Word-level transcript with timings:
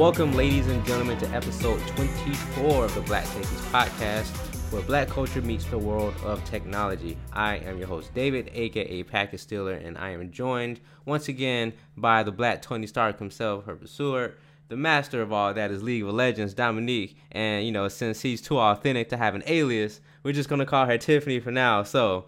Welcome, 0.00 0.32
ladies 0.32 0.66
and 0.66 0.82
gentlemen, 0.86 1.18
to 1.18 1.28
episode 1.28 1.78
24 1.88 2.86
of 2.86 2.94
the 2.94 3.02
Black 3.02 3.26
Techies 3.26 3.70
podcast, 3.70 4.34
where 4.72 4.80
black 4.80 5.08
culture 5.08 5.42
meets 5.42 5.66
the 5.66 5.76
world 5.76 6.14
of 6.24 6.42
technology. 6.46 7.18
I 7.34 7.56
am 7.56 7.76
your 7.76 7.86
host, 7.86 8.14
David, 8.14 8.50
aka 8.54 9.02
Package 9.02 9.40
Stealer, 9.40 9.74
and 9.74 9.98
I 9.98 10.12
am 10.12 10.32
joined 10.32 10.80
once 11.04 11.28
again 11.28 11.74
by 11.98 12.22
the 12.22 12.32
Black 12.32 12.62
Tony 12.62 12.86
Stark 12.86 13.18
himself, 13.18 13.66
Herbert 13.66 13.90
Seward, 13.90 14.38
the 14.68 14.76
master 14.78 15.20
of 15.20 15.34
all 15.34 15.52
that 15.52 15.70
is 15.70 15.82
League 15.82 16.02
of 16.02 16.14
Legends, 16.14 16.54
Dominique. 16.54 17.18
And, 17.30 17.66
you 17.66 17.70
know, 17.70 17.86
since 17.88 18.22
he's 18.22 18.40
too 18.40 18.58
authentic 18.58 19.10
to 19.10 19.18
have 19.18 19.34
an 19.34 19.42
alias, 19.46 20.00
we're 20.22 20.32
just 20.32 20.48
going 20.48 20.60
to 20.60 20.66
call 20.66 20.86
her 20.86 20.96
Tiffany 20.96 21.40
for 21.40 21.50
now. 21.50 21.82
So, 21.82 22.24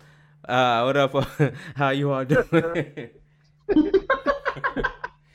uh, 0.47 0.83
what 0.83 0.98
up? 0.98 1.15
How 1.77 1.89
you 1.89 2.12
all 2.12 2.27
doing? 2.27 3.09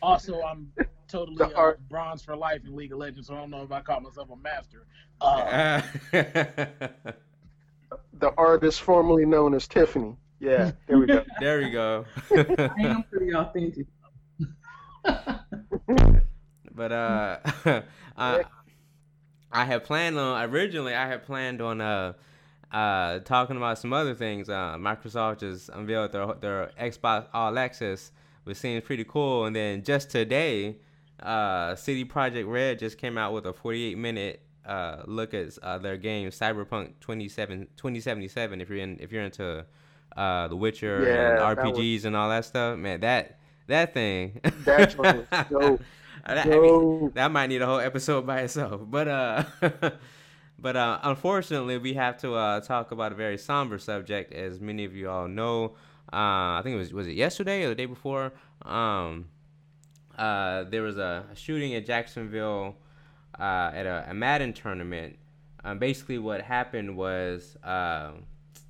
also, 0.04 0.40
I'm 0.44 0.72
totally 1.08 1.54
uh, 1.56 1.74
bronze 1.90 2.24
for 2.24 2.36
life 2.36 2.62
in 2.66 2.76
League 2.76 2.92
of 2.92 3.00
Legends, 3.00 3.28
so 3.28 3.36
I 3.36 3.38
don't 3.38 3.50
know 3.50 3.64
if 3.64 3.72
I 3.72 3.82
call 3.82 4.02
myself 4.02 4.30
a 4.30 4.36
master. 4.36 4.86
Uh, 5.22 5.82
the 8.14 8.34
artist 8.38 8.82
formerly 8.82 9.26
known 9.26 9.54
as 9.54 9.68
Tiffany. 9.68 10.16
Yeah, 10.40 10.72
there 10.88 10.98
we 10.98 11.08
go. 11.08 11.24
there 11.40 11.60
we 11.60 11.70
go. 11.72 12.06
I 12.32 12.74
am 12.80 13.04
pretty 13.04 13.34
authentic. 13.34 13.88
but 16.76 16.92
uh, 16.92 17.40
I 18.18 18.44
I 19.52 19.66
had 19.66 19.84
planned 19.84 20.18
on 20.20 20.50
originally. 20.50 20.94
I 20.94 21.08
had 21.08 21.24
planned 21.26 21.62
on 21.62 21.82
uh 21.82 22.14
uh, 22.72 23.20
talking 23.20 23.58
about 23.58 23.80
some 23.80 23.94
other 23.94 24.14
things. 24.14 24.50
Uh, 24.50 24.76
Microsoft 24.78 25.40
just 25.40 25.70
unveiled 25.70 26.12
their 26.12 26.34
their 26.36 26.72
Xbox 26.80 27.28
All 27.34 27.58
Access, 27.58 28.12
which 28.44 28.58
seems 28.58 28.84
pretty 28.84 29.04
cool. 29.04 29.46
And 29.46 29.56
then 29.56 29.84
just 29.84 30.10
today, 30.10 30.78
uh, 31.22 31.76
CD 31.76 32.06
Projekt 32.06 32.50
Red 32.50 32.80
just 32.80 32.98
came 32.98 33.18
out 33.18 33.34
with 33.34 33.46
a 33.46 33.54
48 33.54 33.98
minute 33.98 34.42
uh, 34.66 35.04
look 35.06 35.34
at 35.34 35.58
uh, 35.64 35.78
their 35.78 35.98
game 35.98 36.30
Cyberpunk 36.30 37.00
27, 37.00 37.68
2077. 37.78 38.62
If 38.62 38.70
you're 38.70 38.80
in, 38.80 38.98
if 39.00 39.12
you're 39.12 39.24
into 39.24 39.66
uh, 40.16 40.48
The 40.48 40.56
Witcher 40.56 41.06
yeah, 41.08 41.50
and 41.50 41.58
RPGs 41.58 41.94
was... 41.94 42.06
and 42.06 42.16
all 42.16 42.30
that 42.30 42.46
stuff, 42.46 42.78
man, 42.78 43.02
that 43.02 43.40
that 43.68 43.94
thing. 43.94 44.40
That 44.66 44.96
dope. 45.50 45.82
that, 46.26 46.48
I 46.48 46.60
mean, 46.60 47.12
that 47.16 47.32
might 47.32 47.48
need 47.48 47.62
a 47.62 47.66
whole 47.66 47.80
episode 47.80 48.26
by 48.26 48.42
itself. 48.42 48.82
But 48.86 49.08
uh. 49.08 49.44
But 50.60 50.76
uh, 50.76 51.00
unfortunately, 51.04 51.78
we 51.78 51.94
have 51.94 52.18
to 52.22 52.34
uh, 52.34 52.62
talk 52.62 52.92
about 52.92 53.12
a 53.12 53.16
very 53.16 53.38
somber 53.38 53.78
subject, 53.78 54.34
as 54.34 54.60
many 54.60 54.86
of 54.86 54.96
you 54.96 55.10
all 55.10 55.28
know. 55.28 55.76
Uh, 56.12 56.58
I 56.58 56.62
think 56.64 56.76
it 56.76 56.80
was 56.80 56.94
was 56.94 57.08
it 57.08 57.16
yesterday 57.16 57.64
or 57.64 57.70
the 57.70 57.76
day 57.76 57.86
before. 57.86 58.34
Um, 58.64 59.26
uh, 60.18 60.64
there 60.64 60.82
was 60.82 60.98
a, 60.98 61.26
shooting 61.36 61.76
at 61.76 61.86
Jacksonville 61.86 62.76
uh, 63.40 63.72
at 63.74 63.86
a, 63.86 64.08
a, 64.10 64.14
Madden 64.14 64.54
tournament. 64.54 65.18
Um, 65.64 65.80
basically, 65.80 66.18
what 66.18 66.42
happened 66.42 66.96
was 66.96 67.56
uh, 67.64 68.12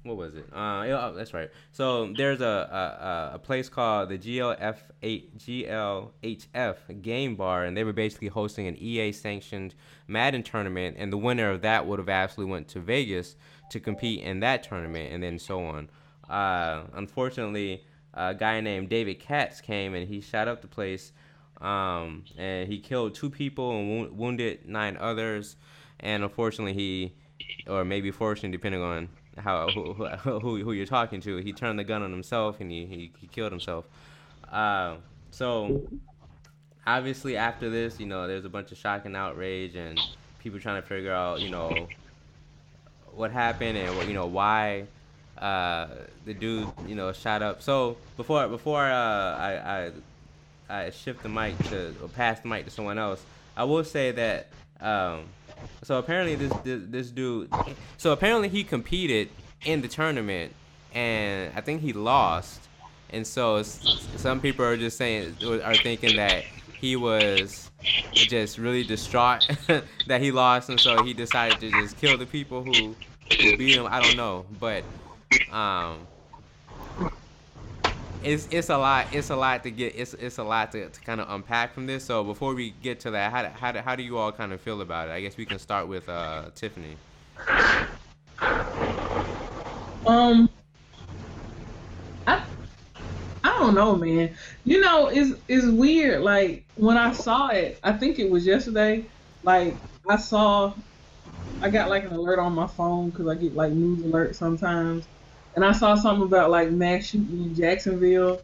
what 0.03 0.17
was 0.17 0.35
it? 0.35 0.45
Uh, 0.53 0.85
oh, 0.87 1.13
that's 1.15 1.33
right. 1.33 1.49
So 1.71 2.13
there's 2.13 2.41
a, 2.41 3.29
a, 3.31 3.35
a 3.35 3.39
place 3.39 3.69
called 3.69 4.09
the 4.09 4.17
GLF8 4.17 5.37
GLHF 5.37 7.01
Game 7.01 7.35
Bar, 7.35 7.65
and 7.65 7.77
they 7.77 7.83
were 7.83 7.93
basically 7.93 8.29
hosting 8.29 8.67
an 8.67 8.75
EA 8.77 9.11
sanctioned 9.11 9.75
Madden 10.07 10.43
tournament, 10.43 10.95
and 10.97 11.11
the 11.11 11.17
winner 11.17 11.51
of 11.51 11.61
that 11.61 11.85
would 11.85 11.99
have 11.99 12.09
actually 12.09 12.45
went 12.45 12.67
to 12.69 12.79
Vegas 12.79 13.35
to 13.69 13.79
compete 13.79 14.21
in 14.21 14.39
that 14.39 14.63
tournament, 14.63 15.13
and 15.13 15.21
then 15.21 15.37
so 15.37 15.63
on. 15.65 15.89
Uh, 16.29 16.83
unfortunately, 16.93 17.83
a 18.13 18.33
guy 18.33 18.59
named 18.61 18.89
David 18.89 19.19
Katz 19.19 19.61
came 19.61 19.93
and 19.93 20.07
he 20.07 20.21
shot 20.21 20.47
up 20.47 20.61
the 20.61 20.67
place, 20.67 21.11
um, 21.61 22.25
and 22.37 22.67
he 22.71 22.79
killed 22.79 23.15
two 23.15 23.29
people 23.29 23.77
and 23.77 23.89
wo- 23.89 24.11
wounded 24.11 24.67
nine 24.67 24.97
others. 24.99 25.55
And 25.99 26.23
unfortunately, 26.23 26.73
he, 26.73 27.13
or 27.67 27.83
maybe 27.83 28.11
fortunately, 28.11 28.55
depending 28.55 28.81
on 28.81 29.09
how 29.37 29.69
who, 29.69 29.93
who, 30.39 30.63
who 30.63 30.71
you're 30.71 30.85
talking 30.85 31.21
to. 31.21 31.37
He 31.37 31.53
turned 31.53 31.79
the 31.79 31.83
gun 31.83 32.03
on 32.03 32.11
himself 32.11 32.59
and 32.59 32.71
he, 32.71 32.85
he, 32.85 33.11
he 33.19 33.27
killed 33.27 33.51
himself. 33.51 33.85
Uh, 34.51 34.95
so 35.31 35.87
obviously 36.85 37.37
after 37.37 37.69
this, 37.69 37.99
you 37.99 38.05
know, 38.05 38.27
there's 38.27 38.45
a 38.45 38.49
bunch 38.49 38.71
of 38.71 38.77
shock 38.77 39.05
and 39.05 39.15
outrage 39.15 39.75
and 39.75 39.99
people 40.39 40.59
trying 40.59 40.81
to 40.81 40.87
figure 40.87 41.13
out, 41.13 41.41
you 41.41 41.49
know, 41.49 41.87
what 43.17 43.31
happened 43.31 43.77
and 43.77 44.07
you 44.07 44.13
know 44.13 44.27
why 44.27 44.85
uh, 45.39 45.87
the 46.25 46.33
dude 46.33 46.67
you 46.87 46.95
know 46.95 47.11
shot 47.11 47.41
up. 47.41 47.61
So 47.61 47.97
before 48.15 48.47
before 48.47 48.83
uh, 48.83 49.35
I, 49.35 49.51
I 49.65 49.91
I 50.69 50.89
shift 50.89 51.23
the 51.23 51.29
mic 51.29 51.57
to 51.69 51.95
or 52.01 52.09
pass 52.09 52.39
the 52.39 52.47
mic 52.47 52.65
to 52.65 52.71
someone 52.71 52.97
else, 52.97 53.23
I 53.55 53.63
will 53.63 53.83
say 53.83 54.11
that 54.11 54.47
um, 54.79 55.25
so 55.83 55.97
apparently 55.97 56.35
this, 56.35 56.53
this 56.63 56.81
this 56.87 57.09
dude, 57.09 57.51
so 57.97 58.11
apparently 58.11 58.49
he 58.49 58.63
competed 58.63 59.29
in 59.65 59.81
the 59.81 59.87
tournament, 59.87 60.53
and 60.93 61.51
I 61.55 61.61
think 61.61 61.81
he 61.81 61.93
lost. 61.93 62.61
And 63.09 63.25
so 63.25 63.63
some 63.63 64.41
people 64.41 64.65
are 64.65 64.75
just 64.75 64.97
saying 64.97 65.37
are 65.63 65.75
thinking 65.75 66.17
that 66.17 66.43
he 66.79 66.95
was 66.95 67.71
just 68.13 68.57
really 68.57 68.83
distraught 68.83 69.47
that 70.07 70.21
he 70.21 70.31
lost, 70.31 70.69
and 70.69 70.79
so 70.79 71.03
he 71.03 71.13
decided 71.13 71.59
to 71.61 71.71
just 71.71 71.97
kill 71.97 72.17
the 72.17 72.25
people 72.25 72.63
who, 72.63 72.95
who 73.41 73.57
beat 73.57 73.75
him. 73.75 73.87
I 73.89 74.01
don't 74.01 74.17
know, 74.17 74.45
but 74.59 74.83
um, 75.51 76.05
it's 78.23 78.47
it's 78.51 78.69
a 78.69 78.77
lot. 78.77 79.07
It's 79.13 79.29
a 79.29 79.35
lot 79.35 79.63
to 79.63 79.71
get. 79.71 79.95
It's 79.95 80.13
it's 80.15 80.37
a 80.37 80.43
lot 80.43 80.71
to, 80.71 80.89
to 80.89 81.01
kind 81.01 81.21
of 81.21 81.29
unpack 81.29 81.73
from 81.73 81.85
this. 81.85 82.03
So 82.03 82.23
before 82.23 82.53
we 82.53 82.71
get 82.81 82.99
to 83.01 83.11
that, 83.11 83.31
how 83.31 83.43
do, 83.43 83.49
how 83.49 83.71
do, 83.71 83.79
how 83.79 83.95
do 83.95 84.03
you 84.03 84.17
all 84.17 84.31
kind 84.31 84.53
of 84.53 84.61
feel 84.61 84.81
about 84.81 85.09
it? 85.09 85.11
I 85.11 85.21
guess 85.21 85.37
we 85.37 85.45
can 85.45 85.59
start 85.59 85.87
with 85.87 86.07
uh, 86.09 86.49
Tiffany. 86.55 86.97
Um, 90.05 90.49
I 92.25 92.43
I 93.43 93.59
don't 93.59 93.75
know, 93.75 93.95
man. 93.95 94.35
You 94.65 94.81
know, 94.81 95.07
it's 95.07 95.39
it's 95.47 95.67
weird. 95.67 96.21
Like 96.21 96.65
when 96.75 96.97
I 96.97 97.11
saw 97.11 97.49
it, 97.49 97.79
I 97.83 97.93
think 97.93 98.19
it 98.19 98.29
was 98.29 98.45
yesterday. 98.45 99.05
Like 99.43 99.75
I 100.09 100.17
saw, 100.17 100.73
I 101.61 101.69
got 101.69 101.89
like 101.89 102.05
an 102.05 102.13
alert 102.13 102.39
on 102.39 102.53
my 102.53 102.67
phone 102.67 103.11
because 103.11 103.27
I 103.27 103.35
get 103.35 103.55
like 103.55 103.73
news 103.73 103.99
alerts 104.03 104.35
sometimes 104.35 105.07
and 105.57 105.65
I 105.65 105.71
saw 105.71 105.95
something 105.95 106.23
about 106.27 106.51
like 106.51 106.69
mass 106.69 107.07
shooting 107.07 107.41
in 107.41 107.55
Jacksonville, 107.55 108.43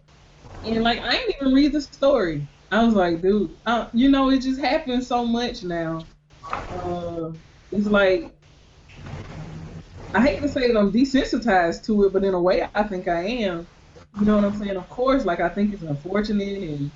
and 0.63 0.84
like 0.84 1.00
I 1.00 1.12
didn't 1.12 1.35
even 1.40 1.53
read 1.53 1.72
the 1.72 1.81
story. 1.81 2.47
I 2.72 2.84
was 2.84 2.96
like, 2.96 3.22
dude, 3.22 3.51
you 3.94 4.09
know, 4.09 4.31
it 4.31 4.40
just 4.41 4.59
happens 4.59 5.06
so 5.06 5.24
much 5.24 5.63
now. 5.63 6.07
Uh, 6.72 7.34
it's 7.72 7.85
like 7.85 8.35
I 10.16 10.24
hate 10.25 10.41
to 10.41 10.50
say 10.50 10.68
that 10.72 10.79
I'm 10.79 10.91
desensitized 10.91 11.85
to 11.85 12.06
it, 12.06 12.13
but 12.13 12.24
in 12.24 12.34
a 12.34 12.41
way, 12.41 12.68
I 12.74 12.81
think 12.81 13.07
I 13.07 13.22
am. 13.22 13.68
You 14.19 14.25
know 14.25 14.35
what 14.38 14.45
I'm 14.45 14.56
saying? 14.56 14.75
Of 14.75 14.90
course, 14.90 15.24
like 15.24 15.40
I 15.40 15.50
think 15.50 15.72
it's 15.72 15.84
unfortunate, 15.84 16.63
and 16.63 16.91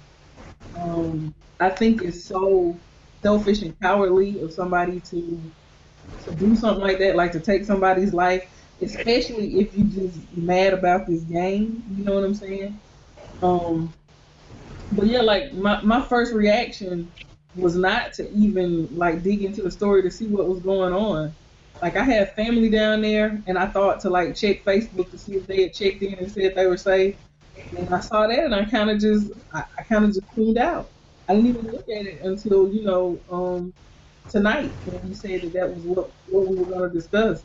um, 0.76 1.36
I 1.60 1.70
think 1.70 2.02
it's 2.02 2.26
so 2.26 2.82
selfish 3.24 3.62
and 3.62 3.80
cowardly 3.80 4.40
of 4.40 4.52
somebody 4.52 5.00
to 5.12 5.54
to 6.24 6.34
do 6.34 6.56
something 6.56 6.84
like 6.84 6.98
that, 6.98 7.16
like 7.16 7.34
to 7.34 7.40
take 7.40 7.66
somebody's 7.66 8.16
life 8.16 8.57
especially 8.82 9.60
if 9.60 9.76
you 9.78 9.86
just 9.86 10.20
mad 10.36 10.74
about 10.74 11.08
this 11.08 11.24
game. 11.24 11.84
You 11.90 12.04
know 12.04 12.16
what 12.16 12.24
I'm 12.24 12.36
saying? 12.36 12.82
Um, 13.42 13.94
but 14.92 15.08
yeah, 15.08 15.22
like 15.22 15.54
my 15.54 15.82
my 15.82 16.02
first 16.02 16.34
reaction 16.34 17.12
was 17.56 17.76
not 17.76 18.14
to 18.14 18.30
even 18.32 18.88
like 18.96 19.24
dig 19.24 19.44
into 19.44 19.64
the 19.64 19.72
story 19.72 20.04
to 20.04 20.12
see 20.12 20.28
what 20.28 20.48
was 20.48 20.60
going 20.62 20.94
on. 20.94 21.36
Like 21.82 21.96
I 21.98 22.04
had 22.04 22.36
family 22.36 22.70
down 22.70 23.02
there, 23.02 23.42
and 23.48 23.58
I 23.58 23.68
thought 23.68 24.00
to 24.02 24.10
like 24.10 24.36
check 24.36 24.64
Facebook 24.64 25.12
to 25.12 25.18
see 25.18 25.34
if 25.36 25.48
they 25.48 25.64
had 25.64 25.74
checked 25.74 26.02
in 26.02 26.16
and 26.16 26.32
said 26.32 26.56
they 26.56 26.68
were 26.68 26.78
safe. 26.78 27.18
And 27.78 27.94
I 27.94 28.00
saw 28.00 28.28
that, 28.28 28.40
and 28.40 28.56
I 28.56 28.66
kind 28.66 28.90
of 28.90 29.00
just 29.00 29.32
I, 29.54 29.64
I 29.78 29.84
kind 29.84 30.06
of 30.06 30.12
just 30.14 30.26
tuned 30.36 30.58
out. 30.58 30.92
I 31.28 31.36
didn't 31.36 31.50
even 31.50 31.72
look 31.72 31.90
at 31.90 32.06
it 32.06 32.22
until 32.24 32.72
you 32.72 32.84
know 32.84 33.22
um, 33.30 33.74
tonight 34.30 34.78
when 34.86 35.08
you 35.08 35.14
said 35.14 35.42
that 35.42 35.54
that 35.54 35.76
was 35.76 35.84
what 35.84 36.12
what 36.28 36.48
we 36.48 36.56
were 36.58 36.66
going 36.66 36.90
to 36.90 36.96
discuss 36.96 37.44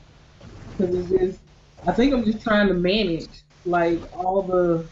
because 0.78 0.94
it's 0.94 1.10
just 1.10 1.40
I 1.86 1.92
think 1.92 2.12
I'm 2.12 2.24
just 2.24 2.42
trying 2.42 2.68
to 2.68 2.74
manage 2.74 3.42
like 3.64 4.00
all 4.12 4.42
the 4.42 4.88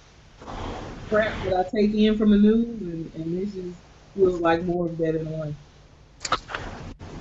crap 1.09 1.43
that 1.45 1.57
I 1.67 1.77
take 1.77 1.95
in 1.95 2.17
from 2.17 2.31
the 2.31 2.39
news, 2.39 2.81
and, 2.83 3.13
and 3.15 3.41
this 3.41 3.55
just 3.55 3.79
feels 4.15 4.41
like 4.41 4.65
more 4.65 4.87
of 4.87 4.99
that 4.99 5.17
in 5.17 5.29
one. 5.29 5.57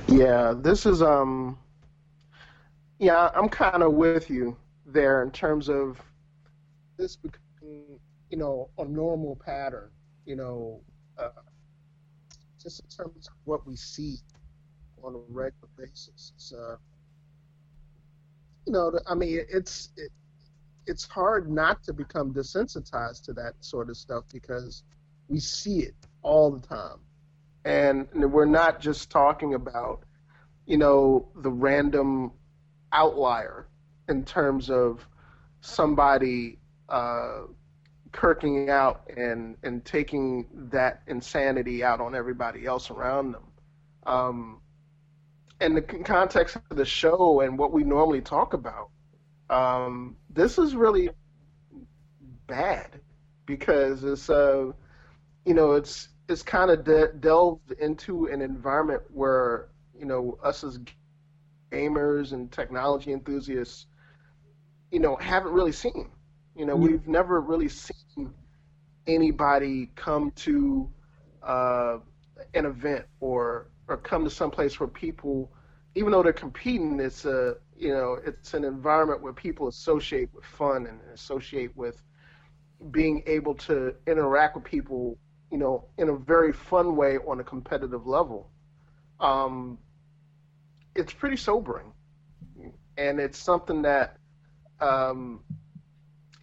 Yeah, 0.07 0.53
this 0.56 0.85
is 0.85 1.01
um. 1.01 1.57
Yeah, 3.00 3.29
I'm 3.33 3.47
kind 3.47 3.81
of 3.81 3.94
with 3.94 4.29
you 4.29 4.57
there 4.85 5.23
in 5.23 5.31
terms 5.31 5.69
of 5.69 6.01
this 6.97 7.15
becoming, 7.15 8.00
you 8.29 8.38
know, 8.38 8.69
a 8.77 8.85
normal 8.85 9.38
pattern. 9.38 9.91
You 10.25 10.35
know, 10.35 10.81
uh, 11.17 11.29
just 12.61 12.81
in 12.81 12.89
terms 12.89 13.27
of 13.27 13.33
what 13.45 13.65
we 13.65 13.75
see 13.75 14.17
on 15.01 15.15
a 15.15 15.19
regular 15.29 15.69
basis. 15.77 16.33
It's, 16.35 16.53
uh, 16.53 16.75
you 18.69 18.74
know, 18.74 19.00
I 19.07 19.16
mean, 19.16 19.42
it's 19.50 19.89
it, 19.98 20.12
it's 20.86 21.06
hard 21.07 21.50
not 21.51 21.83
to 21.86 21.94
become 21.94 22.33
desensitized 22.36 23.24
to 23.25 23.33
that 23.33 23.56
sort 23.62 23.89
of 23.89 23.98
stuff 23.98 24.25
because 24.31 24.83
we 25.27 25.39
see 25.39 25.80
it 25.80 25.95
all 26.21 26.51
the 26.51 26.68
time. 26.68 27.00
and 27.66 28.07
we're 28.31 28.45
not 28.45 28.80
just 28.80 29.10
talking 29.10 29.56
about, 29.56 30.04
you 30.68 30.77
know, 30.77 31.30
the 31.38 31.51
random 31.51 32.31
outlier 32.94 33.68
in 34.07 34.24
terms 34.24 34.69
of 34.69 35.07
somebody 35.62 36.60
uh, 36.89 37.42
kirking 38.12 38.69
out 38.69 39.10
and 39.18 39.57
and 39.63 39.86
taking 39.86 40.48
that 40.71 41.01
insanity 41.07 41.83
out 41.83 42.01
on 42.01 42.16
everybody 42.16 42.68
else 42.68 42.92
around 42.92 43.33
them. 43.33 43.44
Um, 44.06 44.62
in 45.61 45.75
the 45.75 45.81
context 45.81 46.56
of 46.56 46.77
the 46.77 46.85
show 46.85 47.41
and 47.41 47.57
what 47.57 47.71
we 47.71 47.83
normally 47.83 48.21
talk 48.21 48.53
about, 48.53 48.89
um, 49.50 50.15
this 50.29 50.57
is 50.57 50.75
really 50.75 51.09
bad 52.47 53.00
because 53.45 54.03
it's 54.03 54.29
uh, 54.29 54.71
you 55.45 55.53
know 55.53 55.73
it's 55.73 56.09
it's 56.27 56.44
kind 56.44 56.69
of 56.71 56.83
de- 56.83 57.13
delved 57.19 57.71
into 57.73 58.27
an 58.27 58.41
environment 58.41 59.01
where 59.11 59.69
you 59.97 60.06
know 60.06 60.38
us 60.44 60.63
as 60.63 60.79
gamers 61.71 62.33
and 62.33 62.51
technology 62.51 63.11
enthusiasts, 63.11 63.85
you 64.91 65.00
know, 65.00 65.15
haven't 65.17 65.51
really 65.51 65.71
seen. 65.71 66.09
You 66.56 66.65
know, 66.65 66.75
we've 66.75 67.07
never 67.07 67.41
really 67.41 67.69
seen 67.69 68.33
anybody 69.07 69.91
come 69.95 70.31
to 70.31 70.89
uh, 71.44 71.97
an 72.53 72.65
event 72.65 73.06
or 73.19 73.67
or 73.89 73.97
come 73.97 74.24
to 74.24 74.30
some 74.30 74.51
place 74.51 74.80
where 74.80 74.88
people, 74.88 75.51
even 75.95 76.12
though 76.12 76.24
they're 76.24 76.31
competing, 76.31 77.00
it's 77.00 77.25
a 77.25 77.56
you 77.75 77.89
know 77.89 78.18
it's 78.25 78.53
an 78.53 78.63
environment 78.63 79.21
where 79.21 79.33
people 79.33 79.68
associate 79.68 80.30
with 80.33 80.45
fun 80.45 80.86
and 80.86 81.00
associate 81.13 81.75
with 81.75 82.01
being 82.91 83.24
able 83.25 83.56
to 83.56 83.94
interact 84.07 84.56
with 84.56 84.63
people, 84.63 85.18
you 85.51 85.57
know, 85.57 85.86
in 85.97 86.09
a 86.09 86.15
very 86.15 86.53
fun 86.53 86.95
way 86.95 87.18
on 87.27 87.39
a 87.39 87.44
competitive 87.44 88.07
level. 88.07 88.50
Um, 89.19 89.80
it's 90.95 91.12
pretty 91.12 91.35
sobering, 91.35 91.92
and 92.97 93.19
it's 93.19 93.38
something 93.38 93.81
that 93.81 94.18
um, 94.80 95.42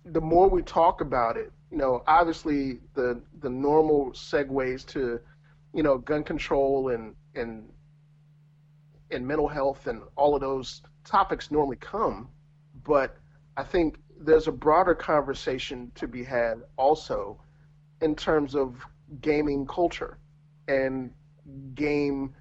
the 0.05 0.21
more 0.21 0.49
we 0.49 0.63
talk 0.63 1.01
about 1.01 1.37
it, 1.37 1.53
you 1.71 1.79
know, 1.79 2.03
obviously 2.07 2.81
the 2.95 3.23
the 3.41 3.51
normal 3.51 4.11
segues 4.13 4.85
to, 4.87 5.21
you 5.73 5.83
know, 5.83 5.99
gun 5.99 6.25
control 6.25 6.89
and 6.91 7.15
and 7.37 7.69
and 9.11 9.27
mental 9.27 9.49
health 9.49 9.87
and 9.87 10.03
all 10.17 10.35
of 10.35 10.41
those 10.41 10.83
topics 11.05 11.51
normally 11.51 11.77
come, 11.77 12.29
but 12.85 13.17
I 13.57 13.63
think 13.63 13.99
there's 14.19 14.49
a 14.49 14.53
broader 14.53 14.95
conversation 14.95 15.93
to 15.95 16.09
be 16.09 16.25
had 16.25 16.63
also 16.77 17.41
in 18.01 18.17
terms 18.17 18.55
of 18.55 18.85
gaming 19.21 19.67
culture 19.67 20.19
and 20.69 21.11
game 21.75 22.35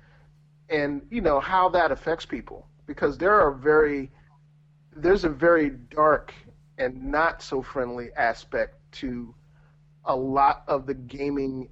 and 0.70 1.02
you 1.12 1.22
know 1.22 1.40
how 1.40 1.70
that 1.70 1.92
affects 1.92 2.26
people. 2.26 2.68
Because 2.88 3.18
there 3.18 3.40
are 3.40 3.52
very 3.52 4.12
there's 4.96 5.26
a 5.26 5.30
very 5.30 5.70
dark 5.70 6.34
and 6.78 7.12
not 7.12 7.42
so 7.42 7.62
friendly 7.62 8.10
aspect 8.18 8.76
to 8.94 9.34
a 10.06 10.16
lot 10.16 10.64
of 10.68 10.86
the 10.86 10.94
gaming 10.94 11.70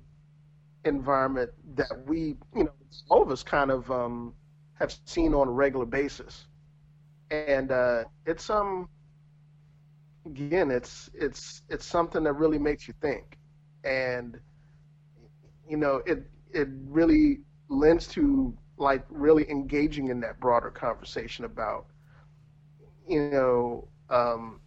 environment 0.85 1.51
that 1.75 2.05
we, 2.07 2.37
you 2.55 2.63
know, 2.65 2.71
all 3.09 3.21
of 3.21 3.31
us 3.31 3.43
kind 3.43 3.71
of 3.71 3.89
um, 3.91 4.33
have 4.75 4.91
seen 4.91 5.33
on 5.33 5.47
a 5.47 5.51
regular 5.51 5.85
basis, 5.85 6.47
and 7.31 7.71
uh, 7.71 8.03
it's 8.25 8.49
um 8.49 8.89
again, 10.25 10.71
it's 10.71 11.09
it's 11.13 11.61
it's 11.69 11.85
something 11.85 12.23
that 12.23 12.33
really 12.33 12.59
makes 12.59 12.87
you 12.87 12.93
think, 13.01 13.37
and 13.83 14.39
you 15.67 15.77
know, 15.77 16.01
it 16.05 16.29
it 16.51 16.67
really 16.87 17.41
lends 17.69 18.07
to 18.09 18.57
like 18.77 19.05
really 19.09 19.49
engaging 19.49 20.09
in 20.09 20.19
that 20.21 20.39
broader 20.39 20.69
conversation 20.71 21.45
about 21.45 21.85
you 23.07 23.21
know 23.21 23.87
um, 24.09 24.59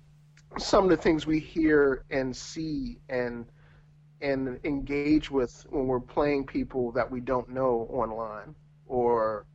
some 0.59 0.85
of 0.85 0.91
the 0.91 0.97
things 0.97 1.27
we 1.27 1.39
hear 1.39 2.05
and 2.11 2.35
see 2.37 2.99
and 3.09 3.47
and 4.21 4.59
engage 4.65 5.31
with 5.31 5.67
when 5.71 5.87
we're 5.87 6.01
playing 6.01 6.47
people 6.47 6.93
that 6.93 7.11
we 7.11 7.21
don't 7.21 7.49
know 7.49 7.87
online 7.91 8.55
or 8.87 9.47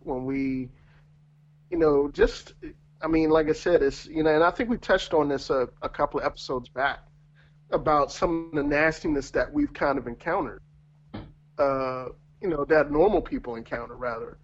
when 0.00 0.24
we 0.24 0.68
you 1.70 1.78
know 1.78 2.08
just 2.12 2.54
i 3.02 3.06
mean 3.06 3.28
like 3.28 3.48
i 3.48 3.52
said 3.52 3.82
it's 3.82 4.06
you 4.06 4.22
know 4.22 4.34
and 4.34 4.42
i 4.42 4.50
think 4.50 4.70
we 4.70 4.78
touched 4.78 5.12
on 5.12 5.28
this 5.28 5.50
a, 5.50 5.68
a 5.82 5.88
couple 5.88 6.20
of 6.20 6.26
episodes 6.26 6.68
back 6.68 7.00
about 7.70 8.12
some 8.12 8.48
of 8.50 8.56
the 8.56 8.62
nastiness 8.62 9.30
that 9.30 9.52
we've 9.52 9.72
kind 9.74 9.98
of 9.98 10.06
encountered 10.06 10.62
uh, 11.58 12.06
you 12.40 12.48
know 12.48 12.64
that 12.64 12.90
normal 12.90 13.20
people 13.20 13.56
encounter 13.56 13.96
rather 13.96 14.38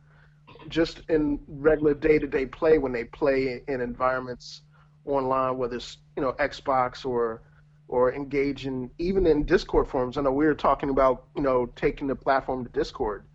just 0.69 1.03
in 1.09 1.39
regular 1.49 1.95
day-to-day 1.95 2.47
play 2.47 2.79
when 2.79 2.93
they 2.93 3.05
play 3.05 3.63
in 3.69 3.81
environments 3.81 4.63
online, 5.05 5.59
whether 5.59 5.77
it's 5.77 5.99
you 6.17 6.23
know 6.23 6.33
Xbox 6.35 7.05
or 7.05 7.43
or 7.93 8.11
engage 8.15 8.67
in 8.67 8.91
even 8.97 9.27
in 9.27 9.45
Discord 9.45 9.87
forums. 9.87 10.17
I 10.17 10.23
know 10.23 10.33
we 10.33 10.47
were 10.47 10.55
talking 10.55 10.89
about 10.89 11.27
you 11.37 11.43
know 11.43 11.67
taking 11.77 12.07
the 12.07 12.17
platform 12.17 12.65
to 12.65 12.71
Discord. 12.71 13.27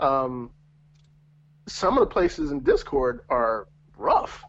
Um, 0.00 0.50
some 1.68 1.96
of 1.96 2.00
the 2.00 2.12
places 2.12 2.50
in 2.50 2.64
Discord 2.64 3.20
are 3.28 3.68
rough. 3.96 4.44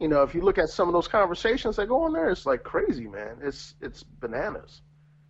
You 0.00 0.08
know, 0.08 0.22
if 0.22 0.34
you 0.34 0.42
look 0.42 0.58
at 0.58 0.68
some 0.68 0.88
of 0.88 0.94
those 0.94 1.06
conversations 1.06 1.76
that 1.76 1.86
go 1.86 2.02
on 2.02 2.12
there, 2.12 2.28
it's 2.28 2.44
like 2.44 2.64
crazy, 2.64 3.06
man. 3.06 3.36
It's 3.40 3.76
it's 3.80 4.02
bananas. 4.02 4.82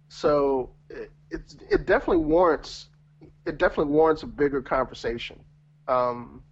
So 0.08 0.70
it, 0.88 1.12
it's 1.30 1.54
it 1.70 1.84
definitely 1.84 2.24
warrants 2.24 2.88
it 3.44 3.58
definitely 3.58 3.92
warrants 3.92 4.22
a 4.22 4.26
bigger 4.26 4.62
conversation. 4.62 5.38
Um, 5.88 6.42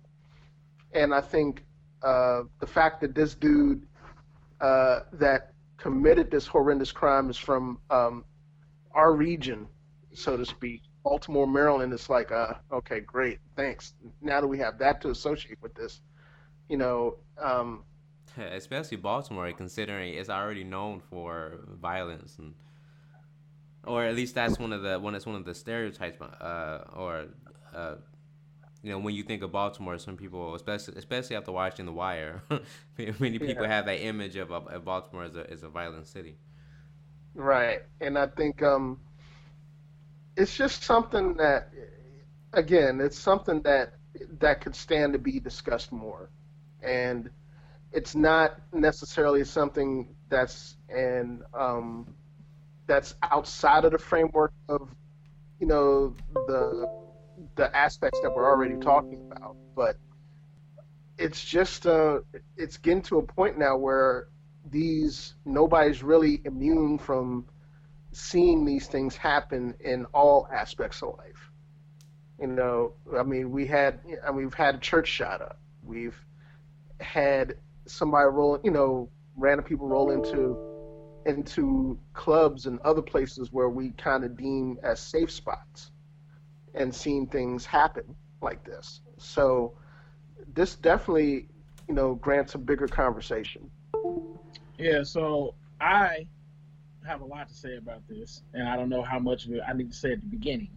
and 0.92 1.14
I 1.14 1.22
think 1.22 1.64
uh, 2.02 2.42
the 2.60 2.66
fact 2.66 3.00
that 3.00 3.14
this 3.14 3.34
dude 3.34 3.86
uh, 4.60 5.00
that 5.14 5.52
committed 5.76 6.30
this 6.30 6.46
horrendous 6.46 6.92
crime 6.92 7.30
is 7.30 7.36
from 7.36 7.78
um, 7.90 8.24
our 8.92 9.14
region, 9.14 9.66
so 10.12 10.36
to 10.36 10.44
speak, 10.44 10.82
Baltimore, 11.04 11.46
Maryland. 11.46 11.92
It's 11.92 12.08
like, 12.08 12.32
uh, 12.32 12.54
okay, 12.72 13.00
great, 13.00 13.38
thanks. 13.54 13.94
Now 14.20 14.40
that 14.40 14.46
we 14.46 14.58
have 14.58 14.78
that 14.78 15.00
to 15.02 15.10
associate 15.10 15.58
with 15.62 15.74
this, 15.74 16.00
you 16.68 16.76
know. 16.76 17.16
Um, 17.38 17.84
Especially 18.36 18.96
Baltimore, 18.96 19.50
considering 19.52 20.14
it's 20.14 20.28
already 20.28 20.64
known 20.64 21.00
for 21.00 21.60
violence 21.80 22.36
and 22.38 22.54
or 23.86 24.04
at 24.04 24.14
least 24.14 24.34
that's 24.34 24.58
one 24.58 24.72
of 24.72 24.82
the 24.82 24.98
one 24.98 25.12
that's 25.12 25.26
one 25.26 25.36
of 25.36 25.44
the 25.44 25.54
stereotypes 25.54 26.20
uh, 26.20 26.84
or 26.94 27.26
uh, 27.74 27.94
you 28.82 28.90
know, 28.90 28.98
when 28.98 29.14
you 29.14 29.22
think 29.22 29.42
of 29.42 29.52
Baltimore, 29.52 29.98
some 29.98 30.16
people, 30.16 30.54
especially 30.54 30.94
especially 30.96 31.36
after 31.36 31.52
watching 31.52 31.86
The 31.86 31.92
Wire, 31.92 32.42
many 33.18 33.38
people 33.38 33.64
yeah. 33.64 33.68
have 33.68 33.86
that 33.86 34.00
image 34.00 34.36
of, 34.36 34.50
of 34.50 34.84
Baltimore 34.84 35.24
as 35.24 35.36
a 35.36 35.50
as 35.50 35.62
a 35.62 35.68
violent 35.68 36.06
city. 36.06 36.36
Right, 37.34 37.82
and 38.00 38.18
I 38.18 38.28
think 38.28 38.62
um, 38.62 38.98
it's 40.36 40.56
just 40.56 40.84
something 40.84 41.34
that, 41.34 41.68
again, 42.52 43.00
it's 43.00 43.18
something 43.18 43.60
that 43.62 43.94
that 44.38 44.60
could 44.60 44.74
stand 44.74 45.12
to 45.12 45.18
be 45.18 45.40
discussed 45.40 45.92
more, 45.92 46.30
and 46.82 47.30
it's 47.92 48.14
not 48.14 48.60
necessarily 48.72 49.44
something 49.44 50.14
that's 50.28 50.76
and 50.88 51.42
um, 51.54 52.14
that's 52.86 53.14
outside 53.22 53.84
of 53.84 53.92
the 53.92 53.98
framework 53.98 54.52
of, 54.68 54.88
you 55.60 55.66
know, 55.66 56.14
the 56.46 57.05
the 57.56 57.74
aspects 57.76 58.20
that 58.22 58.34
we're 58.34 58.48
already 58.48 58.76
talking 58.76 59.30
about, 59.30 59.56
but 59.74 59.96
it's 61.18 61.44
just 61.44 61.86
uh, 61.86 62.20
it's 62.56 62.76
getting 62.76 63.02
to 63.02 63.18
a 63.18 63.22
point 63.22 63.58
now 63.58 63.76
where 63.76 64.28
these 64.70 65.34
nobody's 65.44 66.02
really 66.02 66.40
immune 66.44 66.98
from 66.98 67.46
seeing 68.12 68.64
these 68.64 68.86
things 68.86 69.16
happen 69.16 69.74
in 69.80 70.04
all 70.06 70.48
aspects 70.52 71.02
of 71.02 71.16
life. 71.18 71.50
You 72.40 72.48
know, 72.48 72.92
I 73.16 73.22
mean, 73.22 73.50
we 73.50 73.66
had, 73.66 74.00
I 74.26 74.30
mean, 74.30 74.44
we've 74.44 74.54
had 74.54 74.74
a 74.74 74.78
church 74.78 75.08
shot 75.08 75.40
up. 75.40 75.58
We've 75.82 76.18
had 77.00 77.54
somebody 77.86 78.26
roll, 78.26 78.58
you 78.62 78.70
know, 78.70 79.08
random 79.36 79.64
people 79.64 79.88
roll 79.88 80.10
into 80.10 80.58
into 81.26 81.98
clubs 82.14 82.66
and 82.66 82.78
other 82.80 83.02
places 83.02 83.52
where 83.52 83.68
we 83.68 83.90
kind 83.92 84.24
of 84.24 84.36
deem 84.36 84.78
as 84.82 85.00
safe 85.00 85.30
spots 85.30 85.90
and 86.76 86.94
seen 86.94 87.26
things 87.26 87.66
happen 87.66 88.14
like 88.42 88.64
this. 88.64 89.00
So 89.18 89.76
this 90.54 90.76
definitely, 90.76 91.48
you 91.88 91.94
know, 91.94 92.14
grants 92.14 92.54
a 92.54 92.58
bigger 92.58 92.86
conversation. 92.86 93.70
Yeah, 94.78 95.02
so 95.02 95.54
I 95.80 96.26
have 97.06 97.22
a 97.22 97.24
lot 97.24 97.48
to 97.48 97.54
say 97.54 97.76
about 97.76 98.06
this, 98.08 98.42
and 98.52 98.68
I 98.68 98.76
don't 98.76 98.88
know 98.88 99.02
how 99.02 99.18
much 99.18 99.46
of 99.46 99.52
it 99.52 99.62
I 99.66 99.72
need 99.72 99.90
to 99.90 99.96
say 99.96 100.12
at 100.12 100.20
the 100.20 100.26
beginning, 100.26 100.70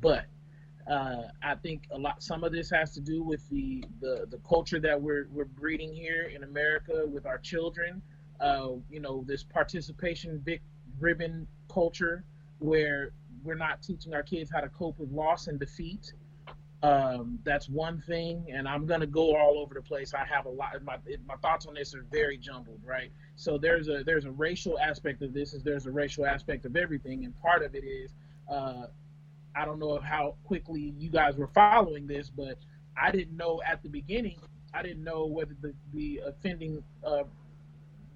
but 0.00 0.24
uh, 0.90 1.22
I 1.42 1.54
think 1.56 1.84
a 1.90 1.98
lot. 1.98 2.22
Some 2.22 2.44
of 2.44 2.52
this 2.52 2.70
has 2.70 2.92
to 2.94 3.00
do 3.00 3.22
with 3.22 3.48
the 3.50 3.84
the, 4.00 4.26
the 4.30 4.38
culture 4.48 4.80
that 4.80 5.00
we're 5.00 5.28
we're 5.30 5.44
breeding 5.44 5.92
here 5.92 6.30
in 6.34 6.42
America 6.42 7.04
with 7.06 7.26
our 7.26 7.38
children. 7.38 8.02
Uh, 8.40 8.72
you 8.90 9.00
know, 9.00 9.24
this 9.26 9.42
participation 9.42 10.40
big 10.44 10.60
ribbon 10.98 11.46
culture 11.68 12.24
where 12.58 13.12
we're 13.44 13.54
not 13.54 13.82
teaching 13.82 14.14
our 14.14 14.22
kids 14.22 14.50
how 14.50 14.60
to 14.60 14.68
cope 14.68 14.98
with 14.98 15.10
loss 15.10 15.46
and 15.46 15.60
defeat. 15.60 16.12
Um, 16.82 17.38
that's 17.44 17.68
one 17.68 18.02
thing, 18.02 18.44
and 18.52 18.68
I'm 18.68 18.84
gonna 18.84 19.06
go 19.06 19.34
all 19.34 19.58
over 19.58 19.72
the 19.72 19.80
place. 19.80 20.12
I 20.12 20.24
have 20.26 20.44
a 20.44 20.50
lot. 20.50 20.82
My 20.84 20.98
my 21.26 21.36
thoughts 21.36 21.64
on 21.64 21.74
this 21.74 21.94
are 21.94 22.04
very 22.12 22.36
jumbled, 22.36 22.80
right? 22.84 23.10
So 23.36 23.56
there's 23.56 23.88
a 23.88 24.02
there's 24.04 24.26
a 24.26 24.30
racial 24.30 24.78
aspect 24.78 25.22
of 25.22 25.32
this. 25.32 25.54
Is 25.54 25.62
there's 25.62 25.86
a 25.86 25.90
racial 25.90 26.26
aspect 26.26 26.66
of 26.66 26.76
everything, 26.76 27.24
and 27.24 27.34
part 27.40 27.62
of 27.62 27.74
it 27.74 27.84
is, 27.84 28.14
uh, 28.50 28.88
I 29.56 29.64
don't 29.64 29.78
know 29.78 29.98
how 29.98 30.34
quickly 30.44 30.94
you 30.98 31.08
guys 31.08 31.36
were 31.36 31.46
following 31.48 32.06
this, 32.06 32.28
but 32.28 32.58
I 33.00 33.10
didn't 33.10 33.36
know 33.36 33.62
at 33.66 33.82
the 33.82 33.88
beginning. 33.88 34.38
I 34.74 34.82
didn't 34.82 35.04
know 35.04 35.24
whether 35.24 35.56
the 35.62 35.72
the 35.94 36.20
offending 36.26 36.82
uh, 37.02 37.24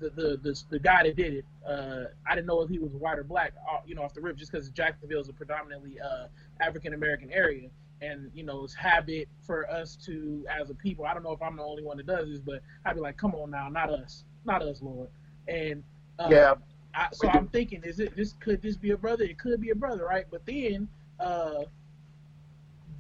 the, 0.01 0.11
the 0.11 0.41
the 0.43 0.63
the 0.71 0.79
guy 0.79 1.03
that 1.05 1.17
did 1.17 1.35
it. 1.35 1.45
Uh, 1.67 2.05
I 2.27 2.35
didn't 2.35 2.47
know 2.47 2.63
if 2.63 2.71
he 2.71 2.79
was 2.79 2.93
white 2.93 3.19
or 3.19 3.25
black. 3.25 3.53
Uh, 3.71 3.79
you 3.87 3.95
know, 3.95 4.03
off 4.03 4.15
the 4.15 4.21
rip, 4.21 4.37
just 4.37 4.53
because 4.53 4.69
Jacksonville 4.71 5.21
is 5.21 5.29
a 5.29 5.33
predominantly 5.33 5.99
uh, 6.01 6.27
African 6.61 6.95
American 6.95 7.31
area, 7.31 7.69
and 8.01 8.31
you 8.35 8.45
know, 8.45 8.65
it's 8.65 8.75
habit 8.75 9.29
for 9.41 9.69
us 9.71 9.97
to, 10.07 10.45
as 10.61 10.71
a 10.71 10.75
people. 10.75 11.05
I 11.05 11.15
don't 11.15 11.23
know 11.23 11.33
if 11.33 11.43
I'm 11.43 11.57
the 11.57 11.63
only 11.63 11.83
one 11.83 11.97
that 11.97 12.07
does 12.07 12.29
this, 12.29 12.41
but 12.41 12.63
I'd 12.85 12.95
be 12.95 13.01
like, 13.01 13.17
"Come 13.17 13.35
on 13.35 13.51
now, 13.51 13.69
not 13.69 13.91
us, 13.91 14.25
not 14.45 14.63
us, 14.63 14.83
Lord." 14.83 15.09
And 15.47 15.83
uh, 16.19 16.29
yeah. 16.31 16.55
I, 16.95 17.09
so 17.13 17.29
I'm 17.29 17.49
thinking, 17.49 17.83
is 17.85 18.01
it 18.01 18.17
this? 18.17 18.35
Could 18.41 18.63
this 18.63 18.77
be 18.77 18.91
a 18.93 18.97
brother? 18.97 19.25
It 19.25 19.39
could 19.39 19.61
be 19.61 19.71
a 19.71 19.75
brother, 19.75 20.05
right? 20.05 20.27
But 20.31 20.47
then, 20.47 20.89
uh, 21.21 21.65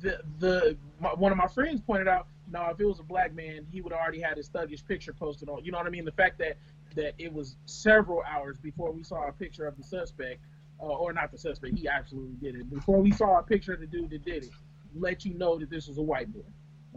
the 0.01 0.21
the 0.39 0.77
my, 1.01 1.11
one 1.11 1.33
of 1.33 1.39
my 1.39 1.49
friends 1.49 1.81
pointed 1.81 2.09
out, 2.09 2.27
no, 2.51 2.67
if 2.71 2.81
it 2.81 2.85
was 2.85 3.01
a 3.01 3.05
black 3.05 3.35
man, 3.35 3.67
he 3.71 3.81
would 3.81 3.93
already 3.93 4.21
had 4.21 4.37
his 4.37 4.49
thuggish 4.49 4.87
picture 4.87 5.13
posted 5.13 5.49
on. 5.49 5.65
You 5.65 5.73
know 5.73 5.79
what 5.79 5.87
I 5.87 5.91
mean? 5.91 6.05
The 6.05 6.13
fact 6.13 6.39
that 6.39 6.57
that 6.99 7.15
it 7.17 7.33
was 7.33 7.55
several 7.67 8.23
hours 8.29 8.59
before 8.59 8.91
we 8.91 9.05
saw 9.05 9.29
a 9.29 9.33
picture 9.33 9.67
of 9.69 9.77
the 9.77 9.85
suspect, 9.85 10.41
uh, 10.81 10.87
or 10.87 11.13
not 11.13 11.31
the 11.31 11.39
suspect, 11.39 11.79
he 11.79 11.89
absolutely 11.89 12.35
did 12.43 12.57
it. 12.57 12.69
Before 12.69 13.01
we 13.01 13.13
saw 13.13 13.39
a 13.39 13.43
picture 13.43 13.73
of 13.73 13.79
the 13.79 13.87
dude 13.87 14.11
that 14.11 14.25
did 14.25 14.43
it, 14.43 14.51
let 14.97 15.25
you 15.25 15.35
know 15.35 15.57
that 15.61 15.71
this 15.71 15.87
was 15.87 15.99
a 15.99 16.03
white 16.03 16.33
boy. 16.33 16.41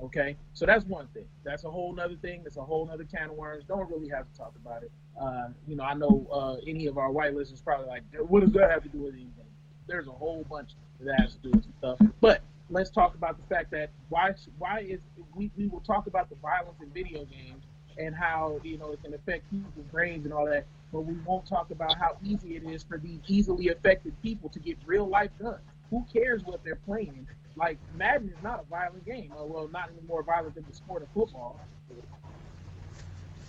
Okay, 0.02 0.38
so 0.54 0.66
that's 0.66 0.86
one 0.86 1.08
thing. 1.14 1.28
That's 1.44 1.66
a 1.66 1.70
whole 1.70 1.94
nother 1.94 2.16
thing. 2.16 2.42
That's 2.44 2.58
a 2.58 2.64
whole 2.64 2.88
nother 2.88 3.04
can 3.04 3.30
of 3.30 3.36
worms. 3.36 3.64
Don't 3.68 3.88
really 3.92 4.10
have 4.10 4.26
to 4.32 4.36
talk 4.36 4.54
about 4.56 4.82
it. 4.82 4.92
Uh, 5.22 5.50
you 5.68 5.76
know, 5.76 5.84
I 5.84 5.94
know 5.94 6.28
uh, 6.32 6.56
any 6.68 6.88
of 6.88 6.98
our 6.98 7.12
white 7.12 7.36
listeners 7.36 7.62
probably 7.62 7.86
like, 7.86 8.02
what 8.28 8.40
does 8.40 8.54
that 8.54 8.72
have 8.72 8.82
to 8.82 8.90
do 8.90 9.04
with 9.04 9.14
anything? 9.14 9.46
There's 9.86 10.08
a 10.08 10.12
whole 10.12 10.44
bunch 10.50 10.72
that 11.02 11.20
has 11.20 11.36
to 11.36 11.42
do 11.42 11.52
with 11.52 11.66
stuff. 11.78 12.00
But 12.22 12.42
let's 12.72 12.90
talk 12.90 13.14
about 13.14 13.38
the 13.38 13.54
fact 13.54 13.70
that 13.72 13.92
why 14.10 14.34
why 14.58 14.80
is 14.80 15.00
we, 15.36 15.52
we 15.56 15.68
will 15.68 15.82
talk 15.82 16.08
about 16.08 16.30
the 16.30 16.36
violence 16.38 16.80
in 16.82 16.90
video 16.90 17.26
games 17.26 17.66
and 18.02 18.16
how 18.16 18.60
you 18.64 18.78
know 18.78 18.92
it 18.92 19.04
can 19.04 19.14
affect 19.14 19.50
people's 19.52 19.86
brains 19.92 20.26
and 20.26 20.34
all 20.34 20.46
that, 20.46 20.66
but 20.92 21.02
we 21.02 21.14
won't 21.26 21.46
talk 21.48 21.72
about 21.72 21.98
how 21.98 22.18
easy 22.24 22.56
it 22.56 22.64
is 22.64 22.84
for 22.84 22.98
these 22.98 23.20
easily 23.28 23.70
affected 23.70 24.14
people 24.22 24.50
to 24.50 24.60
get 24.60 24.78
real 24.86 25.08
life 25.08 25.32
done. 25.42 25.60
Who 25.90 26.06
cares 26.12 26.44
what 26.44 26.64
they're 26.64 26.80
playing? 26.86 27.28
Like 27.56 27.78
Madden 27.96 28.30
is 28.30 28.44
not 28.44 28.62
a 28.62 28.70
violent 28.70 29.06
game. 29.06 29.32
Well, 29.36 29.70
not 29.72 29.90
any 29.90 30.08
more 30.08 30.24
violent 30.24 30.56
than 30.56 30.66
the 30.68 30.76
sport 30.76 31.04
of 31.04 31.10
football. 31.14 31.60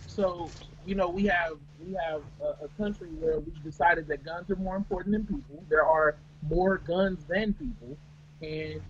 So 0.06 0.50
you 0.84 0.94
know 0.94 1.08
we 1.08 1.24
have 1.26 1.58
we 1.80 1.94
have 1.94 2.22
a, 2.40 2.64
a 2.64 2.68
country 2.76 3.08
where 3.08 3.40
we've 3.40 3.62
decided 3.62 4.06
that 4.08 4.24
guns 4.24 4.50
are 4.50 4.56
more 4.56 4.76
important 4.76 5.12
than 5.12 5.26
people. 5.26 5.64
There 5.68 5.84
are 5.84 6.16
more 6.48 6.78
guns 6.78 7.24
than 7.24 7.54
people, 7.54 7.96
and 8.42 8.82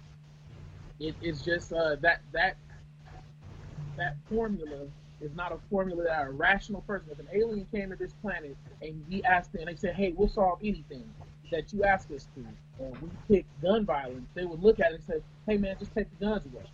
it, 0.98 1.14
it's 1.20 1.42
just 1.42 1.72
uh, 1.72 1.96
that 2.00 2.22
that 2.32 2.56
that 3.96 4.16
formula 4.28 4.86
is 5.22 5.34
not 5.34 5.52
a 5.52 5.58
formula 5.70 6.04
that 6.04 6.26
a 6.26 6.30
rational 6.30 6.82
person, 6.82 7.08
if 7.10 7.18
an 7.18 7.28
alien 7.32 7.66
came 7.72 7.90
to 7.90 7.96
this 7.96 8.12
planet 8.14 8.56
and 8.80 9.04
we 9.08 9.22
asked 9.22 9.52
them, 9.52 9.62
and 9.62 9.70
they 9.70 9.80
said, 9.80 9.94
"Hey, 9.94 10.12
we'll 10.16 10.28
solve 10.28 10.58
anything 10.62 11.12
that 11.50 11.72
you 11.72 11.84
ask 11.84 12.10
us 12.10 12.28
to," 12.34 12.44
and 12.84 13.00
we 13.00 13.10
pick 13.28 13.46
gun 13.60 13.84
violence, 13.86 14.28
they 14.34 14.44
would 14.44 14.60
look 14.60 14.80
at 14.80 14.92
it 14.92 14.96
and 14.96 15.04
say, 15.04 15.22
"Hey, 15.46 15.56
man, 15.56 15.76
just 15.78 15.94
take 15.94 16.10
the 16.10 16.24
guns 16.24 16.44
away." 16.46 16.64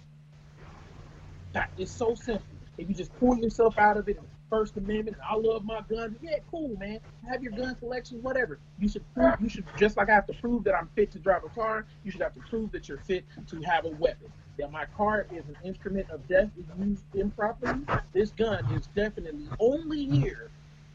That 1.52 1.70
is 1.78 1.90
so 1.90 2.14
simple. 2.14 2.46
If 2.78 2.88
you 2.88 2.94
just 2.94 3.14
pull 3.18 3.36
yourself 3.36 3.78
out 3.78 3.96
of 3.96 4.08
it 4.08 4.18
First 4.50 4.76
Amendment. 4.76 5.16
I 5.22 5.34
love 5.34 5.64
my 5.64 5.80
guns. 5.88 6.16
Yeah, 6.22 6.38
cool, 6.50 6.76
man. 6.78 7.00
Have 7.28 7.42
your 7.42 7.52
gun 7.52 7.74
collection, 7.76 8.22
whatever. 8.22 8.58
You 8.78 8.88
should 8.88 9.04
prove. 9.14 9.34
You 9.40 9.48
should 9.48 9.64
just 9.76 9.96
like 9.96 10.08
I 10.08 10.14
have 10.14 10.26
to 10.26 10.34
prove 10.34 10.64
that 10.64 10.74
I'm 10.74 10.88
fit 10.94 11.10
to 11.12 11.18
drive 11.18 11.44
a 11.44 11.48
car. 11.48 11.86
You 12.04 12.10
should 12.10 12.22
have 12.22 12.34
to 12.34 12.40
prove 12.40 12.72
that 12.72 12.88
you're 12.88 12.98
fit 12.98 13.24
to 13.48 13.60
have 13.62 13.84
a 13.84 13.90
weapon. 13.90 14.32
That 14.58 14.72
my 14.72 14.86
car 14.96 15.26
is 15.30 15.44
an 15.48 15.56
instrument 15.64 16.10
of 16.10 16.26
death 16.28 16.50
if 16.58 16.86
used 16.86 17.04
improperly. 17.14 17.80
This 18.12 18.30
gun 18.30 18.64
is 18.74 18.88
definitely 18.88 19.48
only 19.60 20.06
here 20.06 20.50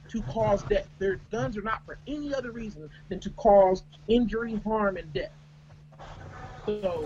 to 0.10 0.22
cause 0.24 0.64
death. 0.64 0.88
Their 1.00 1.18
guns 1.32 1.58
are 1.58 1.62
not 1.62 1.86
for 1.86 1.98
any 2.08 2.34
other 2.34 2.52
reason 2.52 2.90
than 3.10 3.20
to 3.22 3.30
cause 3.32 3.84
injury, 4.08 4.60
harm, 4.66 4.98
and 4.98 5.12
death. 5.14 5.32
So 6.66 7.04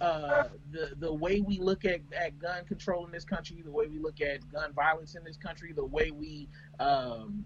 uh, 0.00 0.44
the 0.70 0.92
the 0.98 1.12
way 1.12 1.40
we 1.40 1.58
look 1.58 1.84
at, 1.84 2.00
at 2.16 2.38
gun 2.38 2.64
control 2.64 3.04
in 3.04 3.12
this 3.12 3.24
country, 3.24 3.62
the 3.64 3.70
way 3.70 3.86
we 3.86 3.98
look 3.98 4.20
at 4.20 4.48
gun 4.52 4.72
violence 4.72 5.14
in 5.16 5.24
this 5.24 5.36
country, 5.36 5.72
the 5.72 5.84
way 5.84 6.10
we 6.10 6.48
um, 6.78 7.44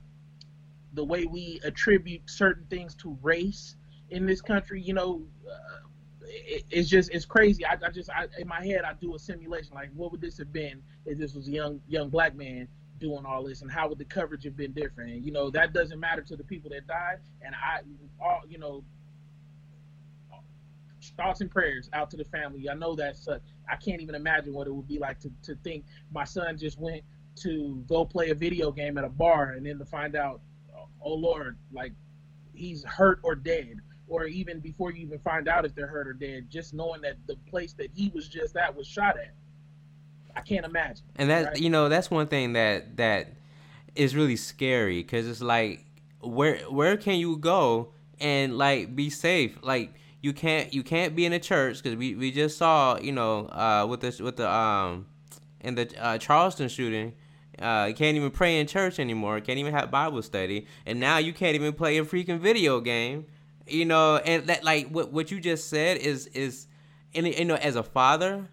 the 0.92 1.04
way 1.04 1.25
we 1.25 1.60
attribute 1.64 2.22
certain 2.28 2.66
things 2.68 2.94
to 2.96 3.16
race 3.22 3.76
in 4.10 4.26
this 4.26 4.40
country, 4.40 4.80
you 4.82 4.94
know, 4.94 5.22
uh, 5.48 5.86
it, 6.25 6.64
it's 6.70 6.88
just 6.88 7.10
it's 7.10 7.25
crazy. 7.25 7.64
I, 7.64 7.78
I 7.84 7.90
just 7.90 8.10
I, 8.10 8.26
in 8.38 8.48
my 8.48 8.64
head 8.64 8.82
I 8.84 8.92
do 8.94 9.14
a 9.14 9.18
simulation 9.18 9.75
like 9.75 9.90
what 9.94 10.12
would 10.12 10.20
this 10.20 10.38
have 10.38 10.52
been 10.52 10.82
if 11.06 11.18
this 11.18 11.34
was 11.34 11.48
a 11.48 11.52
young 11.52 11.80
young 11.88 12.10
black 12.10 12.34
man 12.34 12.68
doing 12.98 13.25
all 13.26 13.44
this 13.44 13.62
and 13.62 13.70
how 13.70 13.88
would 13.88 13.98
the 13.98 14.04
coverage 14.04 14.44
have 14.44 14.56
been 14.56 14.72
different 14.72 15.12
and 15.12 15.25
you 15.25 15.30
know 15.30 15.50
that 15.50 15.75
doesn't 15.75 16.00
matter 16.00 16.22
to 16.22 16.34
the 16.34 16.44
people 16.44 16.70
that 16.70 16.86
died 16.86 17.18
and 17.42 17.54
i 17.54 17.80
all 18.18 18.40
you 18.48 18.56
know 18.56 18.82
thoughts 21.10 21.40
and 21.40 21.50
prayers 21.50 21.88
out 21.92 22.10
to 22.10 22.16
the 22.16 22.25
family. 22.25 22.68
I 22.68 22.75
know 22.75 22.94
that's 22.94 23.28
uh, 23.28 23.38
I 23.70 23.76
can't 23.76 24.00
even 24.00 24.14
imagine 24.14 24.52
what 24.52 24.66
it 24.66 24.75
would 24.75 24.88
be 24.88 24.98
like 24.98 25.20
to, 25.20 25.30
to 25.42 25.54
think 25.62 25.84
my 26.12 26.25
son 26.25 26.56
just 26.58 26.78
went 26.78 27.02
to 27.36 27.84
go 27.86 28.04
play 28.04 28.30
a 28.30 28.34
video 28.34 28.70
game 28.70 28.98
at 28.98 29.04
a 29.04 29.08
bar 29.08 29.52
and 29.52 29.66
then 29.66 29.78
to 29.78 29.84
find 29.84 30.16
out, 30.16 30.40
oh 31.02 31.14
Lord, 31.14 31.58
like 31.72 31.92
he's 32.54 32.84
hurt 32.84 33.20
or 33.22 33.34
dead. 33.34 33.80
Or 34.08 34.26
even 34.26 34.60
before 34.60 34.92
you 34.92 35.04
even 35.04 35.18
find 35.18 35.48
out 35.48 35.64
if 35.64 35.75
they're 35.75 35.88
hurt 35.88 36.06
or 36.06 36.12
dead, 36.12 36.48
just 36.48 36.72
knowing 36.72 37.00
that 37.00 37.16
the 37.26 37.34
place 37.50 37.72
that 37.75 37.90
he 37.92 38.10
was 38.14 38.28
just 38.28 38.56
at 38.56 38.75
was 38.76 38.86
shot 38.86 39.16
at. 39.18 39.34
I 40.36 40.42
can't 40.42 40.64
imagine. 40.64 41.04
And 41.16 41.28
that 41.30 41.44
right? 41.46 41.58
you 41.58 41.70
know 41.70 41.88
that's 41.88 42.10
one 42.10 42.28
thing 42.28 42.52
that 42.52 42.98
that 42.98 43.32
is 43.96 44.14
really 44.14 44.36
scary 44.36 45.02
because 45.02 45.26
it's 45.26 45.40
like 45.40 45.84
where 46.20 46.58
where 46.70 46.96
can 46.96 47.16
you 47.16 47.36
go 47.38 47.88
and 48.20 48.56
like 48.56 48.94
be 48.94 49.10
safe 49.10 49.58
like 49.62 49.94
you 50.20 50.32
can't 50.32 50.73
you 50.75 50.82
can't 50.82 51.14
be 51.14 51.25
in 51.25 51.32
a 51.32 51.38
church 51.38 51.82
because 51.82 51.96
we, 51.96 52.14
we 52.14 52.30
just 52.30 52.56
saw 52.56 52.99
you 52.99 53.12
know 53.12 53.46
uh, 53.46 53.87
with 53.88 54.00
this 54.00 54.20
with 54.20 54.37
the 54.37 54.50
um 54.50 55.06
in 55.61 55.75
the 55.75 55.90
uh, 56.02 56.18
Charleston 56.18 56.68
shooting. 56.68 57.14
Uh, 57.58 57.87
you 57.88 57.94
can't 57.94 58.16
even 58.16 58.30
pray 58.30 58.61
in 58.61 58.66
church 58.66 58.99
anymore. 59.00 59.40
Can't 59.40 59.58
even 59.58 59.73
have 59.73 59.90
Bible 59.90 60.23
study, 60.23 60.66
and 60.85 61.00
now 61.00 61.18
you 61.18 61.32
can't 61.32 61.54
even 61.54 61.73
play 61.73 61.99
a 61.99 62.04
freaking 62.04 62.38
video 62.38 62.80
game. 62.80 63.26
You 63.66 63.85
know, 63.85 64.16
and 64.16 64.46
that 64.46 64.62
like 64.62 64.88
what 64.88 65.12
what 65.12 65.30
you 65.30 65.40
just 65.40 65.68
said 65.68 65.99
is 65.99 66.26
is, 66.28 66.66
and 67.14 67.26
you 67.26 67.44
know, 67.44 67.56
as 67.56 67.76
a 67.76 67.82
father, 67.82 68.49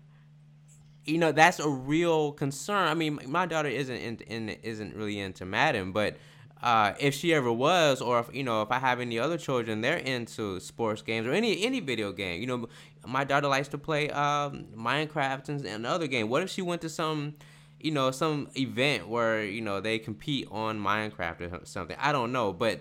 you 1.06 1.18
know 1.18 1.32
that's 1.32 1.60
a 1.60 1.70
real 1.70 2.32
concern. 2.32 2.88
I 2.88 2.94
mean, 2.94 3.20
my 3.28 3.46
daughter 3.46 3.70
isn't 3.70 3.96
in, 3.96 4.18
in 4.28 4.50
isn't 4.50 4.96
really 4.96 5.20
into 5.20 5.46
Madden, 5.46 5.92
but 5.92 6.18
uh, 6.64 6.94
if 6.98 7.14
she 7.14 7.34
ever 7.34 7.52
was, 7.52 8.02
or 8.02 8.20
if 8.22 8.34
you 8.34 8.42
know, 8.42 8.62
if 8.62 8.72
I 8.72 8.80
have 8.80 9.02
any 9.02 9.20
other 9.20 9.38
children, 9.38 9.82
they're 9.82 9.98
into 9.98 10.62
sports 10.62 11.02
games 11.02 11.28
or 11.28 11.34
any 11.34 11.62
any 11.66 11.82
video 11.82 12.14
game. 12.14 12.40
You 12.40 12.48
know, 12.48 12.70
my 13.06 13.26
daughter 13.26 13.50
likes 13.50 13.68
to 13.70 13.78
play 13.78 14.10
um, 14.12 14.68
Minecraft 14.74 15.50
and, 15.50 15.66
and 15.66 15.86
other 15.86 16.08
game. 16.08 16.30
What 16.30 16.42
if 16.42 16.50
she 16.50 16.62
went 16.62 16.82
to 16.84 16.90
some, 16.90 17.36
you 17.82 17.92
know, 17.92 18.12
some 18.12 18.48
event 18.56 19.10
where 19.10 19.44
you 19.44 19.60
know 19.60 19.82
they 19.82 20.00
compete 20.00 20.48
on 20.52 20.80
Minecraft 20.80 21.62
or 21.62 21.66
something? 21.66 21.98
I 22.00 22.14
don't 22.14 22.32
know, 22.32 22.54
but 22.54 22.80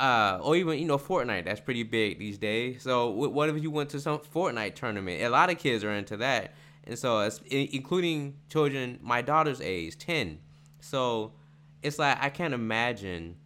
uh, 0.00 0.40
or 0.42 0.56
even 0.56 0.80
you 0.80 0.84
know 0.84 0.98
Fortnite. 0.98 1.44
That's 1.44 1.60
pretty 1.60 1.84
big 1.84 2.18
these 2.18 2.36
days. 2.36 2.82
So 2.82 3.10
what 3.10 3.48
if 3.48 3.62
you 3.62 3.70
went 3.70 3.90
to 3.90 4.00
some 4.00 4.18
Fortnite 4.18 4.74
tournament? 4.74 5.22
A 5.22 5.28
lot 5.28 5.50
of 5.50 5.58
kids 5.58 5.84
are 5.84 5.92
into 5.92 6.16
that, 6.16 6.54
and 6.82 6.98
so 6.98 7.30
including 7.48 8.34
children 8.48 8.98
my 9.00 9.22
daughter's 9.22 9.60
age, 9.60 9.98
ten. 9.98 10.40
So 10.80 11.34
it's 11.84 11.98
like 12.00 12.18
I 12.22 12.30
can't 12.30 12.54
imagine 12.54 13.36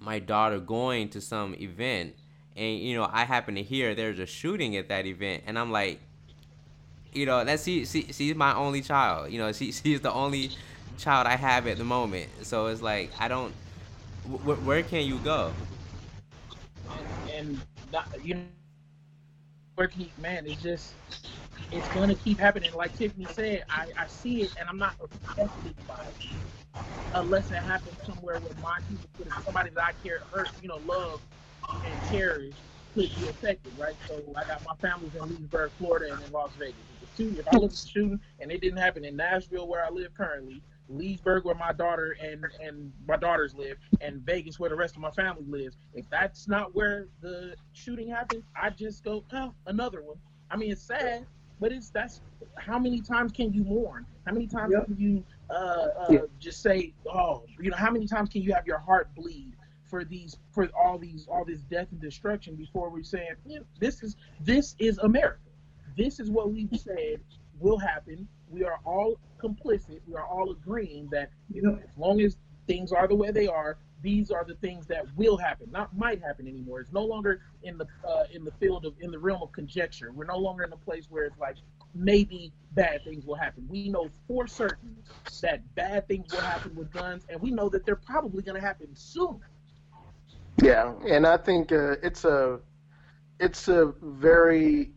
my 0.00 0.20
daughter 0.20 0.60
going 0.60 1.10
to 1.10 1.20
some 1.20 1.54
event 1.56 2.14
and 2.56 2.78
you 2.78 2.96
know 2.96 3.08
I 3.10 3.24
happen 3.24 3.56
to 3.56 3.62
hear 3.62 3.94
there's 3.94 4.18
a 4.20 4.26
shooting 4.26 4.76
at 4.76 4.88
that 4.88 5.06
event 5.06 5.44
and 5.46 5.58
I'm 5.58 5.70
like 5.72 6.00
you 7.12 7.26
know 7.26 7.44
that's 7.44 7.64
she, 7.64 7.84
she 7.84 8.12
she's 8.12 8.34
my 8.34 8.54
only 8.54 8.82
child 8.82 9.30
you 9.32 9.38
know 9.38 9.52
she 9.52 9.72
she's 9.72 10.00
the 10.00 10.12
only 10.12 10.52
child 10.96 11.26
I 11.26 11.36
have 11.36 11.66
at 11.66 11.78
the 11.78 11.84
moment. 11.84 12.30
So 12.46 12.66
it's 12.66 12.82
like 12.82 13.12
I 13.18 13.28
don't 13.28 13.54
wh- 14.24 14.64
where 14.66 14.82
can 14.82 15.04
you 15.04 15.18
go? 15.18 15.56
And, 17.34 17.60
and 17.82 18.24
you 18.24 18.34
know 18.34 18.42
where 19.74 19.88
can 19.88 20.02
you, 20.02 20.10
man 20.18 20.46
it's 20.46 20.62
just 20.62 20.94
it's 21.72 21.88
gonna 21.88 22.14
keep 22.14 22.38
happening. 22.38 22.72
Like 22.74 22.96
Tiffany 22.96 23.26
said 23.26 23.64
I, 23.70 23.88
I 23.98 24.06
see 24.06 24.42
it 24.42 24.54
and 24.58 24.68
I'm 24.68 24.78
not 24.78 24.94
affected 25.02 25.74
by 25.88 26.04
it 26.20 26.28
unless 27.14 27.50
it 27.50 27.56
happens 27.56 27.96
somewhere 28.04 28.38
where 28.40 28.54
my 28.62 28.78
people, 28.88 29.42
somebody 29.44 29.70
that 29.70 29.84
I 29.84 29.92
care, 30.06 30.20
hurt, 30.32 30.48
you 30.62 30.68
know, 30.68 30.80
love 30.86 31.20
and 31.70 32.10
cherish, 32.10 32.54
could 32.94 33.10
be 33.20 33.28
affected, 33.28 33.72
right? 33.78 33.96
So 34.06 34.22
I 34.36 34.44
got 34.44 34.62
my 34.64 34.74
family's 34.76 35.14
in 35.14 35.28
Leesburg, 35.28 35.70
Florida, 35.78 36.12
and 36.14 36.22
in 36.24 36.32
Las 36.32 36.50
Vegas. 36.58 36.74
If, 37.02 37.16
two, 37.16 37.34
if 37.38 37.48
I 37.48 37.56
look 37.56 37.70
at 37.70 37.76
the 37.76 37.88
shooting 37.88 38.20
and 38.40 38.50
it 38.50 38.60
didn't 38.60 38.78
happen 38.78 39.04
in 39.04 39.16
Nashville, 39.16 39.66
where 39.66 39.84
I 39.84 39.90
live 39.90 40.14
currently, 40.14 40.62
Leesburg, 40.88 41.44
where 41.44 41.54
my 41.54 41.72
daughter 41.72 42.16
and 42.20 42.44
and 42.62 42.92
my 43.06 43.16
daughters 43.16 43.54
live, 43.54 43.78
and 44.00 44.20
Vegas, 44.20 44.58
where 44.58 44.68
the 44.68 44.76
rest 44.76 44.94
of 44.94 45.00
my 45.00 45.10
family 45.10 45.44
lives. 45.48 45.76
If 45.94 46.08
that's 46.10 46.48
not 46.48 46.74
where 46.74 47.06
the 47.20 47.54
shooting 47.72 48.08
happened, 48.08 48.42
I 48.60 48.70
just 48.70 49.04
go, 49.04 49.24
oh, 49.32 49.54
another 49.66 50.02
one. 50.02 50.18
I 50.50 50.56
mean, 50.56 50.70
it's 50.70 50.82
sad, 50.82 51.26
but 51.60 51.72
it's 51.72 51.90
that's 51.90 52.20
how 52.56 52.78
many 52.78 53.00
times 53.00 53.32
can 53.32 53.52
you 53.52 53.64
mourn? 53.64 54.04
How 54.26 54.32
many 54.32 54.46
times 54.46 54.72
yep. 54.72 54.84
can 54.84 54.98
you 54.98 55.24
uh, 55.52 55.88
uh, 55.98 56.06
yeah. 56.10 56.18
just 56.38 56.62
say, 56.62 56.94
oh, 57.06 57.44
you 57.60 57.70
know, 57.70 57.76
how 57.76 57.90
many 57.90 58.06
times 58.06 58.28
can 58.28 58.42
you 58.42 58.52
have 58.54 58.66
your 58.66 58.78
heart 58.78 59.14
bleed 59.14 59.52
for 59.86 60.04
these 60.04 60.38
for 60.52 60.70
all 60.74 60.98
these 60.98 61.26
all 61.30 61.44
this 61.44 61.60
death 61.62 61.86
and 61.90 62.00
destruction 62.00 62.54
before 62.56 62.88
we 62.88 63.02
saying 63.02 63.34
yeah, 63.44 63.58
this 63.78 64.02
is 64.02 64.16
this 64.40 64.74
is 64.78 64.96
America. 64.98 65.38
This 65.96 66.18
is 66.18 66.30
what 66.30 66.50
we've 66.50 66.70
said 66.74 67.20
will 67.60 67.78
happen. 67.78 68.26
We 68.48 68.64
are 68.64 68.78
all 68.84 69.18
complicit. 69.38 70.00
We 70.08 70.14
are 70.14 70.24
all 70.24 70.50
agreeing 70.50 71.08
that 71.10 71.30
you 71.52 71.60
know, 71.60 71.78
as 71.82 71.98
long 71.98 72.22
as 72.22 72.38
things 72.66 72.92
are 72.92 73.06
the 73.06 73.14
way 73.14 73.30
they 73.30 73.46
are, 73.46 73.76
these 74.02 74.30
are 74.30 74.44
the 74.44 74.54
things 74.56 74.86
that 74.86 75.04
will 75.16 75.36
happen, 75.36 75.70
not 75.70 75.96
might 75.96 76.20
happen 76.22 76.46
anymore. 76.46 76.80
It's 76.80 76.92
no 76.92 77.04
longer 77.04 77.42
in 77.62 77.78
the 77.78 77.86
uh, 78.06 78.24
in 78.32 78.44
the 78.44 78.52
field 78.52 78.84
of 78.84 78.94
in 79.00 79.10
the 79.10 79.18
realm 79.18 79.42
of 79.42 79.52
conjecture. 79.52 80.12
We're 80.12 80.26
no 80.26 80.38
longer 80.38 80.64
in 80.64 80.72
a 80.72 80.76
place 80.76 81.06
where 81.08 81.24
it's 81.24 81.38
like 81.38 81.56
maybe 81.94 82.52
bad 82.72 83.04
things 83.04 83.24
will 83.24 83.36
happen. 83.36 83.66
We 83.68 83.88
know 83.88 84.08
for 84.26 84.46
certain 84.46 84.96
that 85.40 85.74
bad 85.74 86.08
things 86.08 86.32
will 86.32 86.40
happen 86.40 86.74
with 86.74 86.90
guns, 86.92 87.24
and 87.28 87.40
we 87.40 87.50
know 87.50 87.68
that 87.68 87.86
they're 87.86 87.96
probably 87.96 88.42
going 88.42 88.60
to 88.60 88.66
happen 88.66 88.88
soon. 88.94 89.40
Yeah, 90.62 90.92
and 91.08 91.26
I 91.26 91.36
think 91.36 91.72
uh, 91.72 91.96
it's 92.02 92.24
a 92.24 92.60
it's 93.40 93.68
a 93.68 93.92
very 94.02 94.90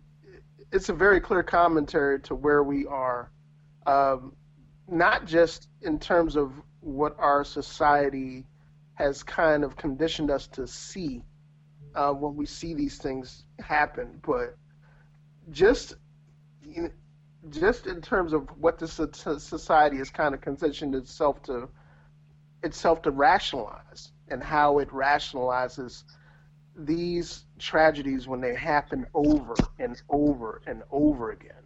it's 0.71 0.89
a 0.89 0.93
very 0.93 1.19
clear 1.19 1.43
commentary 1.43 2.19
to 2.21 2.35
where 2.35 2.63
we 2.63 2.85
are, 2.85 3.31
um, 3.85 4.33
not 4.87 5.25
just 5.25 5.69
in 5.81 5.99
terms 5.99 6.35
of 6.35 6.51
what 6.81 7.15
our 7.17 7.43
society 7.43 8.45
has 8.95 9.23
kind 9.23 9.63
of 9.63 9.75
conditioned 9.75 10.31
us 10.31 10.47
to 10.47 10.67
see 10.67 11.21
uh, 11.93 12.11
when 12.11 12.35
we 12.35 12.45
see 12.45 12.73
these 12.73 12.97
things 12.97 13.45
happen, 13.59 14.19
but 14.25 14.57
just 15.51 15.95
just 17.49 17.85
in 17.85 18.01
terms 18.01 18.33
of 18.33 18.47
what 18.57 18.79
the 18.79 18.87
society 18.87 19.97
has 19.97 20.09
kind 20.09 20.33
of 20.33 20.41
conditioned 20.41 20.95
itself 20.95 21.41
to 21.43 21.69
itself 22.63 23.01
to 23.03 23.11
rationalize 23.11 24.11
and 24.29 24.43
how 24.43 24.79
it 24.79 24.89
rationalizes 24.89 26.03
these 26.75 27.45
tragedies 27.59 28.27
when 28.27 28.41
they 28.41 28.55
happen 28.55 29.05
over 29.13 29.53
and 29.79 30.01
over 30.09 30.61
and 30.65 30.81
over 30.91 31.31
again. 31.31 31.63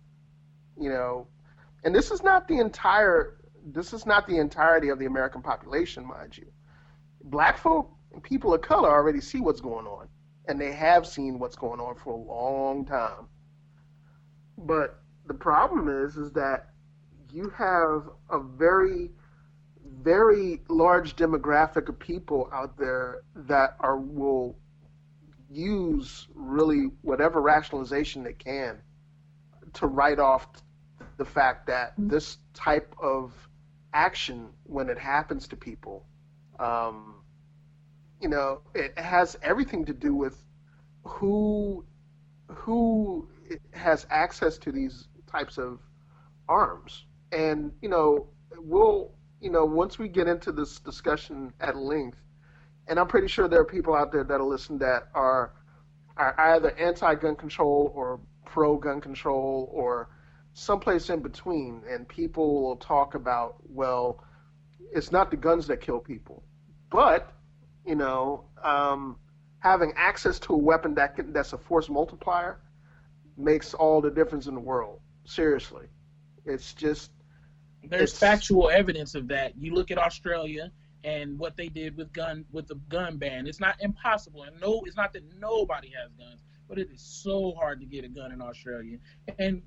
You 0.77 0.89
know, 0.89 1.27
and 1.83 1.95
this 1.95 2.11
is 2.11 2.21
not 2.21 2.47
the 2.47 2.59
entire 2.59 3.37
this 3.65 3.93
is 3.93 4.05
not 4.05 4.27
the 4.27 4.37
entirety 4.37 4.89
of 4.89 4.99
the 4.99 5.05
American 5.05 5.41
population, 5.41 6.05
mind 6.05 6.37
you. 6.37 6.47
Black 7.23 7.57
folk 7.57 7.91
and 8.13 8.23
people 8.23 8.53
of 8.53 8.61
color 8.61 8.89
already 8.89 9.21
see 9.21 9.39
what's 9.39 9.61
going 9.61 9.85
on, 9.85 10.07
and 10.47 10.59
they 10.59 10.71
have 10.71 11.05
seen 11.05 11.39
what's 11.39 11.55
going 11.55 11.79
on 11.79 11.95
for 11.95 12.11
a 12.13 12.17
long 12.17 12.85
time. 12.85 13.27
But 14.57 14.99
the 15.27 15.33
problem 15.33 15.87
is, 15.89 16.17
is 16.17 16.31
that 16.33 16.69
you 17.31 17.49
have 17.49 18.09
a 18.29 18.39
very 18.39 19.11
very 20.01 20.61
large 20.69 21.15
demographic 21.15 21.89
of 21.89 21.99
people 21.99 22.49
out 22.53 22.77
there 22.77 23.23
that 23.35 23.75
are 23.79 23.97
will 23.97 24.57
use 25.49 26.27
really 26.35 26.91
whatever 27.01 27.41
rationalization 27.41 28.23
they 28.23 28.33
can 28.33 28.77
to 29.73 29.87
write 29.87 30.19
off 30.19 30.47
the 31.17 31.25
fact 31.25 31.67
that 31.67 31.93
this 31.97 32.37
type 32.53 32.95
of 33.01 33.33
action 33.93 34.47
when 34.63 34.89
it 34.89 34.97
happens 34.97 35.47
to 35.47 35.55
people 35.55 36.05
um, 36.59 37.15
you 38.21 38.29
know 38.29 38.61
it 38.75 38.97
has 38.97 39.37
everything 39.41 39.85
to 39.85 39.93
do 39.93 40.13
with 40.13 40.43
who 41.03 41.85
who 42.47 43.27
has 43.71 44.05
access 44.09 44.57
to 44.57 44.71
these 44.71 45.07
types 45.27 45.57
of 45.57 45.79
arms. 46.47 47.05
And 47.31 47.71
you 47.81 47.89
know 47.89 48.27
we'll 48.57 49.11
you 49.41 49.49
know, 49.49 49.65
once 49.65 49.97
we 49.97 50.07
get 50.07 50.27
into 50.27 50.51
this 50.51 50.79
discussion 50.79 51.53
at 51.61 51.77
length, 51.77 52.17
and 52.87 52.99
I'm 52.99 53.07
pretty 53.07 53.27
sure 53.27 53.47
there 53.47 53.61
are 53.61 53.65
people 53.65 53.95
out 53.95 54.11
there 54.11 54.23
that'll 54.23 54.49
listen 54.49 54.77
that 54.79 55.07
are 55.13 55.53
are 56.17 56.35
either 56.37 56.71
anti-gun 56.77 57.35
control 57.35 57.93
or 57.95 58.19
pro-gun 58.45 58.99
control 58.99 59.69
or 59.71 60.09
someplace 60.53 61.09
in 61.09 61.21
between, 61.21 61.81
and 61.89 62.05
people 62.09 62.61
will 62.61 62.75
talk 62.75 63.15
about, 63.15 63.55
well, 63.69 64.21
it's 64.93 65.13
not 65.13 65.31
the 65.31 65.37
guns 65.37 65.67
that 65.67 65.79
kill 65.79 65.99
people, 65.99 66.43
but 66.89 67.33
you 67.85 67.95
know, 67.95 68.45
um, 68.63 69.17
having 69.59 69.93
access 69.95 70.39
to 70.39 70.53
a 70.53 70.57
weapon 70.57 70.93
that 70.95 71.15
can, 71.15 71.33
that's 71.33 71.53
a 71.53 71.57
force 71.57 71.89
multiplier 71.89 72.59
makes 73.37 73.73
all 73.73 74.01
the 74.01 74.11
difference 74.11 74.47
in 74.47 74.53
the 74.53 74.59
world. 74.59 74.99
Seriously, 75.25 75.87
it's 76.45 76.73
just 76.73 77.11
there's 77.83 78.11
it's... 78.11 78.19
factual 78.19 78.69
evidence 78.69 79.15
of 79.15 79.27
that. 79.29 79.57
You 79.57 79.73
look 79.73 79.91
at 79.91 79.97
Australia 79.97 80.71
and 81.03 81.39
what 81.39 81.55
they 81.55 81.67
did 81.67 81.95
with 81.95 82.11
gun 82.11 82.45
with 82.51 82.67
the 82.67 82.75
gun 82.89 83.17
ban. 83.17 83.47
It's 83.47 83.59
not 83.59 83.75
impossible, 83.79 84.43
and 84.43 84.59
no, 84.59 84.83
it's 84.85 84.97
not 84.97 85.13
that 85.13 85.23
nobody 85.39 85.91
has 85.99 86.11
guns, 86.13 86.41
but 86.67 86.77
it 86.77 86.89
is 86.91 87.01
so 87.01 87.53
hard 87.57 87.79
to 87.79 87.85
get 87.85 88.03
a 88.03 88.09
gun 88.09 88.31
in 88.31 88.41
Australia. 88.41 88.97
And 89.37 89.61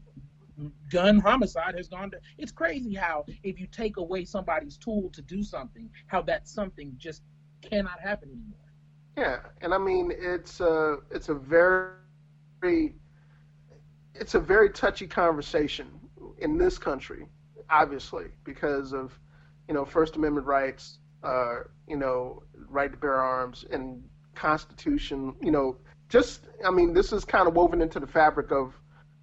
gun 0.90 1.18
homicide 1.18 1.74
has 1.76 1.88
gone 1.88 2.10
to. 2.10 2.18
It's 2.38 2.52
crazy 2.52 2.94
how 2.94 3.24
if 3.42 3.58
you 3.60 3.66
take 3.66 3.96
away 3.96 4.24
somebody's 4.24 4.76
tool 4.76 5.10
to 5.10 5.22
do 5.22 5.42
something, 5.42 5.90
how 6.06 6.22
that 6.22 6.48
something 6.48 6.94
just 6.96 7.22
cannot 7.62 8.00
happen 8.00 8.30
anymore. 8.30 8.58
Yeah, 9.16 9.40
and 9.60 9.74
I 9.74 9.78
mean 9.78 10.12
it's 10.14 10.60
a 10.60 10.98
it's 11.10 11.28
a 11.28 11.34
very 11.34 12.94
it's 14.14 14.34
a 14.34 14.40
very 14.40 14.70
touchy 14.70 15.06
conversation 15.06 15.88
in 16.38 16.58
this 16.58 16.78
country 16.78 17.26
obviously, 17.72 18.26
because 18.44 18.92
of, 18.92 19.18
you 19.66 19.74
know, 19.74 19.84
First 19.84 20.16
Amendment 20.16 20.46
rights, 20.46 20.98
uh, 21.24 21.60
you 21.88 21.96
know, 21.96 22.42
right 22.68 22.92
to 22.92 22.98
bear 22.98 23.14
arms, 23.14 23.64
and 23.70 24.04
Constitution, 24.34 25.34
you 25.40 25.50
know, 25.50 25.78
just, 26.08 26.46
I 26.64 26.70
mean, 26.70 26.92
this 26.92 27.12
is 27.12 27.24
kind 27.24 27.48
of 27.48 27.54
woven 27.54 27.80
into 27.80 27.98
the 27.98 28.06
fabric 28.06 28.52
of 28.52 28.74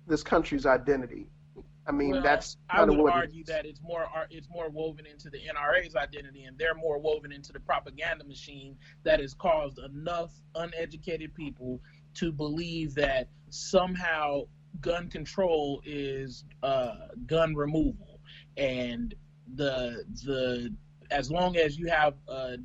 this 0.10 0.24
country's 0.24 0.66
identity. 0.66 1.28
I 1.88 1.92
mean, 1.92 2.12
well, 2.12 2.22
that's 2.22 2.58
I 2.70 2.84
would 2.84 3.00
argue 3.12 3.44
that 3.46 3.66
it's 3.66 3.82
more 3.82 4.08
it's 4.30 4.50
more 4.50 4.70
woven 4.70 5.06
into 5.06 5.30
the 5.30 5.40
NRA's 5.40 5.96
identity, 5.96 6.44
and 6.44 6.58
they're 6.58 6.76
more 6.76 7.00
woven 7.00 7.32
into 7.32 7.52
the 7.52 7.60
propaganda 7.60 8.26
machine 8.26 8.76
that 9.04 9.20
has 9.20 9.34
caused 9.34 9.80
enough 9.80 10.32
uneducated 10.56 11.34
people 11.34 11.80
to 12.16 12.32
believe 12.32 12.94
that 12.96 13.30
somehow 13.50 14.42
gun 14.82 15.10
control 15.10 15.82
is 15.84 16.44
uh, 16.62 17.08
gun 17.26 17.56
removal 17.56 18.20
and 18.58 19.16
the 19.56 20.04
the 20.26 20.72
as 21.10 21.32
long 21.32 21.58
as 21.58 21.78
you 21.78 21.88
have 21.88 22.14
uh, 22.28 22.58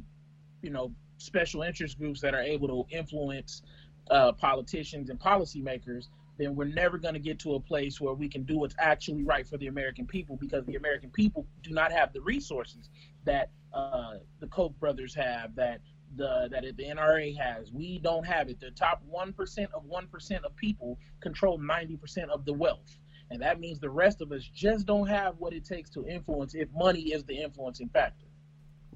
you 0.61 0.71
know 0.71 0.93
special 1.17 1.63
interest 1.63 1.99
groups 1.99 2.21
that 2.21 2.35
are 2.35 2.43
able 2.43 2.69
to 2.69 2.95
influence 2.95 3.63
uh, 4.11 4.33
politicians 4.33 5.09
and 5.09 5.19
policymakers, 5.19 6.09
then 6.37 6.55
we're 6.55 6.65
never 6.65 6.99
going 6.99 7.15
to 7.15 7.21
get 7.21 7.39
to 7.41 7.55
a 7.55 7.61
place 7.61 8.01
where 8.01 8.15
we 8.15 8.29
can 8.29 8.43
do 8.43 8.59
what's 8.59 8.75
actually 8.79 9.23
right 9.23 9.47
for 9.47 9.57
the 9.59 9.69
American 9.69 10.07
people 10.07 10.37
because 10.37 10.65
the 10.67 10.75
American 10.75 11.11
people 11.11 11.47
do 11.63 11.71
not 11.71 11.93
have 11.93 12.13
the 12.13 12.21
resources 12.21 12.89
that 13.25 13.51
uh, 13.73 14.15
the 14.41 14.47
Koch 14.49 14.79
brothers 14.81 15.15
have, 15.15 15.55
that 15.55 15.81
the 16.17 16.49
that 16.51 16.63
the 16.77 16.85
NRA 16.85 17.37
has. 17.37 17.73
We 17.73 17.99
don't 17.99 18.25
have 18.25 18.49
it. 18.49 18.61
The 18.61 18.71
top 18.71 19.03
one 19.07 19.33
percent 19.33 19.71
of 19.75 19.85
one 19.85 20.07
percent 20.09 20.45
of 20.45 20.55
people 20.57 20.99
control 21.21 21.59
ninety 21.59 21.97
percent 21.97 22.31
of 22.31 22.45
the 22.45 22.53
wealth. 22.53 22.99
And 23.31 23.41
that 23.43 23.59
means 23.59 23.81
the 23.81 23.91
rest 23.91 24.21
of 24.21 24.33
us 24.33 24.43
just 24.43 24.87
don't 24.87 25.09
have 25.09 25.35
what 25.39 25.53
it 25.53 25.65
takes 25.65 25.91
to 25.91 26.07
influence 26.07 26.55
if 26.55 26.69
money 26.73 27.13
is 27.13 27.25
the 27.25 27.35
influencing 27.35 27.89
factor. 27.89 28.27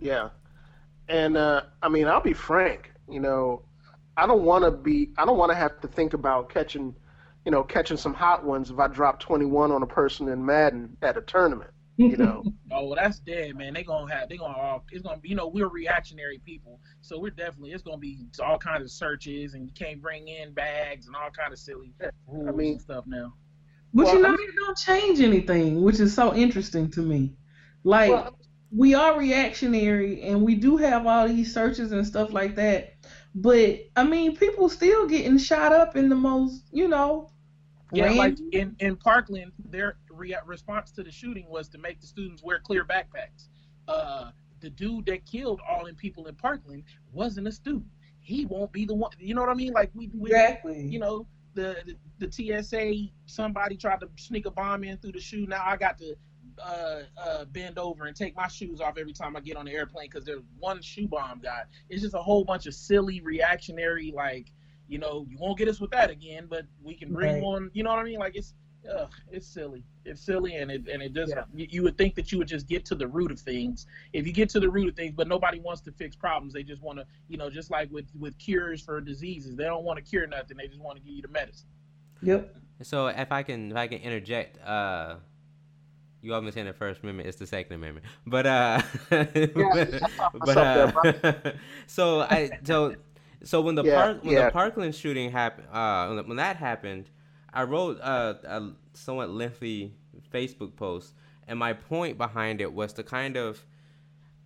Yeah. 0.01 0.31
And 1.09 1.37
uh, 1.37 1.63
I 1.83 1.89
mean, 1.89 2.07
I'll 2.07 2.21
be 2.21 2.35
frank, 2.35 2.93
you 3.11 3.21
know, 3.21 3.63
I 4.17 4.27
don't 4.27 4.43
want 4.43 4.65
to 4.65 4.71
be, 4.71 5.11
I 5.17 5.25
don't 5.25 5.39
want 5.39 5.51
to 5.51 5.57
have 5.57 5.81
to 5.81 5.89
think 5.89 6.13
about 6.13 6.51
catching, 6.51 6.95
you 7.49 7.53
know, 7.53 7.63
catching 7.63 7.97
some 7.97 8.13
hot 8.13 8.45
ones 8.45 8.71
if 8.71 8.79
I 8.79 8.89
drop 8.89 9.21
21 9.21 9.73
on 9.73 9.83
a 9.83 9.87
person 9.87 10.29
in 10.29 10.45
Madden 10.45 10.95
at 11.01 11.17
a 11.17 11.23
tournament. 11.23 11.71
You 11.97 12.15
know. 12.19 12.45
oh, 12.73 12.89
well, 12.89 12.95
that's 12.95 13.21
dead, 13.21 13.57
man. 13.57 13.73
They 13.73 13.85
gonna 13.85 14.15
have, 14.15 14.29
they 14.29 14.37
gonna 14.37 14.55
all, 14.55 14.85
it's 14.93 15.01
gonna 15.01 15.17
be, 15.17 15.31
you 15.31 15.35
know, 15.35 15.49
we're 15.49 15.69
reactionary 15.69 16.43
people, 16.45 16.79
so 17.01 17.19
we're 17.19 17.31
definitely, 17.31 17.71
it's 17.71 17.83
gonna 17.83 17.97
be 17.97 18.27
all 18.45 18.59
kinds 18.59 18.83
of 18.83 18.91
searches, 18.91 19.55
and 19.55 19.65
you 19.65 19.73
can't 19.73 20.03
bring 20.03 20.29
in 20.29 20.53
bags 20.53 21.07
and 21.07 21.17
all 21.17 21.31
kind 21.31 21.51
of 21.51 21.59
silly 21.59 21.95
rules 22.27 22.49
I 22.49 22.53
mean, 22.53 22.73
and 22.73 22.83
stuff 22.83 23.05
now. 23.07 23.33
But 23.95 24.05
well, 24.05 24.17
you 24.17 24.23
know, 24.25 24.35
it 24.35 24.55
don't 24.55 24.77
change 24.77 25.21
anything, 25.21 25.81
which 25.81 26.01
is 26.01 26.13
so 26.13 26.35
interesting 26.35 26.91
to 26.91 27.01
me. 27.01 27.33
Like 27.83 28.11
well, 28.11 28.39
we 28.71 28.95
are 28.95 29.19
reactionary 29.19 30.21
and 30.21 30.43
we 30.43 30.55
do 30.55 30.77
have 30.77 31.07
all 31.07 31.27
these 31.27 31.55
searches 31.55 31.93
and 31.93 32.07
stuff 32.07 32.31
like 32.35 32.57
that. 32.57 32.93
But 33.35 33.81
I 33.97 34.05
mean, 34.05 34.37
people 34.37 34.69
still 34.69 35.07
getting 35.07 35.39
shot 35.39 35.73
up 35.73 35.97
in 35.97 36.11
the 36.11 36.15
most, 36.15 36.65
you 36.73 36.89
know. 36.89 37.31
Yeah, 37.93 38.11
like 38.11 38.37
in, 38.53 38.77
in 38.81 38.97
Parkland, 38.97 39.53
their 39.71 39.97
re- 40.11 40.37
response 40.45 40.91
to 40.93 41.03
the 41.03 41.11
shooting 41.11 41.47
was 41.49 41.69
to 41.71 41.79
make 41.79 42.01
the 42.01 42.07
students 42.07 42.43
wear 42.43 42.59
clear 42.59 42.85
backpacks. 42.85 43.49
Uh, 43.87 44.31
the 44.61 44.69
dude 44.69 45.07
that 45.07 45.25
killed 45.25 45.61
all 45.67 45.87
the 45.87 45.95
people 45.95 46.27
in 46.27 46.35
Parkland 46.35 46.85
wasn't 47.13 47.47
a 47.47 47.53
student. 47.53 47.87
He 48.21 48.45
won't 48.45 48.73
be 48.73 48.85
the 48.85 48.95
one. 48.95 49.13
You 49.19 49.35
know 49.35 49.41
what 49.41 49.51
I 49.51 49.55
mean? 49.55 49.73
Like 49.73 49.91
we, 49.95 50.11
we 50.15 50.31
exactly. 50.31 50.83
you 50.83 50.99
know, 50.99 51.27
the, 51.55 51.77
the 52.19 52.27
the 52.27 52.63
TSA 52.63 53.11
somebody 53.27 53.77
tried 53.77 54.01
to 54.01 54.09
sneak 54.17 54.45
a 54.45 54.51
bomb 54.51 54.85
in 54.85 54.99
through 54.99 55.13
the 55.13 55.21
shoe. 55.21 55.47
Now 55.47 55.63
I 55.65 55.77
got 55.77 55.97
to 55.99 56.15
uh, 56.63 57.01
uh, 57.17 57.45
bend 57.47 57.79
over 57.79 58.07
and 58.07 58.17
take 58.17 58.37
my 58.37 58.49
shoes 58.49 58.81
off 58.81 58.99
every 58.99 59.13
time 59.13 59.37
I 59.37 59.41
get 59.41 59.57
on 59.57 59.67
the 59.67 59.73
airplane 59.73 60.09
because 60.11 60.25
there's 60.25 60.43
one 60.59 60.83
shoe 60.83 61.09
bomb 61.09 61.41
guy. 61.41 61.63
It's 61.89 62.03
just 62.03 62.15
a 62.15 62.23
whole 62.23 62.45
bunch 62.45 62.67
of 62.67 62.75
silly 62.75 63.21
reactionary 63.21 64.13
like, 64.15 64.53
you 64.89 64.99
know, 64.99 65.27
you 65.29 65.37
won't 65.39 65.59
get 65.59 65.69
us 65.69 65.81
with 65.81 65.91
that 65.91 66.11
again, 66.11 66.47
but 66.49 66.65
we 66.83 66.95
can 66.95 67.13
bring 67.13 67.35
Right. 67.35 67.43
one. 67.43 67.71
You 67.75 67.83
know 67.83 67.91
what 67.91 67.99
I 68.01 68.05
mean? 68.05 68.19
Like 68.19 68.37
it's. 68.37 68.55
Ugh, 68.97 69.11
it's 69.33 69.47
silly. 69.47 69.83
It's 70.05 70.23
silly, 70.23 70.55
and 70.55 70.71
it 70.71 70.89
and 70.89 71.03
it 71.03 71.13
just 71.13 71.35
Yeah. 71.35 71.43
you, 71.53 71.67
you 71.69 71.83
would 71.83 71.99
think 71.99 72.15
that 72.15 72.31
you 72.31 72.39
would 72.39 72.47
just 72.47 72.69
get 72.69 72.85
to 72.87 72.95
the 72.95 73.07
root 73.07 73.33
of 73.33 73.39
things 73.39 73.87
if 74.13 74.25
you 74.27 74.33
get 74.33 74.49
to 74.51 74.61
the 74.61 74.71
root 74.71 74.89
of 74.89 74.95
things. 74.95 75.13
But 75.15 75.27
nobody 75.27 75.59
wants 75.59 75.83
to 75.83 75.93
fix 75.93 76.15
problems. 76.15 76.55
They 76.55 76.63
just 76.63 76.81
want 76.81 76.99
to, 77.01 77.07
you 77.29 77.37
know, 77.37 77.51
just 77.51 77.71
like 77.73 77.91
with 77.91 78.07
with 78.19 78.39
cures 78.39 78.81
for 78.81 79.01
diseases, 79.01 79.57
they 79.57 79.65
don't 79.65 79.85
want 79.85 79.99
to 79.99 80.03
cure 80.03 80.27
nothing. 80.29 80.57
They 80.57 80.69
just 80.69 80.81
want 80.81 80.97
to 80.97 81.03
give 81.03 81.13
you 81.13 81.23
the 81.23 81.29
medicine. 81.29 81.69
Yep. 82.23 82.57
So 82.83 83.09
if 83.09 83.33
I 83.33 83.43
can, 83.43 83.73
if 83.73 83.77
I 83.77 83.89
can 83.89 83.99
interject, 83.99 84.65
uh, 84.65 85.17
you 86.23 86.33
almost 86.33 86.55
saying 86.55 86.67
the 86.67 86.73
First 86.73 87.03
Amendment, 87.03 87.29
it's 87.29 87.39
the 87.39 87.47
Second 87.47 87.75
Amendment, 87.75 88.07
but 88.27 88.47
uh, 88.47 88.83
but, 89.11 89.35
What's 90.33 90.57
up 90.57 91.03
there, 91.03 91.37
uh, 91.47 91.53
so 91.87 92.21
I 92.21 92.59
so 92.65 92.95
so 93.45 93.61
when 93.61 93.75
the 93.75 93.85
Yeah, 93.85 93.95
park 93.95 94.25
when 94.25 94.35
yeah. 94.35 94.47
the 94.47 94.53
Parkland 94.53 94.95
shooting 94.95 95.31
happened, 95.31 95.69
uh, 95.73 96.23
when- 96.23 96.37
that 96.37 96.57
happened, 96.57 97.11
I 97.53 97.63
wrote 97.65 98.01
uh, 98.01 98.35
a 98.45 98.71
somewhat 98.95 99.31
lengthy 99.31 99.95
Facebook 100.33 100.77
post, 100.77 101.15
and 101.47 101.59
my 101.59 101.73
point 101.73 102.19
behind 102.19 102.61
it 102.61 102.73
was 102.73 102.93
to 102.95 103.03
kind 103.03 103.37
of 103.37 103.65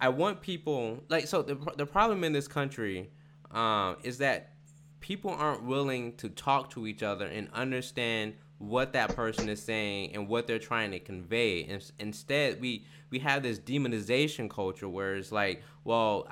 I 0.01 0.09
want 0.09 0.41
people 0.41 1.03
like 1.09 1.27
so 1.27 1.43
the 1.43 1.55
the 1.77 1.87
problem 1.87 2.25
in 2.25 2.33
this 2.33 2.49
country 2.49 3.11
um, 3.51 3.97
is 4.03 4.19
that 4.19 4.53
people 5.01 5.31
aren't 5.31 5.65
willing 5.65 6.17
to 6.17 6.29
talk 6.29 6.71
to 6.71 6.87
each 6.87 7.03
other 7.03 7.27
and 7.27 7.49
understand 7.53 8.35
what 8.59 8.93
that 8.93 9.15
person 9.17 9.49
is 9.49 9.61
saying 9.63 10.15
and 10.15 10.29
what 10.29 10.47
they're 10.47 10.59
trying 10.59 10.93
to 10.93 11.01
convey. 11.01 11.65
And 11.65 11.85
instead, 11.99 12.61
we 12.61 12.85
we 13.11 13.19
have 13.21 13.43
this 13.43 13.59
demonization 13.59 14.49
culture 14.49 14.89
where 14.89 15.17
it's 15.17 15.33
like, 15.33 15.63
well, 15.85 16.29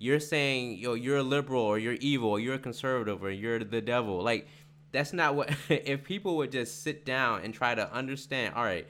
you're 0.00 0.18
saying 0.18 0.78
yo 0.78 0.94
you're 0.94 1.18
a 1.18 1.22
liberal 1.22 1.62
or 1.62 1.78
you're 1.78 1.94
evil 2.00 2.30
or 2.30 2.40
you're 2.40 2.54
a 2.54 2.58
conservative 2.58 3.22
or 3.22 3.30
you're 3.30 3.60
the 3.60 3.80
devil. 3.80 4.20
Like 4.20 4.48
that's 4.90 5.12
not 5.12 5.36
what. 5.36 5.54
if 5.68 6.02
people 6.02 6.36
would 6.38 6.50
just 6.50 6.82
sit 6.82 7.04
down 7.04 7.42
and 7.44 7.54
try 7.54 7.76
to 7.76 7.92
understand, 7.92 8.54
all 8.56 8.64
right 8.64 8.88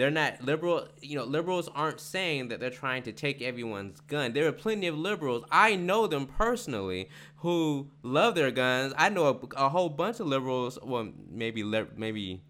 they're 0.00 0.10
not 0.10 0.42
liberal 0.42 0.88
you 1.02 1.16
know 1.16 1.24
liberals 1.24 1.68
aren't 1.74 2.00
saying 2.00 2.48
that 2.48 2.60
they're 2.60 2.70
trying 2.70 3.02
to 3.02 3.12
take 3.12 3.42
everyone's 3.42 4.00
gun 4.00 4.32
there 4.32 4.46
are 4.46 4.52
plenty 4.52 4.86
of 4.86 4.96
liberals 4.96 5.44
i 5.50 5.74
know 5.74 6.06
them 6.06 6.26
personally 6.26 7.08
who 7.36 7.90
love 8.02 8.34
their 8.34 8.50
guns 8.50 8.94
i 8.96 9.08
know 9.08 9.26
a, 9.26 9.64
a 9.64 9.68
whole 9.68 9.88
bunch 9.88 10.20
of 10.20 10.26
liberals 10.26 10.78
well 10.82 11.08
maybe 11.28 11.62
maybe 11.96 12.40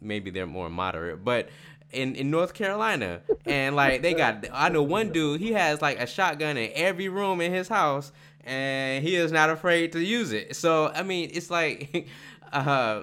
maybe 0.00 0.30
they're 0.30 0.46
more 0.46 0.70
moderate 0.70 1.24
but 1.24 1.48
in, 1.92 2.14
in 2.14 2.30
North 2.30 2.54
Carolina, 2.54 3.20
and 3.44 3.76
like 3.76 4.02
they 4.02 4.14
got, 4.14 4.46
I 4.52 4.68
know 4.68 4.82
one 4.82 5.10
dude. 5.10 5.40
He 5.40 5.52
has 5.52 5.80
like 5.80 5.98
a 6.00 6.06
shotgun 6.06 6.56
in 6.56 6.70
every 6.74 7.08
room 7.08 7.40
in 7.40 7.52
his 7.52 7.68
house, 7.68 8.12
and 8.44 9.04
he 9.04 9.16
is 9.16 9.32
not 9.32 9.50
afraid 9.50 9.92
to 9.92 10.00
use 10.00 10.32
it. 10.32 10.56
So 10.56 10.88
I 10.88 11.02
mean, 11.02 11.30
it's 11.32 11.50
like, 11.50 12.08
uh, 12.52 13.02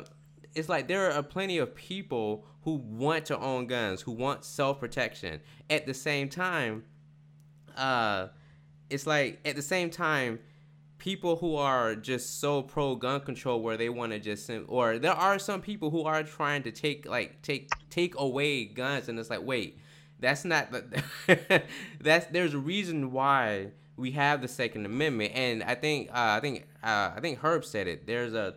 it's 0.55 0.69
like 0.69 0.87
there 0.87 1.11
are 1.11 1.23
plenty 1.23 1.57
of 1.57 1.73
people 1.75 2.45
who 2.63 2.75
want 2.75 3.25
to 3.25 3.37
own 3.39 3.67
guns, 3.67 4.01
who 4.01 4.11
want 4.11 4.45
self 4.45 4.79
protection. 4.79 5.41
At 5.69 5.85
the 5.85 5.93
same 5.93 6.29
time, 6.29 6.83
uh, 7.75 8.27
it's 8.89 9.07
like 9.07 9.39
at 9.45 9.55
the 9.55 9.61
same 9.61 9.89
time, 9.89 10.39
people 11.03 11.35
who 11.35 11.57
are 11.57 11.95
just 11.95 12.39
so 12.39 12.61
pro 12.61 12.95
gun 12.95 13.19
control 13.19 13.61
where 13.61 13.75
they 13.75 13.89
want 13.89 14.13
to 14.13 14.19
just 14.19 14.49
or 14.69 14.97
there 14.97 15.11
are 15.11 15.37
some 15.37 15.59
people 15.59 15.89
who 15.89 16.03
are 16.03 16.23
trying 16.23 16.63
to 16.63 16.71
take 16.71 17.05
like 17.05 17.41
take 17.41 17.69
take 17.89 18.17
away 18.17 18.63
guns, 18.63 19.09
and 19.09 19.19
it's 19.19 19.29
like 19.29 19.43
wait, 19.43 19.77
that's 20.21 20.45
not 20.45 20.73
that's 21.99 22.27
there's 22.27 22.53
a 22.53 22.57
reason 22.57 23.11
why 23.11 23.71
we 23.97 24.11
have 24.11 24.41
the 24.41 24.47
Second 24.47 24.85
Amendment, 24.85 25.33
and 25.35 25.61
I 25.61 25.75
think 25.75 26.07
uh, 26.09 26.37
I 26.37 26.39
think 26.39 26.67
uh, 26.81 27.11
I 27.13 27.19
think 27.19 27.39
Herb 27.39 27.65
said 27.65 27.89
it. 27.89 28.07
There's 28.07 28.33
a 28.33 28.55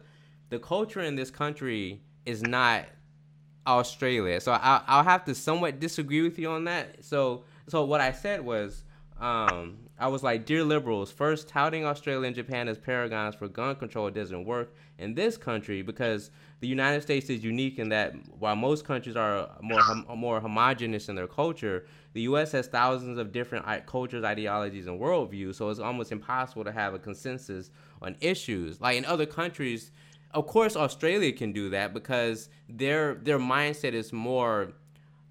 the 0.48 0.61
culture 0.61 1.00
in 1.00 1.16
this 1.16 1.32
country 1.32 2.00
is 2.26 2.42
not 2.42 2.85
Australia. 3.66 4.40
So 4.40 4.52
I, 4.52 4.82
I'll 4.87 5.02
have 5.02 5.24
to 5.24 5.35
somewhat 5.35 5.80
disagree 5.80 6.22
with 6.22 6.38
you 6.38 6.50
on 6.50 6.62
that. 6.66 7.04
So 7.04 7.42
so 7.66 7.85
what 7.85 8.00
I 8.00 8.12
said 8.12 8.44
was, 8.44 8.85
um, 9.20 9.86
I 9.98 10.09
was 10.09 10.22
like, 10.22 10.44
dear 10.44 10.62
liberals, 10.62 11.11
first 11.11 11.48
touting 11.48 11.87
Australia 11.87 12.26
and 12.26 12.37
Japan 12.37 12.68
as 12.68 12.76
paragons 12.76 13.35
for 13.35 13.48
gun 13.48 13.76
control 13.76 14.11
doesn't 14.11 14.44
work 14.44 14.74
in 14.98 15.14
this 15.14 15.38
country 15.38 15.80
because 15.80 16.30
the 16.61 16.68
United 16.68 17.00
States 17.00 17.30
is 17.30 17.42
unique 17.42 17.78
in 17.78 17.88
that 17.88 18.14
while 18.38 18.56
most 18.56 18.85
countries 18.85 19.16
are 19.16 19.48
more 19.62 19.82
hom- 19.85 20.04
more 20.16 20.38
homogenous 20.40 21.09
in 21.09 21.14
their 21.16 21.26
culture, 21.26 21.87
the 22.12 22.22
U.S. 22.22 22.52
has 22.52 22.66
thousands 22.66 23.18
of 23.18 23.32
different 23.32 23.66
i- 23.66 23.80
cultures, 23.80 24.22
ideologies, 24.22 24.87
and 24.87 25.00
worldviews. 25.00 25.54
So 25.54 25.70
it's 25.70 25.80
almost 25.80 26.12
impossible 26.12 26.64
to 26.64 26.72
have 26.72 26.92
a 26.92 26.98
consensus 26.98 27.70
on 28.02 28.16
issues. 28.20 28.80
Like 28.82 28.98
in 28.98 29.06
other 29.06 29.26
countries, 29.26 29.92
of 30.32 30.46
course 30.46 30.76
Australia 30.76 31.32
can 31.32 31.52
do 31.52 31.70
that 31.70 31.94
because 31.94 32.50
their 32.68 33.14
their 33.14 33.38
mindset 33.38 33.94
is 33.94 34.12
more 34.12 34.72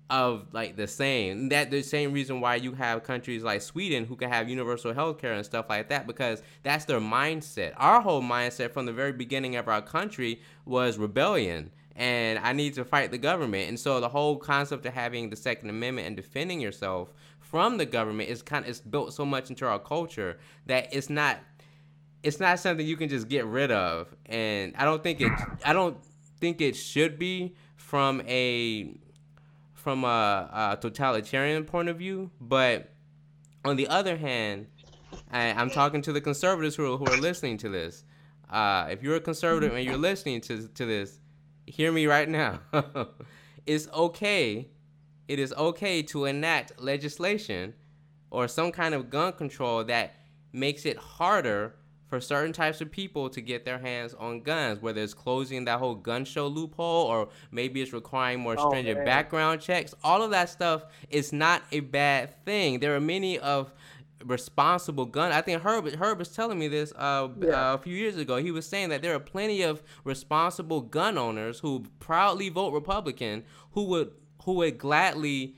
of 0.09 0.53
like 0.53 0.75
the 0.75 0.87
same. 0.87 1.49
That 1.49 1.71
the 1.71 1.81
same 1.81 2.13
reason 2.13 2.41
why 2.41 2.55
you 2.55 2.73
have 2.73 3.03
countries 3.03 3.43
like 3.43 3.61
Sweden 3.61 4.05
who 4.05 4.15
can 4.15 4.29
have 4.29 4.49
universal 4.49 4.93
health 4.93 5.17
care 5.17 5.33
and 5.33 5.45
stuff 5.45 5.65
like 5.69 5.89
that 5.89 6.07
because 6.07 6.41
that's 6.63 6.85
their 6.85 6.99
mindset. 6.99 7.73
Our 7.77 8.01
whole 8.01 8.21
mindset 8.21 8.71
from 8.71 8.85
the 8.85 8.93
very 8.93 9.11
beginning 9.11 9.55
of 9.55 9.67
our 9.67 9.81
country 9.81 10.41
was 10.65 10.97
rebellion 10.97 11.71
and 11.95 12.39
I 12.39 12.51
need 12.53 12.73
to 12.73 12.83
fight 12.83 13.11
the 13.11 13.17
government. 13.17 13.69
And 13.69 13.79
so 13.79 13.99
the 13.99 14.09
whole 14.09 14.35
concept 14.35 14.85
of 14.85 14.93
having 14.93 15.29
the 15.29 15.35
Second 15.35 15.69
Amendment 15.69 16.07
and 16.07 16.15
defending 16.15 16.59
yourself 16.59 17.13
from 17.39 17.77
the 17.77 17.85
government 17.85 18.29
is 18.29 18.41
kind 18.41 18.65
of 18.65 18.69
it's 18.69 18.81
built 18.81 19.13
so 19.13 19.25
much 19.25 19.49
into 19.49 19.65
our 19.65 19.79
culture 19.79 20.37
that 20.65 20.89
it's 20.91 21.09
not 21.09 21.39
it's 22.23 22.39
not 22.39 22.59
something 22.59 22.85
you 22.85 22.97
can 22.97 23.07
just 23.07 23.29
get 23.29 23.45
rid 23.45 23.71
of 23.71 24.13
and 24.25 24.73
i 24.77 24.83
don't 24.83 25.03
think 25.03 25.21
it 25.21 25.31
i 25.63 25.71
don't 25.71 25.95
think 26.39 26.59
it 26.59 26.75
should 26.75 27.19
be 27.19 27.55
from 27.75 28.21
a 28.27 28.95
from 29.85 30.03
a, 30.03 30.73
a 30.73 30.77
totalitarian 30.81 31.63
point 31.63 31.87
of 31.89 31.95
view 31.95 32.31
but 32.41 32.91
on 33.63 33.75
the 33.75 33.87
other 33.87 34.17
hand 34.17 34.65
I, 35.29 35.51
i'm 35.51 35.69
talking 35.69 36.01
to 36.01 36.11
the 36.11 36.19
conservatives 36.19 36.75
who 36.75 36.91
are, 36.91 36.97
who 36.97 37.05
are 37.05 37.21
listening 37.21 37.59
to 37.59 37.69
this. 37.69 38.03
Uh, 38.49 38.87
if 38.89 39.03
you're 39.03 39.17
a 39.17 39.21
conservative 39.21 39.75
and 39.75 39.85
you're 39.85 39.95
listening 39.95 40.41
to, 40.41 40.67
to 40.69 40.85
this 40.87 41.19
hear 41.67 41.91
me 41.91 42.07
right 42.07 42.27
now. 42.27 42.61
It's 43.67 43.87
okay 43.89 44.69
it 45.27 45.37
is 45.37 45.53
okay 45.53 46.01
to 46.01 46.25
enact 46.25 46.81
legislation 46.81 47.75
or 48.31 48.47
some 48.47 48.71
kind 48.71 48.95
of 48.95 49.11
gun 49.11 49.33
control 49.33 49.83
that 49.83 50.15
makes 50.51 50.83
it 50.87 50.97
harder 50.97 51.75
for 52.07 52.21
certain 52.21 52.53
types 52.53 52.81
of 52.81 52.91
people 52.91 53.29
to 53.31 53.41
get 53.41 53.65
their 53.65 53.79
hands 53.79 54.13
on 54.13 54.41
guns, 54.41 54.81
whether 54.81 55.01
it's 55.01 55.13
closing 55.13 55.65
that 55.65 55.79
whole 55.79 55.95
gun 55.95 56.23
show 56.23 56.47
loophole 56.47 57.05
or 57.07 57.29
maybe 57.51 57.81
it's 57.81 57.93
requiring 57.93 58.39
more 58.41 58.55
Oh, 58.57 58.69
stringent 58.69 58.97
man. 58.97 59.05
background 59.05 59.59
checks. 59.61 59.93
All 60.03 60.21
of 60.21 60.29
that 60.31 60.49
stuff 60.49 60.85
is 61.09 61.33
not 61.33 61.63
a 61.71 61.79
bad 61.79 62.45
thing. 62.45 62.79
There 62.79 62.95
are 62.95 62.99
many 62.99 63.39
of 63.39 63.73
responsible 64.23 65.05
gun. 65.05 65.31
I 65.31 65.41
think 65.41 65.61
Herb 65.61 65.87
Herb 65.95 66.19
was 66.19 66.29
telling 66.29 66.57
me 66.57 66.67
this 66.67 66.91
uh, 66.95 67.29
Yeah. 67.39 67.71
uh, 67.71 67.73
a 67.75 67.77
few 67.77 67.95
years 67.95 68.17
ago. 68.17 68.37
He 68.37 68.51
was 68.51 68.65
saying 68.65 68.89
that 68.89 69.01
there 69.01 69.13
are 69.15 69.19
plenty 69.19 69.61
of 69.61 69.83
responsible 70.03 70.81
gun 70.81 71.17
owners 71.17 71.59
who 71.59 71.85
proudly 71.99 72.49
vote 72.49 72.71
Republican 72.73 73.43
who 73.71 73.83
would 73.85 74.11
who 74.43 74.53
would 74.53 74.77
gladly 74.77 75.55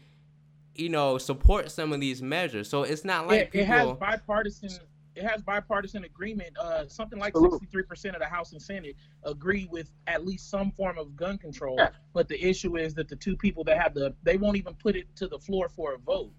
you 0.76 0.90
know 0.90 1.18
support 1.18 1.72
some 1.72 1.94
of 1.94 2.00
these 2.00 2.22
measures. 2.22 2.70
So 2.70 2.84
it's 2.84 3.06
not 3.06 3.28
like 3.28 3.52
it, 3.54 3.60
it 3.60 3.66
has 3.66 3.82
people 3.82 3.96
bipartisan 3.96 4.70
it 5.18 5.24
has 5.26 5.42
bipartisan 5.42 6.04
agreement. 6.04 6.56
Uh, 6.58 6.88
something 6.88 7.20
like 7.20 7.36
sixty 7.36 7.66
three 7.66 7.84
percent 7.84 8.16
of 8.16 8.22
the 8.22 8.28
House 8.28 8.52
and 8.52 8.62
Senate 8.62 8.96
agree 9.24 9.68
with 9.70 9.90
at 10.06 10.26
least 10.26 10.50
some 10.50 10.72
form 10.72 10.98
of 10.98 11.16
gun 11.16 11.38
control. 11.38 11.76
Yeah. 11.78 11.90
But 12.14 12.28
the 12.28 12.42
issue 12.42 12.78
is 12.78 12.94
that 12.96 13.08
the 13.08 13.16
two 13.16 13.36
people 13.36 13.64
that 13.66 13.82
have 13.82 13.94
the 13.94 14.14
they 14.24 14.38
won't 14.38 14.58
even 14.58 14.76
put 14.76 14.96
it 14.96 15.08
to 15.18 15.28
the 15.28 15.40
floor 15.40 15.70
for 15.70 15.96
a 15.96 15.98
vote 15.98 16.32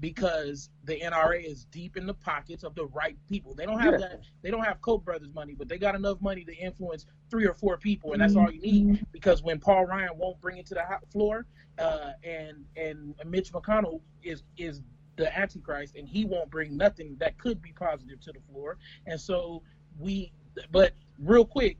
because 0.00 0.70
the 0.84 0.98
NRA 1.00 1.44
is 1.44 1.66
deep 1.66 1.96
in 1.96 2.06
the 2.06 2.14
pockets 2.14 2.64
of 2.64 2.74
the 2.74 2.86
right 2.86 3.16
people. 3.28 3.54
They 3.54 3.64
don't 3.64 3.78
have 3.78 3.92
Yeah. 3.92 4.08
that. 4.08 4.20
They 4.42 4.50
don't 4.50 4.64
have 4.64 4.80
Koch 4.80 5.04
brothers 5.04 5.32
money, 5.32 5.54
but 5.54 5.68
they 5.68 5.78
got 5.78 5.94
enough 5.94 6.20
money 6.20 6.44
to 6.44 6.54
influence 6.56 7.06
three 7.30 7.46
or 7.46 7.54
four 7.54 7.76
people, 7.78 8.12
and 8.12 8.20
that's 8.20 8.34
all 8.34 8.50
you 8.50 8.60
need. 8.60 9.06
Because 9.12 9.42
when 9.42 9.60
Paul 9.60 9.86
Ryan 9.86 10.16
won't 10.16 10.40
bring 10.40 10.56
it 10.56 10.66
to 10.66 10.74
the 10.74 10.84
floor, 11.12 11.46
uh, 11.78 12.12
and 12.24 12.64
and 12.76 13.14
Mitch 13.26 13.52
McConnell 13.52 14.00
is 14.22 14.42
is 14.56 14.82
the 15.16 15.36
Antichrist, 15.36 15.94
and 15.96 16.08
he 16.08 16.24
won't 16.24 16.50
bring 16.50 16.76
nothing 16.76 17.16
that 17.20 17.38
could 17.38 17.62
be 17.62 17.72
positive 17.72 18.20
to 18.22 18.32
the 18.32 18.40
floor, 18.50 18.78
and 19.06 19.20
so 19.20 19.62
we, 19.98 20.32
but 20.70 20.92
real 21.18 21.44
quick, 21.44 21.76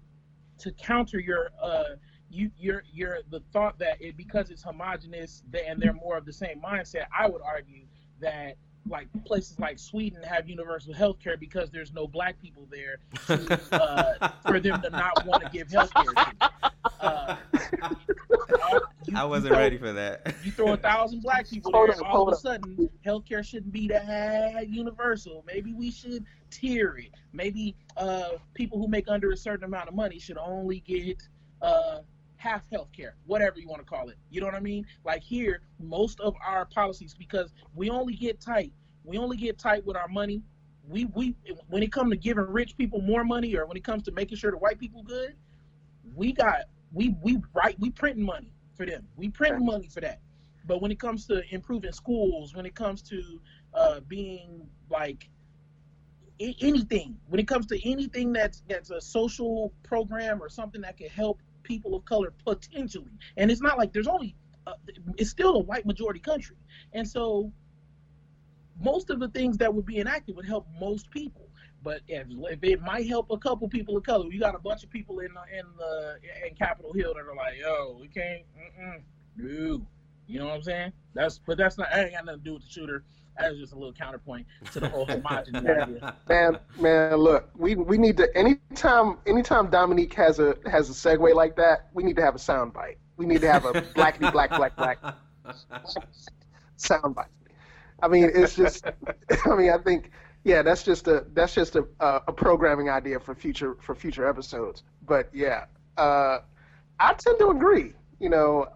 to 0.58 0.70
counter 0.72 1.18
your 1.18 1.50
uh 1.60 1.96
you 2.30 2.50
your 2.58 2.82
your 2.92 3.18
the 3.30 3.40
thought 3.52 3.78
that 3.78 4.00
it 4.00 4.16
because 4.16 4.50
it's 4.50 4.62
homogenous 4.62 5.42
and 5.66 5.80
they're 5.80 5.92
more 5.92 6.16
of 6.16 6.24
the 6.24 6.32
same 6.32 6.60
mindset, 6.60 7.06
I 7.16 7.28
would 7.28 7.42
argue 7.42 7.82
that 8.20 8.56
like 8.88 9.08
places 9.24 9.58
like 9.58 9.78
Sweden 9.78 10.22
have 10.22 10.48
universal 10.48 10.92
health 10.92 11.18
care 11.22 11.36
because 11.36 11.70
there's 11.70 11.92
no 11.92 12.06
black 12.06 12.40
people 12.40 12.68
there 12.70 12.98
to, 13.26 13.60
uh, 13.72 14.28
for 14.46 14.60
them 14.60 14.82
to 14.82 14.90
not 14.90 15.24
want 15.26 15.42
to 15.42 15.48
give 15.50 15.70
health 15.70 15.92
care. 15.94 16.50
Uh, 17.00 17.36
you, 19.14 19.20
I 19.20 19.24
wasn't 19.24 19.54
throw, 19.54 19.58
ready 19.62 19.78
for 19.78 19.92
that. 19.92 20.34
You 20.44 20.52
throw 20.52 20.72
a 20.72 20.76
thousand 20.76 21.20
black 21.22 21.48
people 21.48 21.72
there, 21.72 21.90
up, 21.90 22.02
all 22.02 22.28
of 22.28 22.34
a 22.34 22.36
sudden, 22.36 22.88
healthcare 23.04 23.44
shouldn't 23.44 23.72
be 23.72 23.88
that 23.88 24.68
universal. 24.68 25.44
Maybe 25.46 25.72
we 25.72 25.90
should 25.90 26.24
tier 26.50 26.96
it. 26.96 27.10
Maybe 27.32 27.74
uh, 27.96 28.30
people 28.54 28.78
who 28.78 28.88
make 28.88 29.08
under 29.08 29.30
a 29.30 29.36
certain 29.36 29.64
amount 29.64 29.88
of 29.88 29.94
money 29.94 30.18
should 30.18 30.38
only 30.38 30.80
get 30.80 31.22
uh, 31.62 31.98
half 32.36 32.68
healthcare, 32.70 33.12
whatever 33.26 33.58
you 33.58 33.68
want 33.68 33.80
to 33.80 33.86
call 33.86 34.08
it. 34.08 34.16
You 34.30 34.40
know 34.40 34.46
what 34.46 34.54
I 34.54 34.60
mean? 34.60 34.86
Like 35.04 35.22
here, 35.22 35.60
most 35.80 36.20
of 36.20 36.34
our 36.44 36.66
policies, 36.66 37.14
because 37.14 37.52
we 37.74 37.90
only 37.90 38.14
get 38.14 38.40
tight, 38.40 38.72
we 39.04 39.18
only 39.18 39.36
get 39.36 39.58
tight 39.58 39.84
with 39.86 39.96
our 39.96 40.08
money. 40.08 40.42
We 40.86 41.06
we 41.06 41.34
when 41.68 41.82
it 41.82 41.90
comes 41.90 42.10
to 42.10 42.16
giving 42.16 42.44
rich 42.44 42.76
people 42.76 43.00
more 43.00 43.24
money, 43.24 43.56
or 43.56 43.64
when 43.66 43.76
it 43.76 43.84
comes 43.84 44.02
to 44.04 44.12
making 44.12 44.36
sure 44.36 44.50
the 44.50 44.58
white 44.58 44.78
people 44.78 45.02
good, 45.02 45.34
we 46.14 46.32
got 46.32 46.64
we 46.92 47.16
we 47.22 47.38
right 47.54 47.74
we 47.80 47.90
printing 47.90 48.24
money 48.24 48.52
for 48.76 48.86
them. 48.86 49.06
We 49.16 49.28
print 49.28 49.64
money 49.64 49.88
for 49.88 50.00
that. 50.00 50.20
But 50.66 50.80
when 50.80 50.90
it 50.90 50.98
comes 50.98 51.26
to 51.26 51.42
improving 51.50 51.92
schools, 51.92 52.54
when 52.54 52.66
it 52.66 52.74
comes 52.74 53.02
to 53.02 53.40
uh, 53.74 54.00
being 54.00 54.66
like 54.90 55.28
anything, 56.40 57.16
when 57.28 57.38
it 57.38 57.46
comes 57.46 57.66
to 57.66 57.88
anything 57.88 58.32
that's 58.32 58.62
that's 58.68 58.90
a 58.90 59.00
social 59.00 59.72
program 59.82 60.42
or 60.42 60.48
something 60.48 60.80
that 60.80 60.96
can 60.96 61.08
help 61.08 61.40
people 61.62 61.94
of 61.94 62.04
color 62.04 62.32
potentially. 62.44 63.12
And 63.36 63.50
it's 63.50 63.60
not 63.60 63.78
like 63.78 63.92
there's 63.92 64.08
only, 64.08 64.36
uh, 64.66 64.74
it's 65.16 65.30
still 65.30 65.56
a 65.56 65.62
white 65.62 65.86
majority 65.86 66.20
country. 66.20 66.56
And 66.92 67.08
so 67.08 67.52
most 68.80 69.10
of 69.10 69.20
the 69.20 69.28
things 69.28 69.58
that 69.58 69.72
would 69.74 69.86
be 69.86 69.98
enacted 69.98 70.36
would 70.36 70.46
help 70.46 70.66
most 70.80 71.10
people. 71.10 71.43
But 71.84 72.00
if, 72.08 72.26
if 72.30 72.64
it 72.64 72.82
might 72.82 73.06
help 73.06 73.30
a 73.30 73.36
couple 73.36 73.68
people 73.68 73.96
of 73.96 74.02
color, 74.02 74.26
you 74.30 74.40
got 74.40 74.54
a 74.54 74.58
bunch 74.58 74.82
of 74.82 74.90
people 74.90 75.18
in 75.20 75.28
the, 75.34 75.58
in 75.58 75.66
the 75.78 76.16
in 76.48 76.54
Capitol 76.56 76.92
Hill 76.94 77.14
that 77.14 77.20
are 77.20 77.36
like, 77.36 77.58
yo, 77.60 77.98
we 78.00 78.08
can't, 78.08 78.42
mm-mm, 78.58 79.02
no. 79.36 79.86
You 80.26 80.38
know 80.38 80.46
what 80.46 80.54
I'm 80.54 80.62
saying? 80.62 80.92
That's 81.12 81.38
but 81.38 81.58
that's 81.58 81.76
not. 81.76 81.92
I 81.92 82.04
ain't 82.04 82.14
got 82.14 82.24
nothing 82.24 82.40
to 82.40 82.44
do 82.44 82.54
with 82.54 82.64
the 82.64 82.70
shooter. 82.70 83.04
That's 83.38 83.56
just 83.56 83.72
a 83.72 83.76
little 83.76 83.92
counterpoint 83.92 84.46
to 84.72 84.80
the 84.80 84.88
whole 84.88 85.06
homogenous 85.06 85.64
idea. 85.82 86.16
Man, 86.28 86.58
man, 86.80 87.16
look, 87.16 87.50
we 87.56 87.74
we 87.74 87.98
need 87.98 88.16
to 88.16 88.34
anytime 88.36 89.18
anytime 89.26 89.68
Dominique 89.68 90.14
has 90.14 90.38
a 90.38 90.56
has 90.70 90.88
a 90.88 90.92
segue 90.92 91.34
like 91.34 91.56
that, 91.56 91.90
we 91.92 92.02
need 92.02 92.16
to 92.16 92.22
have 92.22 92.34
a 92.34 92.38
sound 92.38 92.72
bite. 92.72 92.96
We 93.16 93.26
need 93.26 93.42
to 93.42 93.52
have 93.52 93.66
a 93.66 93.72
blackity 93.72 94.32
black 94.32 94.50
black 94.50 94.76
black 94.76 94.98
sound 96.76 97.14
bite. 97.14 97.26
I 98.02 98.08
mean, 98.08 98.30
it's 98.34 98.56
just. 98.56 98.86
I 99.46 99.54
mean, 99.56 99.70
I 99.70 99.78
think 99.78 100.10
yeah, 100.44 100.62
that's 100.62 100.82
just 100.82 101.08
a 101.08 101.24
that's 101.32 101.54
just 101.54 101.74
a 101.74 101.86
a 102.00 102.32
programming 102.32 102.90
idea 102.90 103.18
for 103.18 103.34
future 103.34 103.76
for 103.80 103.94
future 103.94 104.28
episodes. 104.28 104.82
But 105.06 105.30
yeah, 105.32 105.64
uh, 105.96 106.40
I 107.00 107.14
tend 107.14 107.38
to 107.38 107.48
agree. 107.48 107.94
You 108.20 108.28
know, 108.28 108.68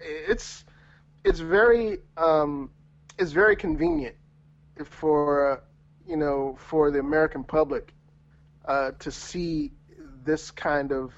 it's 0.00 0.64
it's 1.24 1.38
very 1.38 1.98
um, 2.16 2.70
it's 3.18 3.30
very 3.32 3.54
convenient 3.54 4.16
for 4.84 5.62
you 6.06 6.16
know 6.16 6.56
for 6.58 6.90
the 6.90 6.98
American 6.98 7.44
public 7.44 7.94
uh, 8.64 8.90
to 8.98 9.10
see 9.12 9.72
this 10.24 10.50
kind 10.50 10.92
of 10.92 11.12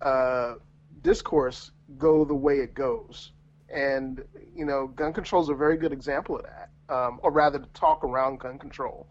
uh, 0.00 0.54
discourse 1.02 1.70
go 1.96 2.24
the 2.24 2.34
way 2.34 2.58
it 2.58 2.74
goes, 2.74 3.32
and 3.72 4.24
you 4.54 4.64
know, 4.64 4.88
gun 4.88 5.12
control 5.12 5.42
is 5.42 5.48
a 5.48 5.54
very 5.54 5.76
good 5.76 5.92
example 5.92 6.36
of 6.36 6.42
that, 6.42 6.70
um, 6.88 7.20
or 7.22 7.30
rather, 7.30 7.58
to 7.58 7.66
talk 7.66 8.04
around 8.04 8.40
gun 8.40 8.58
control. 8.58 9.06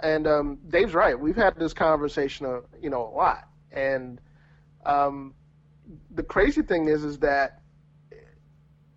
And 0.00 0.26
um, 0.26 0.58
Dave's 0.68 0.94
right. 0.94 1.18
We've 1.18 1.36
had 1.36 1.56
this 1.56 1.72
conversation, 1.72 2.46
uh, 2.46 2.60
you 2.82 2.90
know, 2.90 3.02
a 3.02 3.14
lot, 3.14 3.48
and 3.70 4.20
um, 4.84 5.34
the 6.14 6.22
crazy 6.22 6.62
thing 6.62 6.88
is, 6.88 7.04
is 7.04 7.18
that 7.20 7.62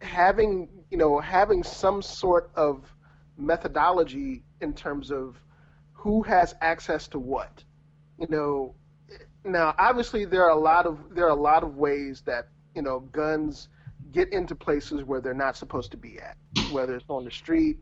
having 0.01 0.69
you 0.89 0.97
know 0.97 1.19
having 1.19 1.63
some 1.63 2.01
sort 2.01 2.51
of 2.55 2.91
methodology 3.38 4.43
in 4.62 4.73
terms 4.73 5.12
of 5.12 5.39
who 5.93 6.23
has 6.23 6.55
access 6.62 7.07
to 7.10 7.19
what. 7.19 7.63
You 8.19 8.27
know, 8.29 8.75
now 9.43 9.75
obviously 9.77 10.25
there 10.25 10.43
are 10.43 10.51
a 10.51 10.60
lot 10.60 10.86
of 10.86 11.13
there 11.13 11.25
are 11.25 11.38
a 11.38 11.41
lot 11.41 11.63
of 11.63 11.77
ways 11.77 12.21
that 12.25 12.49
you 12.75 12.81
know 12.81 12.99
guns 12.99 13.69
get 14.12 14.31
into 14.31 14.55
places 14.55 15.03
where 15.03 15.21
they're 15.21 15.33
not 15.33 15.57
supposed 15.57 15.91
to 15.91 15.97
be 15.97 16.19
at, 16.19 16.38
whether 16.71 16.95
it's 16.95 17.05
on 17.10 17.25
the 17.25 17.31
street, 17.31 17.77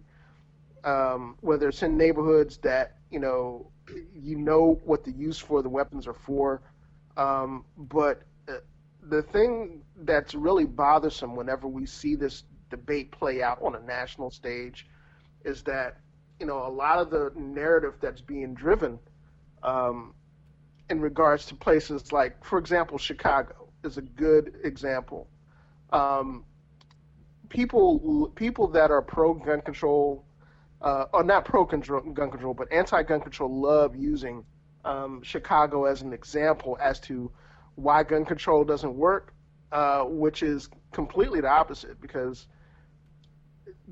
um, 0.84 1.38
whether 1.42 1.70
it's 1.70 1.84
in 1.84 1.98
neighborhoods 1.98 2.58
that 2.58 2.98
you 3.12 3.20
know 3.20 3.72
you 4.14 4.36
know 4.36 4.80
what 4.84 5.04
the 5.04 5.12
use 5.12 5.38
for 5.38 5.62
the 5.62 5.70
weapons 5.70 6.08
are 6.08 6.14
for, 6.14 6.62
um, 7.18 7.66
but 7.78 8.24
uh, 8.50 8.54
the 9.04 9.22
thing 9.22 9.82
that's 9.98 10.34
really 10.34 10.66
bothersome 10.66 11.36
whenever 11.36 11.68
we 11.68 11.86
see 11.86 12.16
this 12.16 12.44
debate 12.70 13.12
play 13.12 13.42
out 13.44 13.62
on 13.62 13.76
a 13.76 13.80
national 13.82 14.32
stage 14.32 14.88
is 15.44 15.64
that 15.64 16.00
you 16.40 16.46
know 16.46 16.66
a 16.66 16.70
lot 16.70 17.00
of 17.00 17.10
the 17.10 17.32
narrative 17.36 17.96
that's 18.02 18.22
being 18.22 18.54
driven 18.54 19.00
um, 19.64 20.14
in 20.90 21.02
regards 21.02 21.46
to 21.48 21.56
places 21.56 22.12
like, 22.12 22.44
for 22.44 22.60
example, 22.60 22.98
Chicago 22.98 23.70
is 23.84 23.98
a 23.98 24.02
good 24.02 24.60
example. 24.64 25.28
Um, 25.92 26.46
people 27.50 28.32
people 28.36 28.68
that 28.68 28.92
are 28.92 29.02
pro 29.02 29.34
gun 29.34 29.62
control, 29.62 30.25
uh, 30.86 31.08
or 31.14 31.24
not 31.24 31.44
pro 31.44 31.66
control, 31.66 32.02
gun 32.02 32.30
control, 32.30 32.54
but 32.54 32.72
anti 32.72 33.02
gun 33.04 33.20
control, 33.20 33.62
love 33.62 33.96
using 33.96 34.46
um, 34.86 35.22
Chicago 35.24 35.86
as 35.86 36.04
an 36.04 36.14
example 36.14 36.78
as 36.80 37.00
to 37.02 37.32
why 37.74 38.04
gun 38.04 38.24
control 38.24 38.64
doesn't 38.64 38.96
work, 38.96 39.34
uh, 39.72 40.04
which 40.04 40.44
is 40.44 40.70
completely 40.94 41.42
the 41.42 41.50
opposite 41.50 42.00
because 42.00 42.48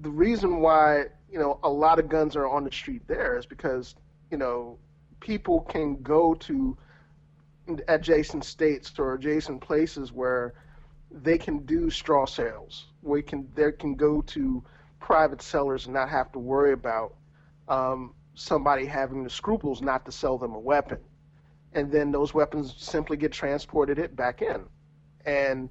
the 0.01 0.09
reason 0.09 0.61
why 0.61 1.05
you 1.29 1.39
know 1.39 1.59
a 1.63 1.69
lot 1.69 1.97
of 1.99 2.07
guns 2.07 2.35
are 2.35 2.47
on 2.47 2.63
the 2.63 2.71
street 2.71 3.01
there 3.07 3.37
is 3.37 3.45
because 3.45 3.95
you 4.31 4.37
know 4.37 4.77
people 5.19 5.61
can 5.61 6.01
go 6.01 6.35
to 6.35 6.77
adjacent 7.87 8.45
states 8.45 8.91
or 8.99 9.15
adjacent 9.15 9.61
places 9.61 10.11
where 10.11 10.53
they 11.11 11.37
can 11.37 11.59
do 11.65 11.89
straw 11.89 12.25
sales. 12.25 12.87
We 13.01 13.23
can 13.23 13.49
they 13.55 13.71
can 13.71 13.95
go 13.95 14.21
to 14.21 14.63
private 15.03 15.41
sellers 15.41 15.85
and 15.85 15.93
not 15.93 16.09
have 16.09 16.31
to 16.31 16.39
worry 16.39 16.71
about 16.71 17.15
um, 17.67 18.15
somebody 18.35 18.85
having 18.85 19.23
the 19.23 19.29
scruples 19.29 19.81
not 19.81 20.05
to 20.05 20.11
sell 20.11 20.37
them 20.37 20.55
a 20.55 20.59
weapon, 20.59 20.97
and 21.73 21.91
then 21.91 22.11
those 22.11 22.33
weapons 22.33 22.73
simply 22.77 23.17
get 23.17 23.31
transported 23.31 23.99
it 23.99 24.15
back 24.15 24.41
in, 24.41 24.63
and 25.25 25.69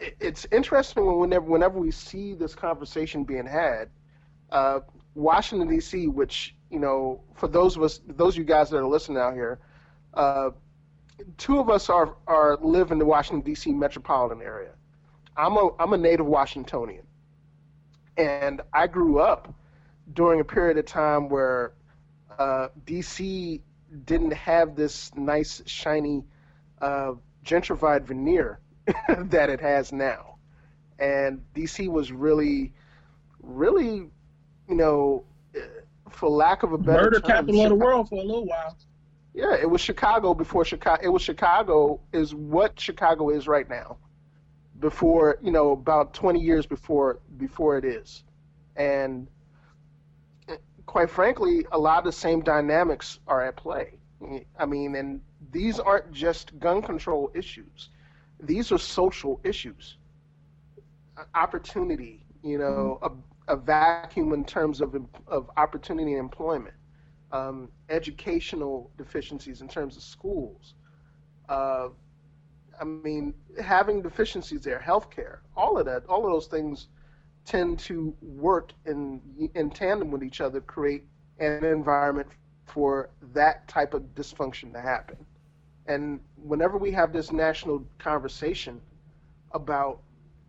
it's 0.00 0.46
interesting 0.50 1.18
whenever 1.18 1.44
whenever 1.44 1.78
we 1.78 1.90
see 1.90 2.34
this 2.34 2.54
conversation 2.54 3.22
being 3.22 3.46
had. 3.46 3.90
Uh, 4.50 4.80
Washington 5.14 5.68
D.C., 5.68 6.08
which 6.08 6.56
you 6.70 6.78
know, 6.78 7.22
for 7.34 7.48
those 7.48 7.76
of 7.76 7.82
us, 7.82 8.00
those 8.06 8.34
of 8.34 8.38
you 8.38 8.44
guys 8.44 8.70
that 8.70 8.78
are 8.78 8.86
listening 8.86 9.18
out 9.18 9.34
here, 9.34 9.60
uh, 10.14 10.50
two 11.36 11.58
of 11.58 11.68
us 11.68 11.90
are 11.90 12.16
are 12.26 12.56
live 12.62 12.92
in 12.92 12.98
the 12.98 13.04
Washington 13.04 13.42
D.C. 13.44 13.72
metropolitan 13.72 14.42
area. 14.42 14.72
I'm 15.36 15.56
a 15.56 15.68
I'm 15.78 15.92
a 15.92 15.98
native 15.98 16.26
Washingtonian, 16.26 17.04
and 18.16 18.60
I 18.72 18.86
grew 18.86 19.20
up 19.20 19.54
during 20.12 20.40
a 20.40 20.44
period 20.44 20.78
of 20.78 20.86
time 20.86 21.28
where 21.28 21.72
uh, 22.38 22.68
D.C. 22.84 23.62
didn't 24.04 24.32
have 24.32 24.74
this 24.76 25.14
nice 25.14 25.62
shiny 25.66 26.24
uh, 26.80 27.12
gentrified 27.44 28.04
veneer 28.04 28.60
that 29.08 29.50
it 29.50 29.60
has 29.60 29.92
now. 29.92 30.36
And 30.98 31.42
DC 31.54 31.88
was 31.88 32.12
really, 32.12 32.72
really, 33.42 34.08
you 34.68 34.74
know, 34.74 35.24
for 36.10 36.28
lack 36.28 36.62
of 36.62 36.72
a 36.72 36.78
better 36.78 37.04
murder 37.04 37.20
term, 37.20 37.46
capital 37.46 37.54
Chicago, 37.54 37.74
of 37.74 37.78
the 37.78 37.84
world 37.84 38.08
for 38.08 38.14
a 38.16 38.24
little 38.24 38.46
while. 38.46 38.76
Yeah, 39.34 39.54
it 39.54 39.68
was 39.68 39.80
Chicago 39.80 40.34
before 40.34 40.64
Chicago. 40.64 41.02
It 41.02 41.08
was 41.08 41.22
Chicago 41.22 42.00
is 42.12 42.34
what 42.34 42.78
Chicago 42.78 43.30
is 43.30 43.48
right 43.48 43.68
now. 43.68 43.96
Before 44.82 45.38
you 45.42 45.50
know, 45.50 45.72
about 45.72 46.12
20 46.12 46.38
years 46.40 46.66
before 46.66 47.20
before 47.38 47.78
it 47.78 47.84
is, 47.86 48.24
and 48.76 49.28
quite 50.84 51.08
frankly, 51.08 51.64
a 51.72 51.78
lot 51.78 51.98
of 52.00 52.04
the 52.04 52.12
same 52.12 52.42
dynamics 52.42 53.20
are 53.26 53.42
at 53.42 53.56
play. 53.56 53.94
I 54.58 54.66
mean, 54.66 54.94
and 54.96 55.22
these 55.50 55.78
aren't 55.80 56.12
just 56.12 56.58
gun 56.58 56.82
control 56.82 57.30
issues 57.34 57.88
these 58.42 58.72
are 58.72 58.78
social 58.78 59.40
issues. 59.44 59.96
Opportunity, 61.34 62.24
you 62.42 62.58
know, 62.58 62.98
a, 63.02 63.52
a, 63.52 63.56
vacuum 63.56 64.32
in 64.32 64.44
terms 64.44 64.80
of 64.80 64.96
of 65.28 65.50
opportunity 65.56 66.12
and 66.12 66.20
employment, 66.20 66.74
um, 67.30 67.68
educational 67.88 68.90
deficiencies 68.98 69.60
in 69.60 69.68
terms 69.68 69.96
of 69.96 70.02
schools. 70.02 70.74
Uh, 71.48 71.88
I 72.80 72.84
mean, 72.84 73.34
having 73.62 74.02
deficiencies 74.02 74.62
there, 74.62 74.82
healthcare, 74.84 75.38
all 75.56 75.78
of 75.78 75.86
that, 75.86 76.04
all 76.06 76.24
of 76.26 76.32
those 76.32 76.46
things 76.46 76.88
tend 77.44 77.78
to 77.80 78.14
work 78.20 78.72
in 78.86 79.20
in 79.54 79.70
tandem 79.70 80.10
with 80.10 80.22
each 80.22 80.40
other, 80.40 80.60
create 80.60 81.04
an 81.38 81.64
environment 81.64 82.28
for 82.66 83.10
that 83.32 83.66
type 83.68 83.94
of 83.94 84.02
dysfunction 84.14 84.72
to 84.72 84.80
happen. 84.80 85.16
And 85.86 86.20
whenever 86.36 86.78
we 86.78 86.92
have 86.92 87.12
this 87.12 87.32
national 87.32 87.84
conversation 87.98 88.80
about 89.52 90.00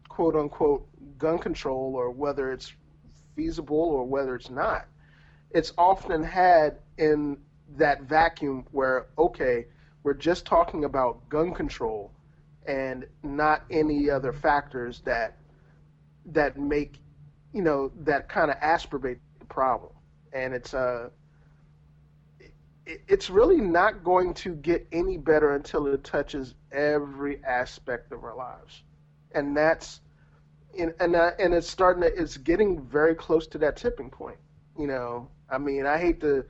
quote 0.08 0.36
unquote 0.36 0.88
gun 1.18 1.40
control 1.40 1.96
or 1.96 2.12
whether 2.12 2.52
it's 2.52 2.72
feasible 3.36 3.78
or 3.78 4.06
whether 4.06 4.36
it's 4.36 4.50
not, 4.50 4.86
it's 5.52 5.74
often 5.78 6.24
had 6.24 6.80
in 6.98 7.38
that 7.78 8.04
vacuum 8.04 8.66
where, 8.72 9.08
okay, 9.18 9.66
we're 10.04 10.14
just 10.14 10.46
talking 10.46 10.84
about 10.84 11.28
gun 11.30 11.54
control 11.54 12.12
and 12.68 13.06
not 13.24 13.64
any 13.70 14.10
other 14.10 14.32
factors 14.32 15.02
that 15.06 15.38
that 16.26 16.58
make 16.58 17.00
you 17.54 17.62
know 17.62 17.92
that 18.02 18.30
kind 18.30 18.50
of 18.50 18.58
asperbate 18.60 19.20
the 19.40 19.46
problem 19.46 19.92
and 20.34 20.54
it's 20.54 20.74
uh 20.74 21.10
it's 22.86 23.30
really 23.30 23.62
not 23.62 24.04
going 24.04 24.34
to 24.34 24.56
get 24.56 24.88
any 24.92 25.18
better 25.18 25.56
until 25.56 25.88
it 25.88 26.04
touches 26.04 26.54
every 26.72 27.44
aspect 27.46 28.12
of 28.12 28.24
our 28.24 28.36
lives, 28.36 28.84
and 29.34 29.56
that's 29.56 30.02
and 30.78 30.94
and, 31.00 31.16
uh, 31.16 31.32
and 31.40 31.54
it's 31.54 31.70
starting 31.70 32.04
to 32.04 32.14
it's 32.14 32.38
getting 32.38 32.82
very 32.82 33.16
close 33.16 33.48
to 33.48 33.58
that 33.60 33.78
tipping 33.78 34.10
point. 34.10 34.38
You 34.78 34.88
know, 34.88 35.30
I 35.50 35.58
mean, 35.58 35.86
I 35.86 35.98
hate 35.98 36.20
to 36.22 36.44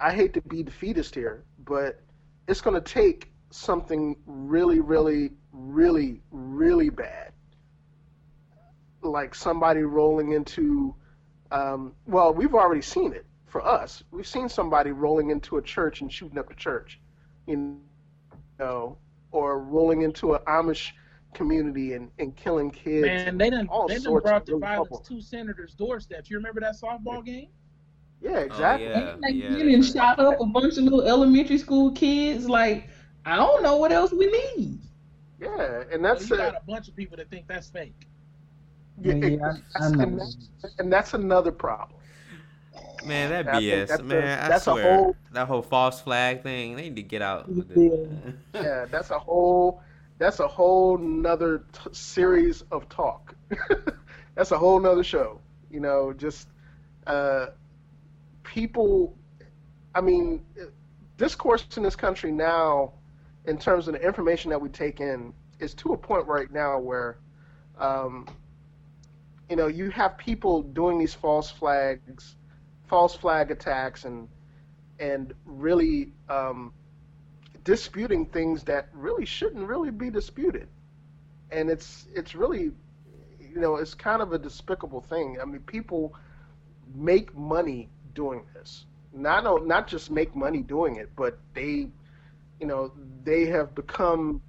I 0.00 0.12
hate 0.12 0.34
to 0.34 0.40
be 0.42 0.62
defeatist 0.62 1.14
here, 1.14 1.42
but 1.64 2.00
it's 2.48 2.60
going 2.60 2.74
to 2.74 2.80
take 2.80 3.32
something 3.50 4.16
really, 4.26 4.80
really, 4.80 5.32
really, 5.52 6.20
really 6.30 6.90
bad, 6.90 7.32
like 9.02 9.34
somebody 9.34 9.82
rolling 9.82 10.32
into. 10.32 10.94
Um, 11.50 11.94
well, 12.06 12.34
we've 12.34 12.54
already 12.54 12.82
seen 12.82 13.12
it 13.12 13.24
for 13.46 13.64
us. 13.64 14.02
We've 14.10 14.26
seen 14.26 14.48
somebody 14.48 14.90
rolling 14.90 15.30
into 15.30 15.58
a 15.58 15.62
church 15.62 16.00
and 16.00 16.12
shooting 16.12 16.38
up 16.38 16.48
the 16.48 16.54
church, 16.54 17.00
you 17.46 17.80
know, 18.58 18.98
or 19.30 19.60
rolling 19.60 20.02
into 20.02 20.34
an 20.34 20.40
Amish 20.46 20.90
community 21.34 21.92
and, 21.92 22.10
and 22.18 22.34
killing 22.34 22.70
kids. 22.70 23.06
Man, 23.06 23.38
they 23.38 23.50
done 23.50 23.68
they 23.88 23.98
done 23.98 24.20
brought 24.20 24.46
the 24.46 24.58
violence 24.58 24.88
trouble. 24.88 25.04
to 25.04 25.20
senators' 25.20 25.74
doorsteps. 25.74 26.30
You 26.30 26.36
remember 26.36 26.60
that 26.60 26.74
softball 26.74 27.24
game? 27.24 27.48
Yeah, 28.20 28.38
exactly. 28.40 28.86
Oh, 28.86 28.90
yeah, 28.90 29.16
like 29.20 29.34
yeah, 29.34 29.56
getting 29.56 29.82
shot 29.82 30.18
up 30.18 30.40
a 30.40 30.46
bunch 30.46 30.78
of 30.78 30.84
little 30.84 31.02
elementary 31.02 31.58
school 31.58 31.92
kids. 31.92 32.48
Like, 32.48 32.88
I 33.24 33.36
don't 33.36 33.62
know 33.62 33.76
what 33.76 33.92
else 33.92 34.12
we 34.12 34.26
need. 34.26 34.80
Yeah, 35.40 35.84
and 35.92 36.04
that's 36.04 36.28
well, 36.30 36.40
you 36.40 36.46
got 36.52 36.62
a 36.62 36.64
bunch 36.66 36.88
of 36.88 36.96
people 36.96 37.16
that 37.18 37.30
think 37.30 37.46
that's 37.46 37.68
fake. 37.68 38.06
Yeah, 39.02 39.14
yeah 39.14 39.36
I, 39.76 39.84
I 39.84 39.86
and, 40.02 40.18
that's, 40.20 40.36
and 40.78 40.92
that's 40.92 41.14
another 41.14 41.52
problem. 41.52 42.00
Man, 43.04 43.30
that 43.30 43.46
BS. 43.46 43.88
That's 43.88 44.02
man, 44.02 44.18
a, 44.18 44.48
that's 44.48 44.66
I 44.66 44.72
swear. 44.72 44.94
A 44.94 44.96
whole, 44.96 45.16
that 45.32 45.46
whole 45.46 45.62
false 45.62 46.00
flag 46.00 46.42
thing, 46.42 46.76
they 46.76 46.82
need 46.82 46.96
to 46.96 47.02
get 47.02 47.22
out. 47.22 47.48
yeah, 48.54 48.86
that's 48.90 49.10
a 49.10 49.18
whole 49.18 49.82
that's 50.18 50.40
a 50.40 50.48
whole 50.48 50.98
nother 50.98 51.64
t- 51.72 51.90
series 51.92 52.62
of 52.72 52.88
talk. 52.88 53.34
that's 54.34 54.50
a 54.50 54.58
whole 54.58 54.80
nother 54.80 55.04
show. 55.04 55.40
You 55.70 55.80
know, 55.80 56.12
just 56.12 56.48
uh, 57.06 57.48
people. 58.46 59.16
I 59.94 60.00
mean, 60.00 60.44
discourse 61.16 61.66
in 61.76 61.82
this 61.82 61.96
country 61.96 62.30
now, 62.30 62.92
in 63.46 63.58
terms 63.58 63.88
of 63.88 63.94
the 63.94 64.00
information 64.00 64.50
that 64.50 64.60
we 64.60 64.68
take 64.68 65.00
in, 65.00 65.32
is 65.58 65.74
to 65.74 65.92
a 65.92 65.96
point 65.96 66.26
right 66.26 66.52
now 66.52 66.78
where, 66.78 67.18
um, 67.78 68.26
you 69.48 69.56
know, 69.56 69.68
you 69.68 69.90
have 69.90 70.18
people 70.18 70.62
doing 70.62 70.98
these 70.98 71.14
false 71.14 71.50
flags 71.50 72.36
false 72.86 73.14
flag 73.14 73.50
attacks 73.50 74.04
and 74.04 74.28
and 74.98 75.34
really 75.44 76.12
um, 76.28 76.72
disputing 77.64 78.24
things 78.26 78.62
that 78.64 78.88
really 78.94 79.26
shouldn't 79.26 79.66
really 79.66 79.90
be 79.90 80.10
disputed. 80.10 80.68
And 81.50 81.68
it's 81.68 82.08
it's 82.14 82.34
really 82.34 82.72
you 83.40 83.60
know 83.60 83.76
it's 83.76 83.94
kind 83.94 84.22
of 84.22 84.32
a 84.32 84.38
despicable 84.38 85.00
thing. 85.00 85.38
I 85.40 85.44
mean, 85.44 85.60
people 85.60 86.14
make 86.94 87.36
money 87.36 87.90
doing 88.16 88.42
this. 88.54 88.86
Not 89.12 89.66
not 89.66 89.86
just 89.86 90.10
make 90.10 90.34
money 90.34 90.62
doing 90.62 90.96
it, 90.96 91.10
but 91.16 91.38
they 91.54 91.88
you 92.60 92.66
know 92.66 92.92
they 93.24 93.46
have 93.46 93.74
become 93.76 94.42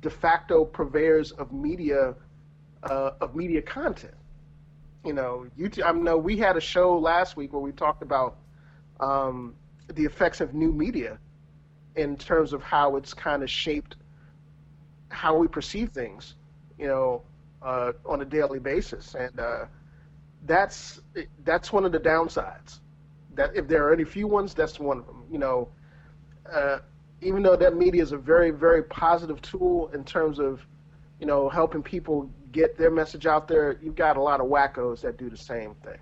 de 0.00 0.10
facto 0.10 0.64
purveyors 0.64 1.30
of 1.32 1.52
media 1.52 2.14
uh, 2.82 3.12
of 3.20 3.36
media 3.36 3.62
content 3.62 4.14
you 5.04 5.12
know, 5.12 5.46
YouTube. 5.58 5.84
I 5.84 5.92
know 5.92 6.16
we 6.16 6.36
had 6.36 6.56
a 6.56 6.60
show 6.60 6.98
last 6.98 7.36
week 7.36 7.52
where 7.52 7.62
we 7.62 7.72
talked 7.72 8.02
about 8.02 8.36
um, 9.00 9.54
the 9.94 10.04
effects 10.04 10.40
of 10.40 10.54
new 10.54 10.72
media 10.72 11.18
in 11.96 12.16
terms 12.16 12.52
of 12.52 12.62
how 12.62 12.96
it's 12.96 13.12
kind 13.14 13.42
of 13.42 13.50
shaped 13.50 13.96
how 15.08 15.36
we 15.36 15.46
perceive 15.46 15.90
things, 15.90 16.36
you 16.78 16.86
know, 16.86 17.22
uh, 17.62 17.92
on 18.06 18.22
a 18.22 18.24
daily 18.24 18.58
basis, 18.58 19.14
and 19.14 19.38
uh, 19.38 19.66
that's 20.46 21.00
that's 21.44 21.72
one 21.72 21.84
of 21.84 21.92
the 21.92 22.00
downsides. 22.00 22.80
That 23.34 23.54
if 23.56 23.68
there 23.68 23.86
are 23.86 23.92
any 23.92 24.04
few 24.04 24.26
ones, 24.26 24.54
that's 24.54 24.78
one 24.78 24.98
of 24.98 25.06
them. 25.06 25.24
You 25.30 25.38
know, 25.38 25.68
uh, 26.50 26.78
even 27.20 27.42
though 27.42 27.56
that 27.56 27.76
media 27.76 28.02
is 28.02 28.12
a 28.12 28.18
very 28.18 28.50
very 28.50 28.82
positive 28.82 29.40
tool 29.42 29.90
in 29.94 30.04
terms 30.04 30.38
of, 30.38 30.60
you 31.20 31.26
know, 31.26 31.48
helping 31.48 31.82
people 31.82 32.30
get 32.52 32.76
their 32.76 32.90
message 32.90 33.26
out 33.26 33.48
there, 33.48 33.78
you've 33.82 33.96
got 33.96 34.16
a 34.16 34.22
lot 34.22 34.40
of 34.40 34.46
wackos 34.46 35.00
that 35.00 35.16
do 35.16 35.30
the 35.30 35.36
same 35.36 35.74
thing. 35.76 35.98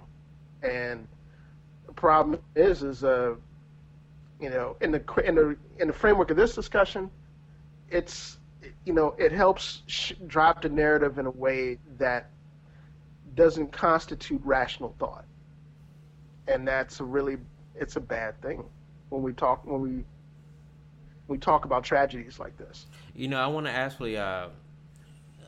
And 0.62 1.06
the 1.86 1.92
problem 1.92 2.40
is, 2.56 2.82
is 2.82 3.04
uh, 3.04 3.34
you 4.40 4.50
know, 4.50 4.76
in 4.80 4.90
the 4.90 5.02
in 5.24 5.34
the 5.34 5.56
in 5.78 5.88
the 5.88 5.94
framework 5.94 6.30
of 6.30 6.36
this 6.36 6.54
discussion, 6.54 7.10
it's 7.90 8.38
you 8.84 8.92
know, 8.92 9.14
it 9.18 9.32
helps 9.32 9.82
sh- 9.86 10.12
drop 10.26 10.62
the 10.62 10.68
narrative 10.68 11.18
in 11.18 11.26
a 11.26 11.30
way 11.30 11.78
that 11.98 12.30
doesn't 13.34 13.72
constitute 13.72 14.40
rational 14.44 14.94
thought, 14.98 15.24
and 16.50 16.66
that's 16.66 17.00
a 17.00 17.04
really 17.04 17.38
it's 17.74 17.96
a 17.96 18.00
bad 18.00 18.40
thing 18.42 18.64
when 19.08 19.22
we 19.22 19.32
talk 19.32 19.64
when 19.66 19.80
we 19.80 20.04
we 21.28 21.38
talk 21.38 21.64
about 21.64 21.84
tragedies 21.84 22.40
like 22.40 22.56
this. 22.56 22.86
You 23.14 23.28
know, 23.28 23.40
I 23.40 23.46
want 23.46 23.66
to 23.66 23.72
actually 23.72 24.16
uh, 24.16 24.48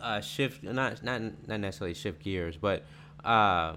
uh, 0.01 0.21
shift 0.21 0.63
not 0.63 1.03
not 1.03 1.21
not 1.49 1.61
necessarily 1.61 1.95
shift 1.95 2.23
gears, 2.23 2.57
but 2.57 2.85
uh, 3.25 3.75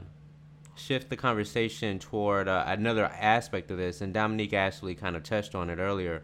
shift 0.76 1.10
the 1.10 1.18
conversation 1.18 1.98
toward 1.98 2.48
uh, 2.48 2.64
another 2.68 3.06
aspect 3.06 3.72
of 3.72 3.78
this. 3.78 4.02
And 4.02 4.14
Dominique 4.14 4.54
actually 4.54 4.96
kind 4.96 5.16
of 5.16 5.24
touched 5.24 5.56
on 5.56 5.70
it 5.70 5.80
earlier, 5.80 6.22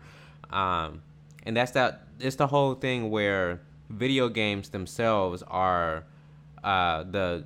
um, 0.51 1.01
and 1.43 1.57
that's 1.57 1.71
that. 1.71 2.07
It's 2.19 2.35
the 2.35 2.47
whole 2.47 2.75
thing 2.75 3.09
where 3.09 3.61
video 3.89 4.29
games 4.29 4.69
themselves 4.69 5.41
are 5.47 6.03
uh, 6.63 7.03
the 7.03 7.45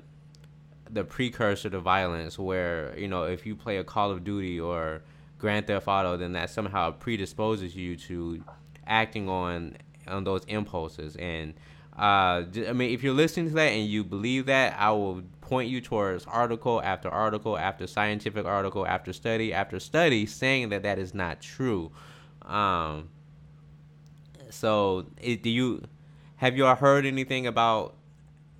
the 0.89 1.03
precursor 1.03 1.69
to 1.69 1.79
violence. 1.79 2.37
Where 2.37 2.97
you 2.97 3.07
know 3.07 3.23
if 3.23 3.45
you 3.45 3.55
play 3.55 3.77
a 3.77 3.83
Call 3.83 4.11
of 4.11 4.23
Duty 4.23 4.59
or 4.59 5.01
Grand 5.37 5.67
Theft 5.67 5.87
Auto, 5.87 6.17
then 6.17 6.33
that 6.33 6.49
somehow 6.49 6.91
predisposes 6.91 7.75
you 7.75 7.95
to 7.97 8.43
acting 8.87 9.29
on 9.29 9.77
on 10.07 10.23
those 10.23 10.43
impulses 10.45 11.15
and 11.15 11.53
uh, 11.97 12.43
I 12.67 12.73
mean, 12.73 12.93
if 12.93 13.03
you're 13.03 13.13
listening 13.13 13.47
to 13.49 13.55
that 13.55 13.71
and 13.71 13.87
you 13.87 14.03
believe 14.03 14.47
that, 14.47 14.75
I 14.77 14.91
will 14.91 15.23
point 15.39 15.69
you 15.69 15.79
towards 15.79 16.25
article 16.25 16.81
after 16.83 17.07
article 17.07 17.57
after 17.57 17.87
scientific 17.87 18.45
article 18.45 18.85
after 18.85 19.13
study 19.13 19.53
after 19.53 19.79
study 19.79 20.25
saying 20.25 20.69
that 20.69 20.83
that 20.83 20.99
is 20.99 21.13
not 21.13 21.39
true. 21.39 21.91
Um, 22.41 23.09
so, 24.49 25.05
it, 25.21 25.41
do 25.41 25.49
you 25.49 25.83
have 26.37 26.57
you 26.57 26.65
all 26.65 26.75
heard 26.75 27.05
anything 27.05 27.47
about 27.47 27.95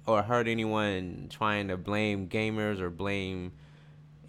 or 0.08 0.22
heard 0.22 0.47
anyone 0.47 1.28
trying 1.30 1.68
to 1.70 1.78
blame 1.78 2.28
gamers 2.28 2.80
or 2.80 2.89
blame 2.89 3.51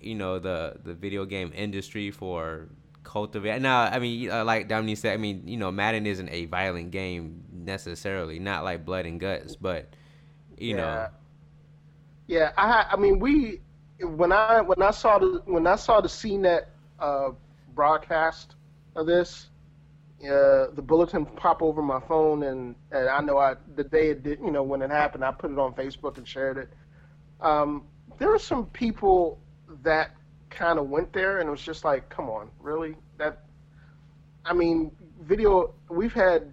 you 0.00 0.14
know 0.14 0.38
the 0.38 0.76
the 0.84 0.94
video 0.94 1.24
game 1.24 1.52
industry 1.54 2.10
for 2.10 2.68
cultivate. 3.06 3.62
Now, 3.62 3.82
I 3.82 3.98
mean, 3.98 4.30
uh, 4.30 4.44
like 4.44 4.68
Dominique 4.68 4.98
said, 4.98 5.14
I 5.14 5.16
mean, 5.16 5.46
you 5.46 5.56
know, 5.56 5.70
Madden 5.70 6.06
isn't 6.06 6.28
a 6.28 6.46
violent 6.46 6.90
game 6.90 7.44
necessarily, 7.52 8.38
not 8.38 8.64
like 8.64 8.84
blood 8.84 9.06
and 9.06 9.18
guts, 9.20 9.56
but 9.56 9.88
you 10.58 10.70
yeah. 10.70 10.76
know. 10.76 11.08
Yeah, 12.26 12.52
I 12.58 12.86
I 12.92 12.96
mean, 12.96 13.20
we 13.20 13.60
when 14.00 14.32
I 14.32 14.60
when 14.60 14.82
I 14.82 14.90
saw 14.90 15.18
the 15.18 15.42
when 15.46 15.66
I 15.66 15.76
saw 15.76 16.00
the 16.00 16.08
CNET 16.08 16.66
uh, 16.98 17.30
broadcast 17.74 18.56
of 18.96 19.06
this, 19.06 19.48
uh, 20.28 20.74
the 20.74 20.82
bulletin 20.82 21.26
pop 21.26 21.62
over 21.62 21.82
my 21.82 22.00
phone, 22.00 22.42
and, 22.44 22.74
and 22.90 23.08
I 23.08 23.20
know 23.20 23.38
I 23.38 23.54
the 23.74 23.84
day 23.84 24.10
it 24.10 24.22
did, 24.22 24.40
you 24.40 24.50
know, 24.50 24.62
when 24.62 24.82
it 24.82 24.90
happened, 24.90 25.24
I 25.24 25.32
put 25.32 25.50
it 25.50 25.58
on 25.58 25.74
Facebook 25.74 26.18
and 26.18 26.26
shared 26.26 26.58
it. 26.58 26.68
Um, 27.40 27.84
there 28.18 28.28
were 28.28 28.38
some 28.38 28.66
people 28.66 29.38
that 29.82 30.10
kind 30.50 30.78
of 30.78 30.88
went 30.88 31.12
there, 31.12 31.38
and 31.38 31.48
it 31.48 31.50
was 31.50 31.60
just 31.62 31.84
like, 31.84 32.08
come 32.08 32.28
on, 32.30 32.50
really? 32.60 32.96
That, 33.18 33.44
I 34.44 34.52
mean, 34.52 34.90
video. 35.20 35.74
We've 35.90 36.12
had. 36.12 36.52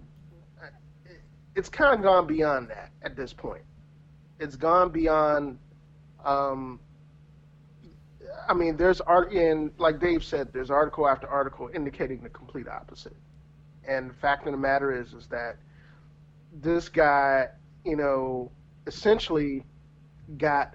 It's 1.56 1.68
kind 1.68 1.94
of 1.94 2.02
gone 2.02 2.26
beyond 2.26 2.68
that 2.70 2.90
at 3.02 3.14
this 3.14 3.32
point. 3.32 3.62
It's 4.40 4.56
gone 4.56 4.90
beyond. 4.90 5.58
Um, 6.24 6.80
I 8.48 8.52
mean, 8.52 8.76
there's 8.76 9.00
art 9.00 9.32
in, 9.32 9.70
like 9.78 10.00
Dave 10.00 10.24
said, 10.24 10.52
there's 10.52 10.70
article 10.70 11.08
after 11.08 11.26
article 11.26 11.70
indicating 11.72 12.22
the 12.22 12.28
complete 12.28 12.68
opposite. 12.68 13.16
And 13.86 14.10
the 14.10 14.14
fact 14.14 14.46
of 14.46 14.52
the 14.52 14.58
matter 14.58 14.92
is, 14.92 15.12
is 15.12 15.26
that 15.28 15.56
this 16.52 16.88
guy, 16.88 17.48
you 17.84 17.96
know, 17.96 18.50
essentially 18.86 19.64
got 20.38 20.74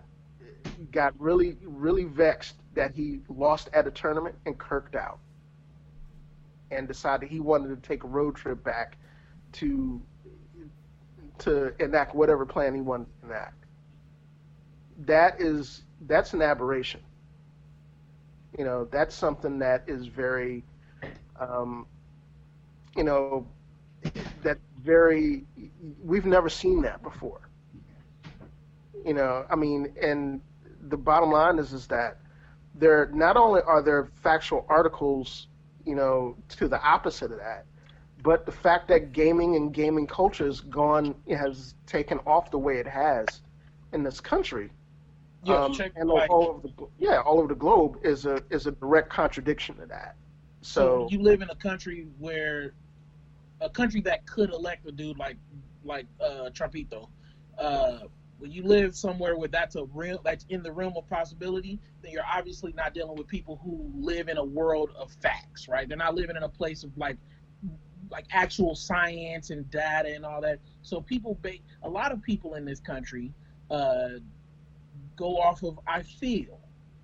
got 0.91 1.13
really 1.19 1.57
really 1.63 2.05
vexed 2.05 2.55
that 2.73 2.93
he 2.93 3.19
lost 3.29 3.69
at 3.73 3.87
a 3.87 3.91
tournament 3.91 4.35
and 4.45 4.57
kirked 4.57 4.95
out, 4.95 5.19
and 6.71 6.87
decided 6.87 7.29
he 7.29 7.39
wanted 7.39 7.69
to 7.69 7.87
take 7.87 8.03
a 8.03 8.07
road 8.07 8.35
trip 8.35 8.63
back 8.63 8.97
to 9.53 10.01
to 11.39 11.73
enact 11.83 12.13
whatever 12.13 12.45
plan 12.45 12.75
he 12.75 12.81
wanted 12.81 13.07
to 13.21 13.27
enact. 13.27 13.65
That 15.05 15.41
is 15.41 15.83
that's 16.07 16.33
an 16.33 16.41
aberration. 16.41 17.01
You 18.57 18.65
know, 18.65 18.85
that's 18.85 19.15
something 19.15 19.59
that 19.59 19.83
is 19.87 20.07
very, 20.07 20.63
um, 21.39 21.85
you 22.99 23.05
know, 23.05 23.47
that 24.43 24.57
very 24.83 25.45
we've 26.03 26.25
never 26.25 26.49
seen 26.49 26.81
that 26.81 27.01
before. 27.01 27.49
You 29.05 29.13
know, 29.13 29.45
I 29.49 29.55
mean, 29.55 29.93
and 30.01 30.41
the 30.89 30.97
bottom 30.97 31.31
line 31.31 31.59
is 31.59 31.71
is 31.71 31.87
that 31.87 32.17
there 32.75 33.09
not 33.13 33.37
only 33.37 33.61
are 33.61 33.81
there 33.81 34.09
factual 34.21 34.65
articles, 34.67 35.47
you 35.85 35.95
know, 35.95 36.35
to 36.49 36.67
the 36.67 36.81
opposite 36.81 37.31
of 37.31 37.37
that, 37.37 37.65
but 38.21 38.45
the 38.45 38.51
fact 38.51 38.89
that 38.89 39.13
gaming 39.13 39.55
and 39.55 39.73
gaming 39.73 40.05
culture 40.05 40.45
has 40.45 40.59
gone 40.59 41.15
has 41.29 41.75
taken 41.85 42.19
off 42.27 42.51
the 42.51 42.59
way 42.59 42.79
it 42.79 42.87
has 42.87 43.25
in 43.93 44.03
this 44.03 44.19
country. 44.19 44.71
Yeah, 45.45 45.63
um, 45.63 45.73
check, 45.73 45.93
and 45.95 46.11
all 46.11 46.49
over 46.49 46.67
the 46.67 46.87
yeah, 46.97 47.21
all 47.21 47.39
over 47.39 47.47
the 47.47 47.55
globe 47.55 47.99
is 48.03 48.25
a 48.25 48.43
is 48.49 48.67
a 48.67 48.71
direct 48.73 49.09
contradiction 49.09 49.75
to 49.77 49.85
that. 49.85 50.17
So, 50.61 51.07
you 51.09 51.21
live 51.21 51.41
in 51.41 51.49
a 51.49 51.55
country 51.55 52.07
where 52.17 52.73
a 53.61 53.69
country 53.69 54.01
that 54.01 54.25
could 54.25 54.51
elect 54.51 54.87
a 54.87 54.91
dude 54.91 55.17
like 55.17 55.37
like 55.83 56.05
uh 56.21 56.49
Trumpito. 56.51 57.09
Uh 57.57 57.99
when 58.37 58.51
you 58.51 58.63
live 58.63 58.95
somewhere 58.95 59.37
where 59.37 59.49
that's 59.49 59.75
a 59.75 59.83
real 59.85 60.21
that's 60.23 60.45
in 60.49 60.63
the 60.63 60.71
realm 60.71 60.93
of 60.95 61.07
possibility, 61.09 61.77
then 62.01 62.11
you're 62.11 62.23
obviously 62.25 62.71
not 62.73 62.93
dealing 62.93 63.17
with 63.17 63.27
people 63.27 63.59
who 63.63 63.91
live 63.95 64.29
in 64.29 64.37
a 64.37 64.43
world 64.43 64.91
of 64.97 65.11
facts, 65.21 65.67
right? 65.67 65.87
They're 65.87 65.97
not 65.97 66.15
living 66.15 66.37
in 66.37 66.43
a 66.43 66.49
place 66.49 66.83
of 66.83 66.97
like 66.97 67.17
like 68.09 68.25
actual 68.31 68.75
science 68.75 69.49
and 69.49 69.69
data 69.69 70.13
and 70.15 70.25
all 70.25 70.41
that. 70.41 70.59
So 70.81 71.01
people 71.01 71.37
ba- 71.41 71.59
a 71.83 71.89
lot 71.89 72.11
of 72.11 72.21
people 72.21 72.55
in 72.55 72.65
this 72.65 72.79
country 72.79 73.33
uh 73.69 74.19
go 75.15 75.37
off 75.37 75.63
of 75.63 75.79
I 75.85 76.01
feel. 76.01 76.59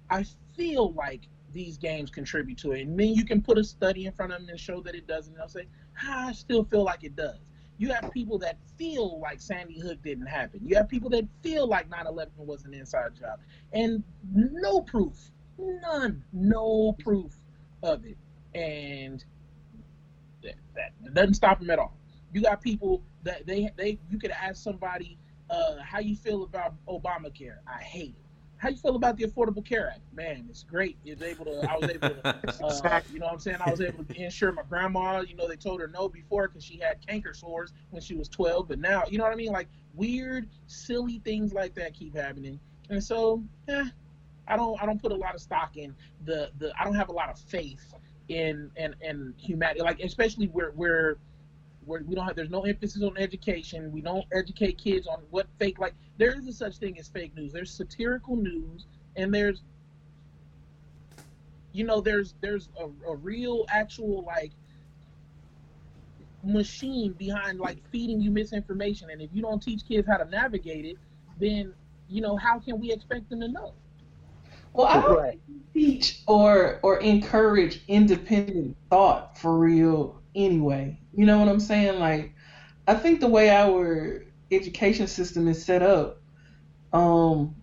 I 0.10 0.26
feel 0.56 0.94
like 0.94 1.28
these 1.56 1.78
games 1.78 2.10
contribute 2.12 2.58
to 2.60 2.74
it. 2.74 2.82
And 2.82 3.00
then 3.00 3.14
you 3.14 3.26
can 3.26 3.42
put 3.42 3.58
a 3.58 3.64
study 3.64 4.06
in 4.06 4.12
front 4.12 4.34
of 4.34 4.40
them 4.42 4.50
and 4.50 4.60
show 4.60 4.82
that 4.82 4.94
it 4.94 5.08
doesn't. 5.08 5.36
They'll 5.36 5.48
say, 5.48 5.68
I 6.02 6.34
still 6.34 6.64
feel 6.66 6.84
like 6.84 7.04
it 7.04 7.16
does. 7.16 7.40
You 7.78 7.92
have 7.94 8.12
people 8.12 8.38
that 8.40 8.58
feel 8.78 9.20
like 9.20 9.42
Sandy 9.42 9.80
Hook 9.80 10.02
didn't 10.04 10.28
happen. 10.28 10.62
You 10.64 10.78
have 10.78 10.88
people 10.88 11.10
that 11.12 11.26
feel 11.44 11.68
like 11.68 11.90
9 11.90 12.08
11 12.08 12.34
was 12.38 12.64
an 12.64 12.74
inside 12.74 13.16
job. 13.20 13.40
And 13.74 14.04
no 14.34 14.82
proof, 14.82 15.32
none, 15.58 16.24
no 16.32 16.96
proof 17.00 17.34
of 17.84 18.06
it. 18.06 18.18
And 18.54 19.24
that, 20.44 20.56
that 20.76 21.14
doesn't 21.14 21.34
stop 21.34 21.60
them 21.60 21.70
at 21.70 21.80
all. 21.80 21.98
You 22.32 22.42
got 22.42 22.62
people 22.62 23.04
that 23.24 23.46
they, 23.46 23.70
they 23.78 24.00
you 24.10 24.20
could 24.20 24.32
ask 24.32 24.64
somebody, 24.64 25.18
uh, 25.50 25.76
how 25.82 26.00
you 26.00 26.16
feel 26.16 26.44
about 26.44 26.76
Obamacare? 26.88 27.58
I 27.68 27.82
hate 27.82 28.16
it. 28.18 28.25
How 28.58 28.70
you 28.70 28.78
feel 28.78 28.96
about 28.96 29.18
the 29.18 29.26
Affordable 29.26 29.66
Care 29.66 29.90
Act? 29.90 30.02
Man, 30.14 30.48
it's 30.50 30.64
great. 30.64 30.98
It's 31.06 31.22
able 31.22 31.46
to. 31.46 31.70
I 31.70 31.78
was 31.78 31.90
able 31.90 32.10
to. 32.10 32.36
Uh, 32.66 33.02
you 33.12 33.20
know 33.20 33.26
what 33.26 33.34
I'm 33.34 33.40
saying? 33.40 33.58
I 33.66 33.70
was 33.70 33.82
able 33.82 34.04
to 34.06 34.16
insure 34.16 34.52
my 34.52 34.64
grandma. 34.68 35.22
You 35.22 35.36
know, 35.36 35.48
they 35.48 35.56
told 35.56 35.82
her 35.82 35.88
no 35.88 36.08
before 36.08 36.48
because 36.48 36.64
she 36.64 36.78
had 36.78 37.06
canker 37.06 37.34
sores 37.34 37.74
when 37.92 38.02
she 38.02 38.16
was 38.16 38.30
12, 38.30 38.68
but 38.68 38.80
now, 38.80 39.04
you 39.10 39.18
know 39.18 39.24
what 39.24 39.34
I 39.34 39.36
mean? 39.36 39.52
Like 39.52 39.68
weird, 39.94 40.48
silly 40.68 41.22
things 41.24 41.54
like 41.54 41.76
that 41.76 41.94
keep 41.94 42.16
happening, 42.16 42.60
and 42.90 43.04
so, 43.04 43.44
eh, 43.68 43.86
I 44.48 44.56
don't. 44.56 44.82
I 44.82 44.86
don't 44.86 45.02
put 45.02 45.12
a 45.12 45.16
lot 45.16 45.36
of 45.36 45.42
stock 45.42 45.78
in 45.78 45.96
the 46.24 46.52
the. 46.60 46.72
I 46.80 46.84
don't 46.84 46.96
have 46.96 47.10
a 47.10 47.14
lot 47.14 47.30
of 47.30 47.38
faith 47.38 47.94
in 48.30 48.72
and 48.78 48.96
and 49.02 49.34
humanity, 49.38 49.82
like 49.82 50.00
especially 50.00 50.48
where 50.48 50.72
where 50.72 51.18
where 51.86 52.02
we 52.06 52.16
don't 52.16 52.26
have 52.26 52.36
there's 52.36 52.50
no 52.50 52.62
emphasis 52.66 53.04
on 53.04 53.18
education. 53.18 53.92
We 53.92 54.02
don't 54.02 54.26
educate 54.34 54.78
kids 54.78 55.08
on 55.08 55.20
what 55.30 55.48
fake 55.60 55.80
like 55.80 55.96
there 56.18 56.38
is 56.38 56.48
a 56.48 56.54
such 56.54 56.78
thing 56.78 56.98
as 57.00 57.10
fake 57.10 57.36
news. 57.36 57.54
There's 57.54 57.72
satirical 57.76 58.36
news 58.38 58.86
and 59.16 59.34
there's 59.34 59.64
you 61.72 61.84
know 61.86 62.02
there's 62.02 62.36
there's 62.42 62.70
a, 62.80 62.86
a 63.12 63.16
real 63.16 63.66
actual 63.70 64.24
like 64.26 64.54
machine 66.44 67.14
behind 67.14 67.60
like 67.60 67.80
feeding 67.92 68.22
you 68.22 68.32
misinformation 68.32 69.10
and 69.10 69.22
if 69.22 69.30
you 69.34 69.42
don't 69.42 69.62
teach 69.62 69.82
kids 69.88 70.08
how 70.08 70.18
to 70.18 70.26
navigate 70.26 70.86
it 70.86 70.98
then 71.40 71.74
you 72.08 72.22
know 72.22 72.36
how 72.38 72.60
can 72.60 72.80
we 72.80 72.92
expect 72.92 73.30
them 73.30 73.42
to 73.42 73.48
know 73.48 73.74
Well, 74.74 74.88
I 74.88 75.02
don't 75.02 75.20
Right. 75.20 75.40
teach 75.74 76.24
or 76.28 76.80
or 76.84 77.00
encourage 77.00 77.84
independent 77.88 78.78
thought 78.90 79.38
for 79.38 79.58
real 79.58 80.22
anyway. 80.36 81.00
You 81.16 81.26
know 81.26 81.40
what 81.40 81.48
I'm 81.48 81.60
saying? 81.60 82.00
Like 82.00 82.34
I 82.88 82.96
think 82.96 83.20
the 83.20 83.28
way 83.28 83.50
our 83.50 84.26
education 84.52 85.08
system 85.08 85.48
is 85.48 85.64
set 85.64 85.82
up, 85.82 86.22
um 86.94 87.56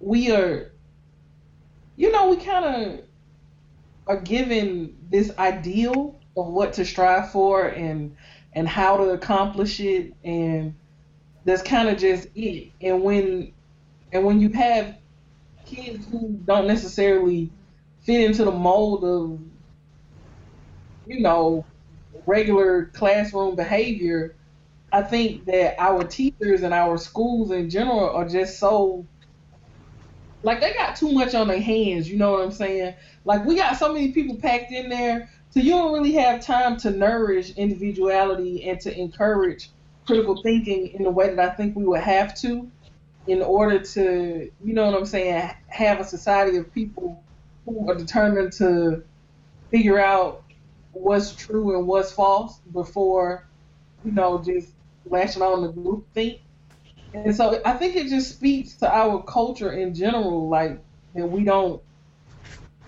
we 0.00 0.32
are 0.32 0.72
you 1.96 2.10
know, 2.10 2.30
we 2.30 2.36
kind 2.36 2.64
of 2.64 3.04
are 4.06 4.20
given 4.20 4.96
this 5.10 5.30
ideal 5.38 6.18
of 6.36 6.46
what 6.46 6.72
to 6.74 6.84
strive 6.84 7.30
for 7.30 7.66
and 7.68 8.16
and 8.54 8.66
how 8.66 8.96
to 8.96 9.10
accomplish 9.10 9.80
it 9.80 10.14
and 10.24 10.74
that's 11.44 11.62
kind 11.62 11.88
of 11.88 11.98
just 11.98 12.28
it. 12.34 12.72
And 12.80 13.02
when 13.02 13.52
and 14.12 14.24
when 14.24 14.40
you 14.40 14.48
have 14.50 14.96
kids 15.66 16.06
who 16.10 16.40
don't 16.44 16.66
necessarily 16.66 17.50
fit 18.00 18.22
into 18.22 18.44
the 18.44 18.50
mold 18.50 19.04
of, 19.04 19.40
you 21.06 21.20
know, 21.20 21.64
regular 22.26 22.86
classroom 22.86 23.56
behavior, 23.56 24.36
I 24.92 25.02
think 25.02 25.44
that 25.46 25.76
our 25.78 26.04
teachers 26.04 26.62
and 26.62 26.74
our 26.74 26.98
schools 26.98 27.50
in 27.50 27.70
general 27.70 28.10
are 28.10 28.28
just 28.28 28.58
so 28.58 29.06
like 30.42 30.60
they 30.60 30.72
got 30.72 30.96
too 30.96 31.12
much 31.12 31.34
on 31.34 31.48
their 31.48 31.60
hands, 31.60 32.10
you 32.10 32.16
know 32.16 32.32
what 32.32 32.42
I'm 32.42 32.50
saying? 32.50 32.94
Like 33.24 33.44
we 33.44 33.56
got 33.56 33.76
so 33.76 33.92
many 33.92 34.12
people 34.12 34.36
packed 34.36 34.72
in 34.72 34.88
there, 34.88 35.30
so 35.50 35.60
you 35.60 35.70
don't 35.70 35.92
really 35.92 36.12
have 36.12 36.40
time 36.40 36.76
to 36.78 36.90
nourish 36.90 37.50
individuality 37.56 38.68
and 38.68 38.80
to 38.80 38.98
encourage 38.98 39.70
critical 40.06 40.42
thinking 40.42 40.88
in 40.88 41.02
the 41.02 41.10
way 41.10 41.34
that 41.34 41.38
I 41.38 41.54
think 41.54 41.76
we 41.76 41.84
would 41.84 42.00
have 42.00 42.34
to 42.40 42.70
in 43.26 43.42
order 43.42 43.78
to, 43.78 44.50
you 44.64 44.72
know 44.72 44.86
what 44.86 44.94
I'm 44.94 45.06
saying, 45.06 45.50
have 45.68 46.00
a 46.00 46.04
society 46.04 46.56
of 46.56 46.72
people 46.72 47.22
who 47.64 47.88
are 47.90 47.94
determined 47.94 48.52
to 48.54 49.04
figure 49.70 50.00
out 50.00 50.42
what's 50.92 51.32
true 51.34 51.76
and 51.76 51.86
what's 51.86 52.12
false 52.12 52.60
before, 52.72 53.46
you 54.04 54.12
know, 54.12 54.42
just 54.42 54.72
lashing 55.06 55.42
on 55.42 55.62
the 55.62 55.68
group 55.68 56.06
think. 56.14 56.40
And 57.12 57.34
so 57.34 57.60
I 57.64 57.72
think 57.74 57.96
it 57.96 58.08
just 58.08 58.30
speaks 58.30 58.74
to 58.76 58.92
our 58.94 59.22
culture 59.22 59.72
in 59.72 59.94
general, 59.94 60.48
like 60.48 60.80
that 61.14 61.26
we 61.26 61.44
don't, 61.44 61.82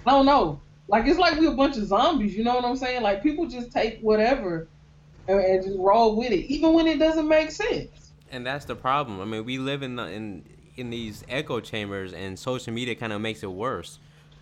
I 0.06 0.10
don't 0.12 0.26
know, 0.26 0.60
like 0.88 1.06
it's 1.06 1.18
like 1.18 1.38
we're 1.38 1.52
a 1.52 1.54
bunch 1.56 1.76
of 1.76 1.86
zombies, 1.86 2.36
you 2.36 2.44
know 2.44 2.54
what 2.54 2.64
I'm 2.64 2.76
saying? 2.76 3.02
Like 3.02 3.22
people 3.22 3.46
just 3.48 3.72
take 3.72 4.00
whatever 4.00 4.68
and, 5.28 5.40
and 5.40 5.64
just 5.64 5.78
roll 5.78 6.16
with 6.16 6.32
it, 6.32 6.46
even 6.46 6.72
when 6.72 6.86
it 6.86 6.98
doesn't 6.98 7.28
make 7.28 7.50
sense. 7.50 8.12
and 8.30 8.46
that's 8.46 8.64
the 8.64 8.76
problem. 8.76 9.20
I 9.20 9.24
mean, 9.24 9.44
we 9.44 9.58
live 9.58 9.82
in 9.82 9.96
the, 9.96 10.04
in 10.06 10.44
in 10.76 10.90
these 10.90 11.22
echo 11.28 11.60
chambers, 11.60 12.12
and 12.14 12.38
social 12.38 12.72
media 12.72 12.94
kind 12.94 13.12
of 13.12 13.20
makes 13.20 13.42
it 13.42 13.52
worse. 13.52 13.98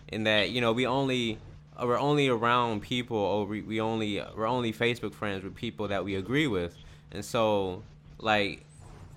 In 0.07 0.23
that, 0.25 0.51
you 0.51 0.61
know, 0.61 0.71
we 0.73 0.85
only 0.85 1.39
Uh, 1.77 1.85
we're 1.85 1.99
only 1.99 2.27
around 2.27 2.81
people, 2.81 3.17
or 3.17 3.45
we, 3.45 3.61
we 3.61 3.79
only 3.81 4.19
uh, 4.19 4.27
we're 4.35 4.47
only 4.47 4.73
Facebook 4.73 5.13
friends 5.13 5.43
with 5.43 5.55
people 5.55 5.87
that 5.87 6.03
we 6.03 6.15
agree 6.15 6.47
with, 6.47 6.75
and 7.11 7.23
so 7.23 7.83
like 8.19 8.63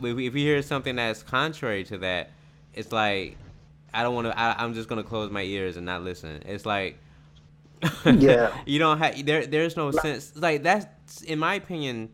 if 0.00 0.16
we, 0.16 0.26
if 0.26 0.34
we 0.34 0.42
hear 0.42 0.62
something 0.62 0.96
that's 0.96 1.22
contrary 1.22 1.84
to 1.84 1.98
that, 1.98 2.30
it's 2.74 2.92
like 2.92 3.36
I 3.92 4.02
don't 4.02 4.14
want 4.14 4.26
to. 4.28 4.38
I'm 4.38 4.74
just 4.74 4.88
gonna 4.88 5.02
close 5.04 5.30
my 5.30 5.42
ears 5.42 5.76
and 5.76 5.86
not 5.86 6.02
listen. 6.02 6.42
It's 6.46 6.64
like 6.66 6.98
Yeah. 8.04 8.56
you 8.66 8.78
don't 8.78 8.98
have 8.98 9.24
there. 9.26 9.46
There's 9.46 9.76
no 9.76 9.90
sense. 9.90 10.32
Like 10.36 10.62
that's 10.62 11.22
in 11.22 11.38
my 11.38 11.54
opinion 11.54 12.10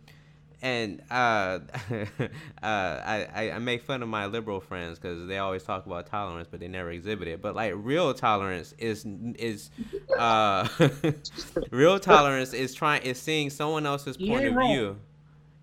and 0.63 1.03
uh, 1.11 1.61
uh, 1.91 2.19
I, 2.63 3.53
I 3.55 3.59
make 3.59 3.83
fun 3.83 4.03
of 4.03 4.09
my 4.09 4.27
liberal 4.27 4.61
friends 4.61 4.99
because 4.99 5.27
they 5.27 5.39
always 5.39 5.63
talk 5.63 5.87
about 5.87 6.07
tolerance, 6.07 6.49
but 6.51 6.61
they 6.61 6.69
never 6.69 6.91
exhibit 6.91 7.29
it. 7.29 7.41
But 7.41 7.55
like 7.55 7.73
real 7.77 8.13
tolerance 8.13 8.75
is 8.79 9.07
is 9.39 9.71
uh, 10.19 10.69
real 11.71 11.99
tolerance 11.99 12.53
is 12.53 12.75
trying 12.75 13.03
is 13.03 13.21
seeing 13.21 13.51
someone 13.51 13.87
else's 13.87 14.17
point 14.17 14.45
of 14.47 14.55
wrong. 14.55 14.73
view, 14.73 14.97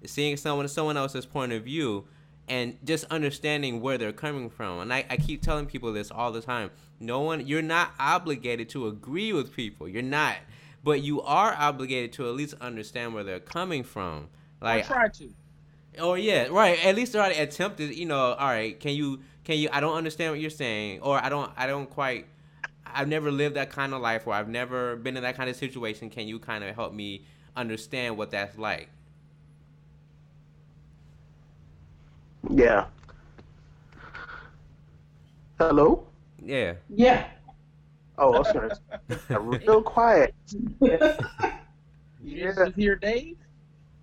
seeing 0.05 0.35
someone 0.37 0.67
someone 0.67 0.97
else's 0.97 1.25
point 1.25 1.51
of 1.51 1.63
view, 1.63 2.05
and 2.47 2.77
just 2.83 3.05
understanding 3.05 3.81
where 3.81 3.99
they're 3.99 4.11
coming 4.11 4.49
from. 4.49 4.79
And 4.79 4.91
I, 4.91 5.05
I 5.09 5.17
keep 5.17 5.43
telling 5.43 5.67
people 5.67 5.93
this 5.93 6.09
all 6.09 6.31
the 6.31 6.41
time. 6.41 6.71
No 6.99 7.21
one, 7.21 7.45
you're 7.45 7.61
not 7.61 7.91
obligated 7.99 8.69
to 8.69 8.87
agree 8.87 9.31
with 9.31 9.55
people. 9.55 9.87
You're 9.87 10.01
not, 10.01 10.37
but 10.83 11.03
you 11.03 11.21
are 11.21 11.53
obligated 11.55 12.13
to 12.13 12.27
at 12.27 12.33
least 12.33 12.55
understand 12.59 13.13
where 13.13 13.23
they're 13.23 13.39
coming 13.39 13.83
from 13.83 14.29
like 14.61 14.85
I 14.85 14.87
try 14.87 15.07
to. 15.09 15.33
Oh 15.99 16.13
yeah, 16.13 16.47
right. 16.47 16.83
At 16.85 16.95
least 16.95 17.13
try 17.13 17.33
to 17.33 17.41
attempt 17.41 17.77
to, 17.77 17.85
you 17.85 18.05
know. 18.05 18.33
All 18.33 18.47
right, 18.47 18.79
can 18.79 18.93
you? 18.93 19.19
Can 19.43 19.57
you? 19.57 19.69
I 19.71 19.79
don't 19.79 19.95
understand 19.95 20.31
what 20.31 20.39
you're 20.39 20.49
saying, 20.49 21.01
or 21.01 21.23
I 21.23 21.29
don't. 21.29 21.51
I 21.57 21.67
don't 21.67 21.89
quite. 21.89 22.27
I've 22.85 23.07
never 23.07 23.31
lived 23.31 23.55
that 23.55 23.69
kind 23.69 23.93
of 23.93 24.01
life, 24.01 24.25
or 24.27 24.33
I've 24.33 24.49
never 24.49 24.95
been 24.95 25.17
in 25.17 25.23
that 25.23 25.35
kind 25.35 25.49
of 25.49 25.55
situation. 25.55 26.09
Can 26.09 26.27
you 26.27 26.39
kind 26.39 26.63
of 26.63 26.73
help 26.75 26.93
me 26.93 27.25
understand 27.55 28.17
what 28.17 28.31
that's 28.31 28.57
like? 28.57 28.89
Yeah. 32.49 32.85
Hello. 35.59 36.07
Yeah. 36.43 36.75
Yeah. 36.89 37.27
Oh, 38.17 38.33
I 38.33 38.39
was 38.39 38.79
gonna 39.27 39.39
real 39.39 39.81
quiet. 39.81 40.33
yeah. 40.81 41.17
You 42.23 42.51
just 42.53 42.75
hear 42.75 42.95
Dave? 42.95 43.37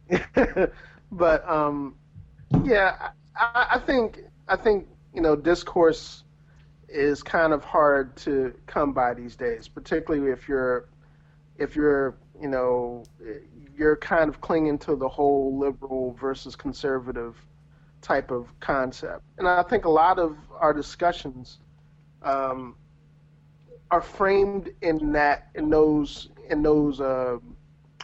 but 1.12 1.48
um, 1.48 1.94
yeah, 2.64 3.10
I, 3.36 3.66
I 3.72 3.78
think 3.78 4.20
I 4.48 4.56
think 4.56 4.86
you 5.14 5.20
know 5.20 5.36
discourse 5.36 6.24
is 6.88 7.22
kind 7.22 7.52
of 7.52 7.64
hard 7.64 8.16
to 8.16 8.54
come 8.66 8.92
by 8.92 9.14
these 9.14 9.36
days, 9.36 9.68
particularly 9.68 10.30
if 10.30 10.48
you're 10.48 10.88
if 11.58 11.74
you're 11.74 12.16
you 12.40 12.48
know 12.48 13.04
you're 13.76 13.96
kind 13.96 14.28
of 14.28 14.40
clinging 14.40 14.78
to 14.78 14.96
the 14.96 15.08
whole 15.08 15.58
liberal 15.58 16.12
versus 16.20 16.54
conservative 16.54 17.36
type 18.00 18.30
of 18.30 18.48
concept, 18.60 19.22
and 19.38 19.48
I 19.48 19.62
think 19.62 19.84
a 19.86 19.90
lot 19.90 20.18
of 20.18 20.36
our 20.60 20.72
discussions 20.72 21.58
um, 22.22 22.76
are 23.90 24.02
framed 24.02 24.70
in 24.82 25.12
that 25.12 25.48
in 25.54 25.70
those 25.70 26.28
in 26.50 26.62
those. 26.62 27.00
Uh, 27.00 27.38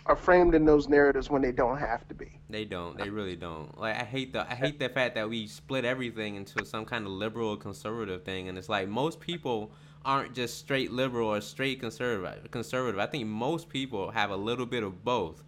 are 0.06 0.16
framed 0.16 0.54
in 0.54 0.64
those 0.64 0.88
narratives 0.88 1.30
when 1.30 1.42
they 1.42 1.52
don't 1.52 1.78
have 1.78 2.06
to 2.08 2.14
be. 2.14 2.38
They 2.48 2.64
don't. 2.64 2.96
They 2.96 3.10
really 3.10 3.36
don't. 3.36 3.78
Like 3.78 3.96
I 3.96 4.04
hate 4.04 4.32
the 4.32 4.50
I 4.50 4.54
hate 4.54 4.78
the 4.78 4.88
fact 4.88 5.14
that 5.14 5.28
we 5.28 5.46
split 5.46 5.84
everything 5.84 6.36
into 6.36 6.64
some 6.64 6.84
kind 6.84 7.06
of 7.06 7.12
liberal 7.12 7.56
conservative 7.56 8.24
thing, 8.24 8.48
and 8.48 8.56
it's 8.58 8.68
like 8.68 8.88
most 8.88 9.20
people 9.20 9.72
aren't 10.04 10.34
just 10.34 10.58
straight 10.58 10.90
liberal 10.90 11.28
or 11.28 11.40
straight 11.40 11.80
conservative. 11.80 12.50
Conservative. 12.50 12.98
I 12.98 13.06
think 13.06 13.26
most 13.26 13.68
people 13.68 14.10
have 14.10 14.30
a 14.30 14.36
little 14.36 14.66
bit 14.66 14.82
of 14.82 15.04
both, 15.04 15.44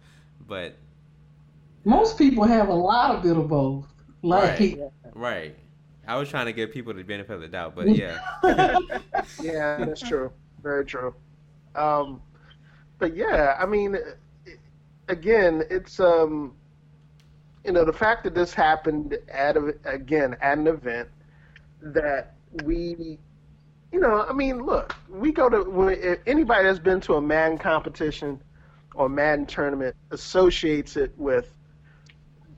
but 0.47 0.77
most 1.83 2.17
people 2.17 2.43
have 2.43 2.69
a 2.69 2.73
lot 2.73 3.15
of 3.15 3.23
bit 3.23 3.37
of 3.37 3.47
both. 3.47 3.87
Like 4.21 4.59
right, 4.59 4.79
right. 5.13 5.55
I 6.07 6.17
was 6.17 6.29
trying 6.29 6.45
to 6.45 6.53
give 6.53 6.71
people 6.71 6.93
the 6.93 7.03
benefit 7.03 7.33
of 7.33 7.41
the 7.41 7.47
doubt, 7.47 7.75
but 7.75 7.89
yeah. 7.89 8.19
yeah, 9.41 9.77
that's 9.77 10.01
true. 10.01 10.31
Very 10.61 10.85
true. 10.85 11.15
Um, 11.75 12.21
but 12.99 13.15
yeah, 13.15 13.55
I 13.59 13.65
mean, 13.65 13.97
again, 15.07 15.63
it's 15.69 15.99
um, 15.99 16.55
you 17.63 17.71
know, 17.71 17.85
the 17.85 17.93
fact 17.93 18.23
that 18.23 18.35
this 18.35 18.53
happened 18.53 19.17
at 19.29 19.55
a, 19.55 19.75
again 19.85 20.35
at 20.41 20.57
an 20.57 20.67
event 20.67 21.09
that 21.81 22.35
we, 22.63 23.19
you 23.91 23.99
know, 23.99 24.25
I 24.27 24.33
mean, 24.33 24.63
look, 24.63 24.95
we 25.09 25.31
go 25.31 25.49
to 25.49 25.63
when, 25.69 26.17
anybody 26.27 26.63
that's 26.63 26.79
been 26.79 27.01
to 27.01 27.15
a 27.15 27.21
Madden 27.21 27.57
competition 27.57 28.41
or 28.95 29.09
Madden 29.09 29.45
tournament 29.45 29.95
associates 30.11 30.97
it 30.97 31.13
with 31.17 31.49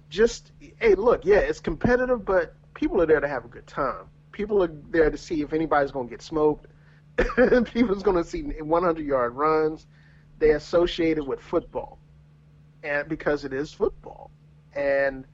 just, 0.10 0.52
hey, 0.80 0.96
look, 0.96 1.26
yeah, 1.26 1.38
it's 1.38 1.60
competitive, 1.60 2.26
but 2.26 2.56
people 2.74 3.02
are 3.02 3.06
there 3.06 3.20
to 3.20 3.28
have 3.28 3.46
a 3.46 3.48
good 3.48 3.68
time. 3.68 4.06
People 4.32 4.64
are 4.64 4.72
there 4.90 5.10
to 5.10 5.18
see 5.18 5.42
if 5.42 5.54
anybody's 5.54 5.92
going 5.92 6.08
to 6.08 6.12
get 6.12 6.22
smoked. 6.22 6.68
People's 7.74 8.04
going 8.04 8.22
to 8.22 8.30
see 8.30 8.42
100 8.42 9.06
yard 9.06 9.36
runs. 9.36 9.88
They 10.40 10.52
associate 10.52 11.18
it 11.18 11.26
with 11.26 11.40
football 11.40 12.00
and 12.86 13.10
because 13.10 13.44
it 13.44 13.52
is 13.52 13.74
football. 13.74 14.32
And 14.74 15.26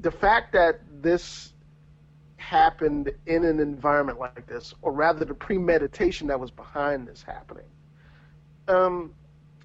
the 0.00 0.10
fact 0.10 0.52
that 0.52 0.80
this 1.00 1.52
happened 2.36 3.12
in 3.26 3.44
an 3.44 3.60
environment 3.60 4.18
like 4.18 4.46
this, 4.46 4.74
or 4.82 4.92
rather 4.92 5.24
the 5.24 5.34
premeditation 5.34 6.26
that 6.26 6.38
was 6.38 6.50
behind 6.50 7.06
this 7.06 7.22
happening, 7.22 7.70
um, 8.68 9.14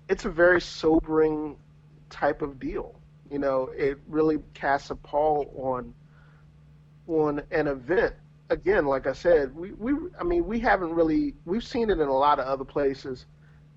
it's 0.07 0.25
a 0.25 0.29
very 0.29 0.61
sobering 0.61 1.57
type 2.09 2.41
of 2.41 2.59
deal. 2.59 2.99
You 3.31 3.39
know, 3.39 3.71
it 3.75 3.97
really 4.07 4.37
casts 4.53 4.91
a 4.91 4.95
pall 4.95 5.51
on 5.57 5.93
on 7.07 7.41
an 7.51 7.67
event. 7.67 8.13
Again, 8.49 8.85
like 8.85 9.07
I 9.07 9.13
said, 9.13 9.53
we, 9.55 9.71
we 9.73 9.93
I 10.19 10.23
mean 10.23 10.45
we 10.45 10.59
haven't 10.59 10.93
really 10.93 11.33
we've 11.45 11.63
seen 11.63 11.89
it 11.89 11.99
in 11.99 12.07
a 12.07 12.17
lot 12.17 12.39
of 12.39 12.45
other 12.45 12.63
places, 12.63 13.25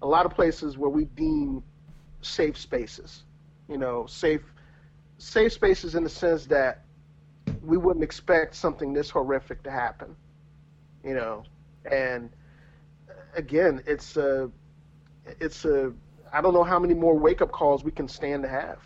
a 0.03 0.07
lot 0.07 0.27
of 0.27 0.35
places 0.35 0.79
where 0.79 0.91
we 0.91 1.07
deem 1.07 1.63
safe 2.23 2.59
spaces. 2.59 3.25
You 3.69 3.79
know, 3.79 4.07
safe 4.07 4.43
safe 5.19 5.53
spaces 5.53 5.95
in 5.95 6.03
the 6.03 6.09
sense 6.11 6.47
that 6.47 6.83
we 7.63 7.77
wouldn't 7.77 8.03
expect 8.03 8.55
something 8.55 8.93
this 8.93 9.11
horrific 9.11 9.63
to 9.65 9.71
happen. 9.71 10.17
You 11.05 11.15
know, 11.15 11.45
and 11.91 12.31
again, 13.35 13.83
it's 13.87 14.17
a 14.17 14.51
it's 15.27 15.65
a 15.65 15.93
I 16.33 16.41
don't 16.41 16.55
know 16.55 16.65
how 16.65 16.79
many 16.79 16.95
more 16.95 17.19
wake 17.19 17.43
up 17.43 17.53
calls 17.53 17.85
we 17.85 17.91
can 17.91 18.09
stand 18.09 18.43
to 18.43 18.49
have 18.49 18.79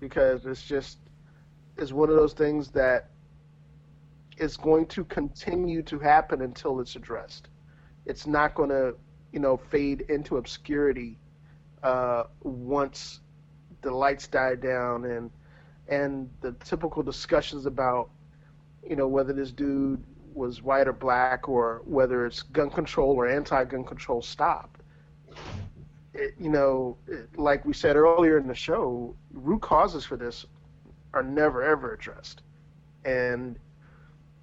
because 0.00 0.46
it's 0.46 0.62
just 0.62 0.98
it's 1.76 1.92
one 1.92 2.08
of 2.08 2.16
those 2.16 2.32
things 2.32 2.70
that 2.70 3.10
is 4.36 4.56
going 4.56 4.86
to 4.86 5.04
continue 5.04 5.82
to 5.82 5.98
happen 5.98 6.42
until 6.42 6.80
it's 6.80 6.96
addressed. 6.96 7.48
It's 8.06 8.26
not 8.26 8.54
going 8.54 8.70
to, 8.70 8.94
you 9.32 9.38
know, 9.38 9.56
fade 9.56 10.02
into 10.02 10.36
obscurity 10.36 11.18
uh, 11.84 12.24
once 12.42 13.20
the 13.82 13.90
lights 13.90 14.26
die 14.26 14.56
down 14.56 15.04
and 15.04 15.30
and 15.86 16.30
the 16.40 16.52
typical 16.64 17.02
discussions 17.02 17.66
about 17.66 18.08
you 18.88 18.96
know 18.96 19.06
whether 19.06 19.32
this 19.32 19.52
dude 19.52 20.02
was 20.32 20.62
white 20.62 20.88
or 20.88 20.92
black 20.92 21.48
or 21.48 21.82
whether 21.84 22.26
it's 22.26 22.42
gun 22.42 22.70
control 22.70 23.12
or 23.12 23.28
anti-gun 23.28 23.84
control 23.84 24.20
stop. 24.20 24.76
It, 26.12 26.34
you 26.40 26.48
know, 26.48 26.96
it, 27.06 27.38
like 27.38 27.64
we 27.64 27.72
said 27.72 27.96
earlier 27.96 28.38
in 28.38 28.48
the 28.48 28.54
show, 28.54 29.14
root 29.32 29.60
causes 29.62 30.04
for 30.04 30.16
this 30.16 30.46
are 31.12 31.22
never 31.22 31.62
ever 31.62 31.92
addressed, 31.92 32.42
and 33.04 33.58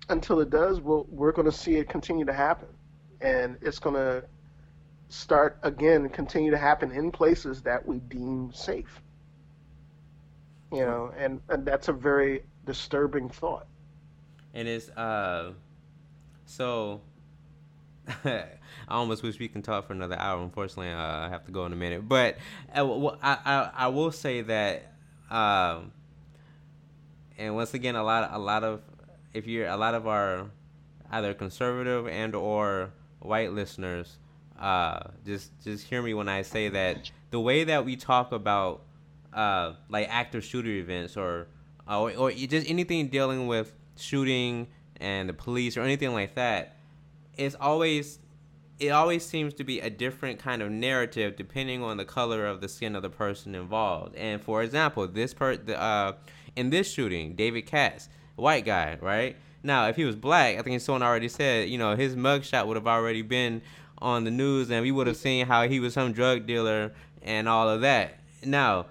until 0.10 0.40
it 0.40 0.50
does, 0.50 0.80
we'll, 0.80 1.08
we're 1.10 1.32
going 1.32 1.46
to 1.46 1.52
see 1.52 1.76
it 1.76 1.90
continue 1.90 2.26
to 2.26 2.34
happen, 2.34 2.68
and 3.20 3.58
it's 3.62 3.80
going 3.80 3.96
to 3.96 4.24
start 5.12 5.58
again 5.64 6.08
continue 6.08 6.52
to 6.52 6.58
happen 6.58 6.90
in 6.92 7.12
places 7.12 7.62
that 7.64 7.86
we 7.86 7.98
deem 8.00 8.52
safe. 8.54 9.02
You 10.72 10.86
know, 10.86 11.14
and, 11.18 11.42
and 11.50 11.66
that's 11.66 11.90
a 11.90 11.94
very 11.94 12.44
disturbing 12.66 13.28
thought. 13.28 13.68
And 14.54 14.68
it's 14.68 14.90
uh 14.90 15.52
so 16.46 17.02
I 18.24 18.46
almost 18.88 19.22
wish 19.22 19.38
we 19.38 19.50
can 19.50 19.62
talk 19.62 19.88
for 19.88 19.94
another 19.94 20.18
hour. 20.18 20.42
Unfortunately, 20.42 20.92
uh, 20.92 20.98
I 20.98 21.30
have 21.30 21.46
to 21.46 21.52
go 21.52 21.66
in 21.66 21.74
a 21.74 21.76
minute. 21.76 22.08
But 22.08 22.38
uh, 22.74 23.08
I, 23.22 23.38
I, 23.46 23.70
I 23.74 23.88
will 23.88 24.12
say 24.12 24.42
that, 24.42 24.94
um, 25.30 25.92
and 27.38 27.56
once 27.56 27.74
again, 27.74 27.96
a 27.96 28.04
lot 28.04 28.30
a 28.32 28.40
lot 28.40 28.64
of 28.64 28.82
if 29.34 29.46
you're 29.46 29.68
a 29.68 29.78
lot 29.78 29.94
of 29.94 30.08
our 30.08 30.50
either 31.12 31.34
conservative 31.34 32.08
and 32.08 32.34
or 32.34 32.92
white 33.20 33.52
listeners 33.52 34.18
uh, 34.62 35.00
just 35.26 35.52
just 35.64 35.86
hear 35.88 36.02
me 36.02 36.14
when 36.14 36.30
I 36.30 36.44
say 36.44 36.70
that 36.70 37.10
the 37.32 37.40
way 37.40 37.64
that 37.64 37.84
we 37.84 37.96
talk 37.96 38.32
about 38.32 38.84
uh, 39.34 39.74
like 39.90 40.08
active 40.10 40.44
shooter 40.44 40.70
events 40.70 41.18
or, 41.18 41.48
uh, 41.90 42.00
or 42.00 42.12
or 42.14 42.32
just 42.32 42.70
anything 42.70 43.08
dealing 43.08 43.48
with 43.48 43.74
shooting 43.98 44.68
and 44.98 45.28
the 45.28 45.34
police 45.34 45.76
or 45.78 45.82
anything 45.82 46.14
like 46.14 46.36
that, 46.36 46.78
it's 47.36 47.56
always 47.56 48.20
it 48.80 48.90
always 48.90 49.26
seems 49.26 49.54
to 49.56 49.64
be 49.64 49.80
a 49.80 49.90
different 49.90 50.40
kind 50.40 50.62
of 50.62 50.72
narrative 50.72 51.36
depending 51.36 51.84
on 51.84 51.98
the 51.98 52.06
color 52.06 52.46
of 52.46 52.62
the 52.62 52.68
skin 52.70 52.96
of 52.96 53.02
the 53.02 53.10
person 53.10 53.56
involved. 53.56 54.16
And 54.16 54.42
for 54.42 54.62
example, 54.64 55.08
this 55.08 55.34
per 55.34 55.56
the, 55.56 55.80
uh, 55.80 56.14
in 56.56 56.70
this 56.70 56.92
shooting, 56.92 57.36
David 57.36 57.64
Katz, 57.66 58.10
white 58.36 58.66
guy, 58.66 58.98
right? 59.02 59.36
Now, 59.64 59.88
if 59.88 59.96
he 59.96 60.06
was 60.06 60.16
black, 60.16 60.58
I 60.58 60.62
think 60.64 60.82
someone 60.82 61.04
already 61.04 61.30
said, 61.30 61.70
you 61.70 61.78
know, 61.78 61.96
his 61.96 62.16
mugshot 62.16 62.66
would 62.66 62.76
have 62.76 62.88
already 62.88 63.22
been 63.22 63.62
on 64.02 64.24
the 64.24 64.32
news 64.32 64.72
and 64.72 64.82
we 64.82 64.92
would 64.92 65.08
have 65.08 65.18
seen 65.18 65.46
how 65.46 65.68
he 65.68 65.80
was 65.80 65.94
some 65.94 66.14
drug 66.14 66.46
dealer 66.46 66.94
and 67.22 67.48
all 67.48 67.70
of 67.70 67.82
that. 67.82 68.20
Now, 68.44 68.88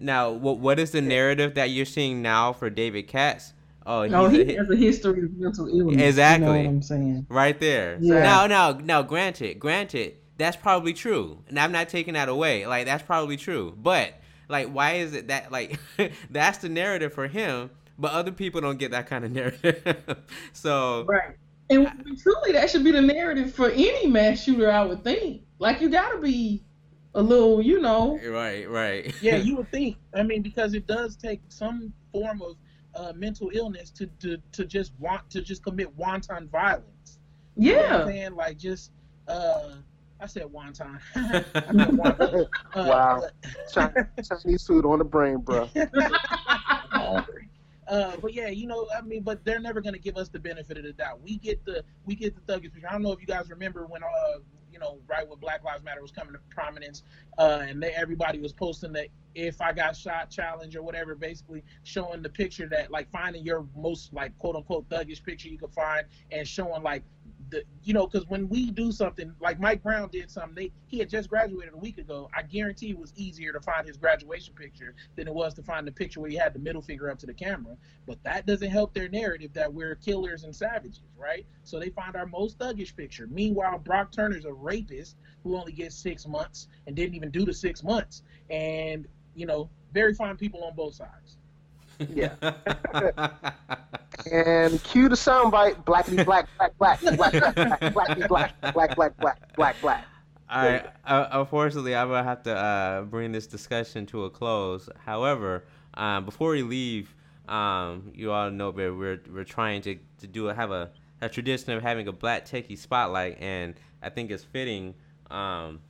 now 0.00 0.30
what 0.30 0.58
what 0.58 0.78
is 0.78 0.92
the 0.92 1.00
narrative 1.00 1.54
that 1.54 1.70
you're 1.70 1.84
seeing 1.84 2.22
now 2.22 2.52
for 2.52 2.70
David 2.70 3.08
Katz? 3.08 3.52
Oh, 3.86 4.06
no, 4.06 4.28
he 4.28 4.40
a, 4.40 4.58
has 4.58 4.70
a 4.70 4.76
history 4.76 5.24
of 5.24 5.36
mental 5.36 5.68
illness. 5.68 6.00
Exactly. 6.00 6.46
You 6.46 6.62
know 6.62 6.68
I'm 6.70 6.82
saying? 6.82 7.26
Right 7.28 7.58
there. 7.60 7.98
Yeah. 8.00 8.22
Now, 8.22 8.46
now, 8.46 8.72
now, 8.72 9.02
granted, 9.02 9.58
granted, 9.58 10.14
that's 10.38 10.56
probably 10.56 10.94
true, 10.94 11.42
and 11.48 11.58
I'm 11.58 11.70
not 11.70 11.88
taking 11.88 12.14
that 12.14 12.28
away. 12.28 12.66
Like 12.66 12.86
that's 12.86 13.02
probably 13.02 13.36
true, 13.36 13.76
but 13.76 14.14
like, 14.48 14.68
why 14.68 14.94
is 14.94 15.14
it 15.14 15.28
that 15.28 15.52
like 15.52 15.78
that's 16.30 16.58
the 16.58 16.68
narrative 16.68 17.12
for 17.12 17.28
him, 17.28 17.70
but 17.98 18.12
other 18.12 18.32
people 18.32 18.60
don't 18.60 18.78
get 18.78 18.90
that 18.92 19.06
kind 19.06 19.24
of 19.24 19.32
narrative? 19.32 20.16
so 20.52 21.04
right. 21.04 21.36
And 21.74 22.18
truly, 22.18 22.52
that 22.52 22.70
should 22.70 22.84
be 22.84 22.92
the 22.92 23.02
narrative 23.02 23.54
for 23.54 23.70
any 23.70 24.06
mass 24.06 24.42
shooter, 24.42 24.70
I 24.70 24.84
would 24.84 25.04
think. 25.04 25.42
Like, 25.58 25.80
you 25.80 25.88
gotta 25.88 26.18
be 26.18 26.62
a 27.14 27.22
little, 27.22 27.62
you 27.62 27.80
know. 27.80 28.18
Right, 28.26 28.68
right. 28.68 29.14
yeah, 29.20 29.36
you 29.36 29.56
would 29.56 29.70
think. 29.70 29.96
I 30.14 30.22
mean, 30.22 30.42
because 30.42 30.74
it 30.74 30.86
does 30.86 31.16
take 31.16 31.40
some 31.48 31.92
form 32.12 32.42
of 32.42 32.56
uh, 32.94 33.12
mental 33.14 33.50
illness 33.52 33.90
to, 33.90 34.06
to 34.20 34.38
to 34.52 34.64
just 34.64 34.92
want 34.98 35.28
to 35.30 35.42
just 35.42 35.62
commit 35.64 35.94
wanton 35.96 36.48
violence. 36.48 37.18
Yeah. 37.56 37.72
You 37.72 37.76
know 37.76 38.00
I'm 38.00 38.06
saying 38.06 38.34
like 38.36 38.58
just 38.58 38.92
uh 39.28 39.70
I 40.20 40.26
said 40.26 40.44
wonton. 40.44 41.00
I 41.14 42.44
uh, 42.80 42.86
wow. 42.86 43.22
Chinese 43.72 44.66
food 44.66 44.86
on 44.86 44.98
the 44.98 45.04
brain, 45.04 45.38
bro. 45.38 45.68
Uh, 47.88 48.16
but 48.20 48.32
yeah, 48.32 48.48
you 48.48 48.66
know, 48.66 48.86
I 48.96 49.02
mean, 49.02 49.22
but 49.22 49.44
they're 49.44 49.60
never 49.60 49.80
gonna 49.80 49.98
give 49.98 50.16
us 50.16 50.28
the 50.28 50.38
benefit 50.38 50.78
of 50.78 50.84
the 50.84 50.92
doubt. 50.92 51.20
We 51.22 51.38
get 51.38 51.64
the 51.64 51.84
we 52.04 52.14
get 52.14 52.34
the 52.34 52.52
thuggish. 52.52 52.70
I 52.88 52.92
don't 52.92 53.02
know 53.02 53.12
if 53.12 53.20
you 53.20 53.26
guys 53.26 53.50
remember 53.50 53.86
when 53.86 54.02
uh 54.02 54.38
you 54.72 54.78
know 54.78 54.98
right 55.06 55.28
when 55.28 55.38
Black 55.38 55.62
Lives 55.64 55.84
Matter 55.84 56.02
was 56.02 56.10
coming 56.10 56.32
to 56.32 56.40
prominence, 56.50 57.02
uh, 57.38 57.64
and 57.68 57.82
they, 57.82 57.90
everybody 57.90 58.40
was 58.40 58.52
posting 58.52 58.92
that 58.94 59.08
if 59.34 59.60
I 59.60 59.72
got 59.72 59.96
shot 59.96 60.30
challenge 60.30 60.76
or 60.76 60.82
whatever, 60.82 61.14
basically 61.14 61.62
showing 61.82 62.22
the 62.22 62.28
picture 62.28 62.68
that 62.70 62.90
like 62.90 63.10
finding 63.10 63.44
your 63.44 63.66
most 63.76 64.12
like 64.12 64.36
quote 64.38 64.56
unquote 64.56 64.88
thuggish 64.88 65.22
picture 65.22 65.48
you 65.48 65.58
could 65.58 65.72
find 65.72 66.06
and 66.30 66.46
showing 66.46 66.82
like 66.82 67.02
the 67.50 67.62
you 67.82 67.92
know 67.92 68.06
because 68.06 68.26
when 68.28 68.48
we 68.48 68.70
do 68.70 68.92
something 68.92 69.32
like 69.40 69.60
Mike 69.60 69.82
Brown 69.82 70.08
did 70.10 70.30
something, 70.30 70.54
they 70.54 70.72
he 70.86 70.98
had 70.98 71.08
just 71.08 71.28
graduated 71.28 71.74
a 71.74 71.76
week 71.76 71.98
ago. 71.98 72.30
I 72.36 72.42
guarantee 72.42 72.90
it 72.90 72.98
was 72.98 73.12
easier 73.16 73.52
to 73.52 73.60
find 73.60 73.86
his 73.86 73.96
graduation 73.96 74.54
picture 74.54 74.94
than 75.16 75.28
it 75.28 75.34
was 75.34 75.54
to 75.54 75.62
find 75.62 75.86
the 75.86 75.92
picture 75.92 76.20
where 76.20 76.30
he 76.30 76.36
had 76.36 76.54
the 76.54 76.58
middle 76.58 76.82
finger 76.82 77.10
up 77.10 77.18
to 77.20 77.26
the 77.26 77.34
camera. 77.34 77.76
But 78.06 78.22
that 78.24 78.46
doesn't 78.46 78.70
help 78.70 78.94
their 78.94 79.08
narrative 79.08 79.52
that 79.54 79.72
we're 79.72 79.94
killers 79.96 80.44
and 80.44 80.54
savages, 80.54 81.00
right? 81.16 81.46
So 81.62 81.78
they 81.78 81.90
find 81.90 82.16
our 82.16 82.26
most 82.26 82.58
thuggish 82.58 82.96
picture. 82.96 83.26
Meanwhile, 83.30 83.78
Brock 83.78 84.12
Turner's 84.12 84.44
a 84.44 84.52
rapist 84.52 85.16
who 85.42 85.56
only 85.56 85.72
gets 85.72 85.96
six 85.96 86.26
months 86.26 86.68
and 86.86 86.96
didn't 86.96 87.14
even 87.14 87.30
do 87.30 87.44
the 87.44 87.54
six 87.54 87.82
months, 87.82 88.22
and 88.50 89.06
you 89.34 89.46
know, 89.46 89.68
very 89.92 90.14
fine 90.14 90.36
people 90.36 90.64
on 90.64 90.74
both 90.74 90.94
sides. 90.94 91.36
Yeah. 92.08 92.34
and 94.30 94.82
cue 94.82 95.08
the 95.08 95.14
soundbite: 95.14 95.84
blackity 95.84 96.24
black, 96.24 96.48
black, 96.58 96.76
black, 96.78 97.00
black, 97.00 97.16
black, 97.16 97.54
black, 97.54 97.80
blackity 97.80 98.28
black, 98.28 98.60
black, 98.72 98.94
black, 98.96 99.16
black, 99.16 99.56
black, 99.56 99.80
black. 99.80 100.04
All 100.50 100.66
right. 100.68 100.86
Uh, 101.06 101.28
unfortunately, 101.32 101.96
I'm 101.96 102.08
gonna 102.08 102.22
have 102.22 102.42
to 102.44 102.54
uh, 102.54 103.02
bring 103.02 103.32
this 103.32 103.46
discussion 103.46 104.06
to 104.06 104.24
a 104.24 104.30
close. 104.30 104.88
However, 105.04 105.64
um, 105.94 106.24
before 106.24 106.50
we 106.50 106.62
leave, 106.62 107.14
um, 107.48 108.12
you 108.14 108.30
all 108.30 108.50
know 108.50 108.70
that 108.70 108.94
we're 108.94 109.20
we're 109.32 109.44
trying 109.44 109.82
to, 109.82 109.96
to 110.20 110.26
do 110.26 110.46
have 110.46 110.70
a, 110.70 110.90
a 111.20 111.28
tradition 111.28 111.72
of 111.72 111.82
having 111.82 112.08
a 112.08 112.12
black 112.12 112.46
techie 112.46 112.78
spotlight, 112.78 113.40
and 113.40 113.74
I 114.02 114.10
think 114.10 114.30
it's 114.30 114.44
fitting 114.44 114.94
um, 115.30 115.80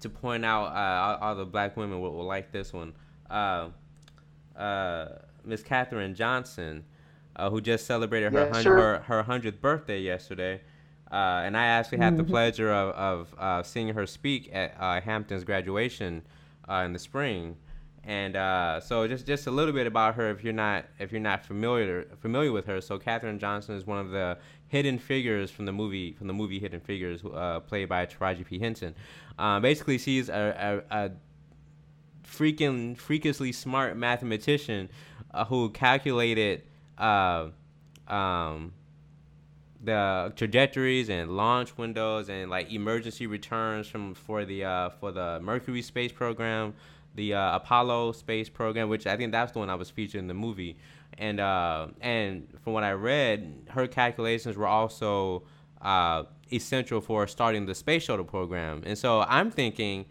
to 0.00 0.08
point 0.08 0.44
out 0.44 0.66
uh, 0.66 1.18
all, 1.20 1.28
all, 1.28 1.34
the 1.36 1.46
black 1.46 1.76
women 1.76 2.00
will, 2.00 2.12
will 2.12 2.26
like 2.26 2.52
this 2.52 2.72
one. 2.72 2.92
Uh, 3.30 3.68
uh, 4.56 5.08
Miss 5.44 5.62
Katherine 5.62 6.14
Johnson, 6.14 6.84
uh, 7.36 7.50
who 7.50 7.60
just 7.60 7.86
celebrated 7.86 8.32
her, 8.32 8.50
yeah, 8.52 8.60
sure. 8.60 8.76
her 8.76 8.98
her 9.00 9.22
hundredth 9.22 9.60
birthday 9.60 10.00
yesterday, 10.00 10.60
uh, 11.10 11.42
and 11.44 11.56
I 11.56 11.66
actually 11.66 11.98
had 11.98 12.16
the 12.16 12.22
mm-hmm. 12.22 12.32
pleasure 12.32 12.72
of 12.72 12.94
of 12.94 13.34
uh, 13.38 13.62
seeing 13.62 13.88
her 13.88 14.06
speak 14.06 14.50
at 14.52 14.74
uh, 14.78 15.00
Hampton's 15.00 15.44
graduation 15.44 16.22
uh, 16.68 16.82
in 16.86 16.92
the 16.92 16.98
spring. 16.98 17.56
And 18.06 18.36
uh, 18.36 18.80
so 18.80 19.08
just 19.08 19.26
just 19.26 19.46
a 19.46 19.50
little 19.50 19.72
bit 19.72 19.86
about 19.86 20.16
her 20.16 20.28
if 20.30 20.44
you're 20.44 20.52
not 20.52 20.84
if 20.98 21.10
you're 21.10 21.22
not 21.22 21.44
familiar 21.44 22.04
familiar 22.20 22.52
with 22.52 22.66
her. 22.66 22.80
So 22.80 22.98
Katherine 22.98 23.38
Johnson 23.38 23.76
is 23.76 23.86
one 23.86 23.98
of 23.98 24.10
the 24.10 24.36
hidden 24.68 24.98
figures 24.98 25.50
from 25.50 25.64
the 25.64 25.72
movie 25.72 26.12
from 26.12 26.26
the 26.26 26.34
movie 26.34 26.58
Hidden 26.58 26.80
Figures, 26.80 27.22
played 27.66 27.88
by 27.88 28.04
Taraji 28.04 28.44
P 28.46 28.58
Henson. 28.58 28.94
basically, 29.62 29.96
she's 29.96 30.28
a, 30.28 30.82
a, 30.90 31.04
a 31.06 31.10
freaking 32.24 32.96
freakishly 32.96 33.52
smart 33.52 33.96
mathematician 33.96 34.88
uh, 35.32 35.44
who 35.44 35.70
calculated 35.70 36.62
uh, 36.98 37.48
um, 38.08 38.72
the 39.82 40.32
trajectories 40.36 41.08
and 41.08 41.36
launch 41.36 41.76
windows 41.76 42.28
and 42.28 42.50
like 42.50 42.72
emergency 42.72 43.26
returns 43.26 43.86
from 43.86 44.14
for 44.14 44.44
the 44.44 44.64
uh, 44.64 44.90
for 44.90 45.12
the 45.12 45.40
Mercury 45.40 45.82
space 45.82 46.12
program, 46.12 46.74
the 47.14 47.34
uh, 47.34 47.56
Apollo 47.56 48.12
space 48.12 48.48
program, 48.48 48.88
which 48.88 49.06
I 49.06 49.16
think 49.16 49.32
that's 49.32 49.52
the 49.52 49.58
one 49.58 49.70
I 49.70 49.74
was 49.74 49.90
featured 49.90 50.20
in 50.20 50.26
the 50.26 50.34
movie. 50.34 50.76
And 51.18 51.38
uh, 51.40 51.88
and 52.00 52.48
from 52.62 52.72
what 52.72 52.84
I 52.84 52.92
read, 52.92 53.68
her 53.70 53.86
calculations 53.86 54.56
were 54.56 54.66
also 54.66 55.44
uh, 55.82 56.24
essential 56.52 57.00
for 57.00 57.26
starting 57.26 57.66
the 57.66 57.74
space 57.74 58.04
shuttle 58.04 58.24
program. 58.24 58.82
And 58.86 58.96
so 58.96 59.20
I'm 59.28 59.50
thinking 59.50 60.06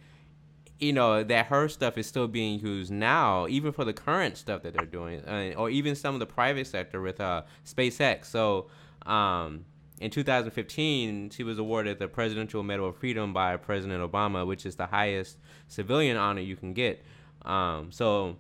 you 0.84 0.94
know 0.94 1.24
that 1.24 1.48
her 1.48 1.70
stuff 1.70 1.98
is 1.98 2.06
still 2.06 2.28
being 2.28 2.60
used 2.60 2.92
now, 2.92 3.48
even 3.48 3.72
for 3.72 3.86
the 3.86 3.94
current 3.94 4.38
stuff 4.38 4.62
that 4.64 4.74
they're 4.74 4.86
doing, 4.86 5.22
uh, 5.26 5.54
or 5.58 5.70
even 5.70 5.96
some 5.96 6.14
of 6.14 6.20
the 6.20 6.26
private 6.26 6.68
sector 6.68 7.02
with 7.02 7.20
uh, 7.22 7.44
SpaceX. 7.66 8.26
So, 8.26 8.68
um, 9.06 9.66
in 10.00 10.12
2015, 10.12 11.30
she 11.30 11.44
was 11.44 11.58
awarded 11.58 12.00
the 12.00 12.08
Presidential 12.08 12.62
Medal 12.64 12.90
of 12.90 12.98
Freedom 12.98 13.34
by 13.34 13.56
President 13.58 14.04
Obama, 14.04 14.46
which 14.46 14.66
is 14.66 14.76
the 14.76 14.88
highest 14.88 15.38
civilian 15.68 16.18
honor 16.18 16.42
you 16.42 16.56
can 16.56 16.74
get. 16.74 17.04
Um, 17.44 17.92
so, 17.92 18.36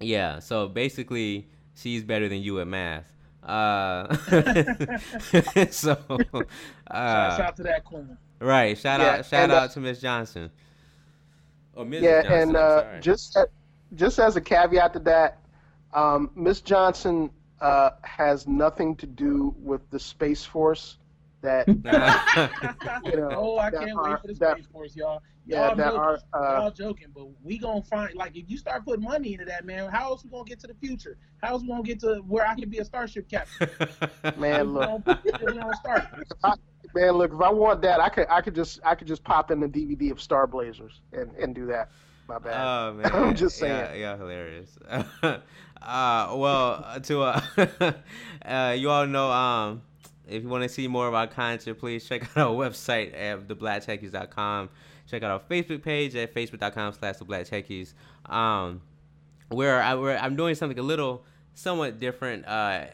yeah, 0.00 0.40
so 0.40 0.68
basically, 0.68 1.48
she's 1.76 2.02
better 2.02 2.28
than 2.28 2.42
you 2.42 2.60
at 2.60 2.66
math. 2.66 3.12
Uh, 3.42 4.14
so, 5.70 5.96
uh, 6.90 7.36
shout 7.36 7.40
out 7.40 7.56
to 7.56 7.62
that 7.62 7.84
queen. 7.84 8.18
Right, 8.40 8.76
shout 8.76 9.00
yeah, 9.00 9.06
out, 9.06 9.26
shout 9.26 9.50
out 9.50 9.70
to 9.72 9.80
Miss 9.80 10.00
Johnson. 10.00 10.50
Oh, 11.78 11.84
yeah, 11.84 12.22
Johnson, 12.22 12.40
and 12.40 12.56
uh, 12.56 13.00
just 13.00 13.38
just 13.94 14.18
as 14.18 14.34
a 14.34 14.40
caveat 14.40 14.92
to 14.94 14.98
that, 15.00 15.38
um, 15.94 16.28
Miss 16.34 16.60
Johnson 16.60 17.30
uh, 17.60 17.90
has 18.02 18.48
nothing 18.48 18.96
to 18.96 19.06
do 19.06 19.54
with 19.56 19.88
the 19.90 20.00
Space 20.00 20.44
Force. 20.44 20.98
That 21.40 21.68
you 23.04 23.16
know, 23.16 23.30
oh, 23.30 23.58
I 23.58 23.70
can't 23.70 23.92
are, 23.96 24.10
wait 24.10 24.20
for 24.20 24.26
the 24.26 24.34
that, 24.34 24.56
Space 24.56 24.66
Force, 24.72 24.96
y'all. 24.96 25.22
Y'all, 25.46 25.68
yeah, 25.68 25.74
joking, 25.76 26.00
are, 26.00 26.18
uh, 26.34 26.60
y'all 26.60 26.70
joking, 26.72 27.06
but 27.14 27.26
we 27.44 27.58
gonna 27.58 27.80
find 27.80 28.14
like 28.16 28.36
if 28.36 28.50
you 28.50 28.58
start 28.58 28.84
putting 28.84 29.04
money 29.04 29.34
into 29.34 29.44
that, 29.44 29.64
man. 29.64 29.88
How 29.88 30.10
else 30.10 30.24
we 30.24 30.30
gonna 30.30 30.44
get 30.44 30.58
to 30.60 30.66
the 30.66 30.74
future? 30.74 31.16
How 31.40 31.52
else 31.52 31.62
we 31.62 31.68
gonna 31.68 31.84
get 31.84 32.00
to 32.00 32.16
where 32.26 32.44
I 32.44 32.56
can 32.56 32.68
be 32.68 32.78
a 32.78 32.84
starship 32.84 33.30
captain? 33.30 33.70
man, 34.36 34.74
look, 34.74 35.06
man, 36.94 37.12
look, 37.12 37.32
if 37.32 37.40
I 37.40 37.50
want 37.50 37.82
that, 37.82 38.00
I 38.00 38.08
could 38.08 38.26
I 38.28 38.40
could 38.40 38.54
just 38.54 38.80
I 38.84 38.94
could 38.94 39.06
just 39.06 39.24
pop 39.24 39.50
in 39.50 39.60
the 39.60 39.68
DVD 39.68 40.10
of 40.10 40.20
Star 40.20 40.46
Blazers 40.46 41.00
and, 41.12 41.30
and 41.36 41.54
do 41.54 41.66
that. 41.66 41.90
My 42.28 42.38
bad. 42.38 42.54
Oh 42.60 42.92
man, 43.02 43.10
I'm 43.12 43.34
just 43.34 43.56
saying. 43.56 43.74
Yeah, 43.74 43.94
yeah 43.94 44.16
hilarious. 44.16 44.78
uh, 44.90 45.38
well, 45.82 46.84
uh, 46.84 46.98
to 47.00 47.22
uh, 47.22 47.40
uh, 48.44 48.74
you 48.76 48.90
all 48.90 49.06
know, 49.06 49.30
um, 49.30 49.82
if 50.28 50.42
you 50.42 50.48
want 50.48 50.62
to 50.62 50.68
see 50.68 50.86
more 50.88 51.08
of 51.08 51.14
our 51.14 51.26
content, 51.26 51.78
please 51.78 52.06
check 52.06 52.24
out 52.36 52.48
our 52.48 52.54
website 52.54 53.14
at 53.18 53.48
theblacktechies.com. 53.48 54.68
Check 55.10 55.22
out 55.22 55.30
our 55.30 55.40
Facebook 55.40 55.82
page 55.82 56.14
at 56.16 56.34
facebook.com 56.34 56.92
slash 56.92 57.16
theblacktechies. 57.16 57.94
Um, 58.26 58.82
where 59.48 59.82
I, 59.82 59.94
where 59.94 60.18
I'm 60.18 60.36
doing 60.36 60.54
something 60.54 60.78
a 60.78 60.82
little 60.82 61.24
somewhat 61.54 61.98
different. 61.98 62.46
Uh, 62.46 62.84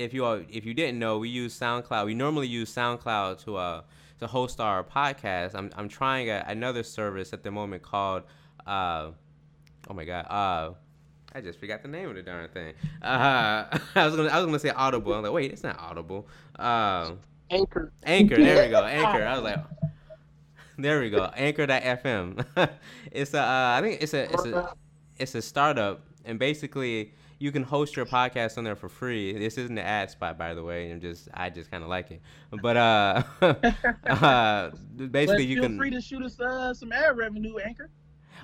if 0.00 0.14
you 0.14 0.24
if 0.50 0.64
you 0.64 0.74
didn't 0.74 0.98
know, 0.98 1.18
we 1.18 1.28
use 1.28 1.58
SoundCloud. 1.58 2.06
We 2.06 2.14
normally 2.14 2.46
use 2.46 2.74
SoundCloud 2.74 3.44
to 3.44 3.56
uh 3.56 3.82
to 4.18 4.26
host 4.26 4.60
our 4.60 4.82
podcast. 4.82 5.54
I'm 5.54 5.70
I'm 5.76 5.88
trying 5.88 6.30
a, 6.30 6.44
another 6.46 6.82
service 6.82 7.32
at 7.32 7.42
the 7.42 7.50
moment 7.50 7.82
called 7.82 8.22
uh 8.66 9.10
oh 9.88 9.94
my 9.94 10.04
god 10.04 10.26
uh 10.28 10.74
I 11.32 11.40
just 11.40 11.60
forgot 11.60 11.82
the 11.82 11.88
name 11.88 12.08
of 12.08 12.16
the 12.16 12.22
darn 12.22 12.48
thing. 12.48 12.74
Uh, 13.00 13.64
I 13.94 14.04
was 14.04 14.16
gonna 14.16 14.30
I 14.30 14.38
was 14.38 14.46
gonna 14.46 14.58
say 14.58 14.70
Audible. 14.70 15.14
I'm 15.14 15.22
like 15.22 15.32
wait, 15.32 15.52
it's 15.52 15.62
not 15.62 15.78
Audible. 15.78 16.26
Uh, 16.58 17.12
Anchor. 17.50 17.92
Anchor. 18.02 18.36
There 18.36 18.64
we 18.64 18.70
go. 18.70 18.84
Anchor. 18.84 19.24
I 19.24 19.34
was 19.34 19.44
like. 19.44 19.58
There 20.78 20.98
we 21.00 21.10
go. 21.10 21.24
Anchor.fm. 21.36 22.42
it's 23.12 23.34
a, 23.34 23.42
uh, 23.42 23.74
I 23.76 23.82
think 23.82 24.00
it's 24.00 24.14
a, 24.14 24.32
it's 24.32 24.46
a, 24.46 24.74
it's 25.18 25.34
a 25.34 25.42
startup, 25.42 26.06
and 26.24 26.38
basically 26.38 27.12
you 27.40 27.50
can 27.50 27.62
host 27.62 27.96
your 27.96 28.04
podcast 28.04 28.58
on 28.58 28.64
there 28.64 28.76
for 28.76 28.90
free. 28.90 29.32
This 29.32 29.56
isn't 29.56 29.76
an 29.76 29.84
ad 29.84 30.10
spot, 30.10 30.38
by 30.38 30.52
the 30.52 30.62
way. 30.62 30.92
I'm 30.92 31.00
just 31.00 31.28
I 31.32 31.48
just 31.48 31.70
kind 31.70 31.82
of 31.82 31.88
like 31.88 32.10
it, 32.10 32.20
but 32.62 32.76
uh, 32.76 33.22
uh 34.06 34.70
basically 35.10 35.36
but 35.36 35.46
you 35.46 35.56
feel 35.56 35.64
can 35.64 35.78
free 35.78 35.90
to 35.90 36.00
shoot 36.00 36.22
us 36.22 36.38
uh, 36.38 36.72
some 36.74 36.92
ad 36.92 37.16
revenue, 37.16 37.56
Anchor. 37.58 37.90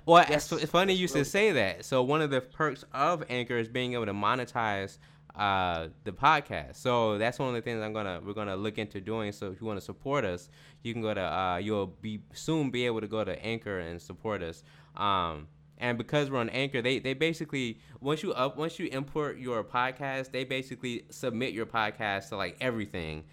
Well, 0.04 0.24
yes. 0.28 0.50
it's, 0.50 0.62
it's 0.62 0.72
funny 0.72 0.94
you 0.94 1.08
should 1.08 1.26
say 1.26 1.52
that. 1.52 1.84
So 1.84 2.02
one 2.02 2.22
of 2.22 2.30
the 2.30 2.40
perks 2.40 2.84
of 2.92 3.22
Anchor 3.28 3.56
is 3.56 3.68
being 3.68 3.92
able 3.92 4.06
to 4.06 4.12
monetize 4.12 4.98
uh, 5.34 5.88
the 6.04 6.12
podcast. 6.12 6.76
So 6.76 7.18
that's 7.18 7.38
one 7.38 7.50
of 7.50 7.54
the 7.54 7.60
things 7.60 7.82
I'm 7.82 7.92
gonna 7.92 8.20
we're 8.24 8.32
gonna 8.32 8.56
look 8.56 8.78
into 8.78 9.00
doing. 9.00 9.32
So 9.32 9.50
if 9.50 9.60
you 9.60 9.66
want 9.66 9.78
to 9.78 9.84
support 9.84 10.24
us, 10.24 10.48
you 10.82 10.94
can 10.94 11.02
go 11.02 11.12
to 11.12 11.20
uh, 11.20 11.56
you'll 11.58 11.88
be 12.00 12.22
soon 12.32 12.70
be 12.70 12.86
able 12.86 13.02
to 13.02 13.08
go 13.08 13.22
to 13.24 13.44
Anchor 13.44 13.80
and 13.80 14.00
support 14.00 14.42
us. 14.42 14.64
Um, 14.96 15.48
and 15.78 15.98
because 15.98 16.30
we're 16.30 16.38
on 16.38 16.48
Anchor, 16.50 16.80
they 16.80 16.98
they 16.98 17.14
basically 17.14 17.80
once 18.00 18.22
you 18.22 18.32
up 18.32 18.56
once 18.56 18.78
you 18.78 18.86
import 18.86 19.38
your 19.38 19.62
podcast, 19.62 20.30
they 20.32 20.44
basically 20.44 21.04
submit 21.10 21.52
your 21.52 21.66
podcast 21.66 22.30
to 22.30 22.36
like 22.36 22.56
everything, 22.60 23.24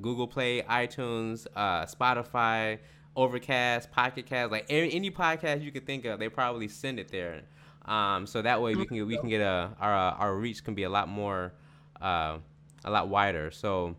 Google 0.00 0.26
Play, 0.26 0.62
iTunes, 0.62 1.46
uh, 1.54 1.84
Spotify, 1.86 2.78
Overcast, 3.14 3.90
Pocket 3.92 4.26
Cast, 4.26 4.50
like 4.50 4.66
any, 4.68 4.92
any 4.94 5.10
podcast 5.10 5.62
you 5.62 5.70
could 5.70 5.86
think 5.86 6.04
of, 6.04 6.18
they 6.18 6.28
probably 6.28 6.68
send 6.68 6.98
it 6.98 7.08
there. 7.08 7.42
Um, 7.84 8.26
so 8.26 8.42
that 8.42 8.60
way 8.62 8.74
we 8.74 8.86
can 8.86 9.06
we 9.06 9.16
can 9.18 9.28
get 9.28 9.40
a 9.40 9.74
our 9.80 9.92
our 9.92 10.34
reach 10.36 10.64
can 10.64 10.74
be 10.74 10.84
a 10.84 10.90
lot 10.90 11.08
more, 11.08 11.52
uh, 12.00 12.38
a 12.84 12.90
lot 12.90 13.08
wider. 13.08 13.50
So, 13.50 13.96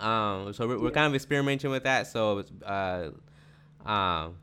um, 0.00 0.52
so 0.52 0.68
we're, 0.68 0.78
we're 0.78 0.90
kind 0.90 1.06
of 1.06 1.14
experimenting 1.14 1.70
with 1.70 1.84
that. 1.84 2.06
So, 2.06 2.44
uh, 2.64 3.10
um, 3.84 4.36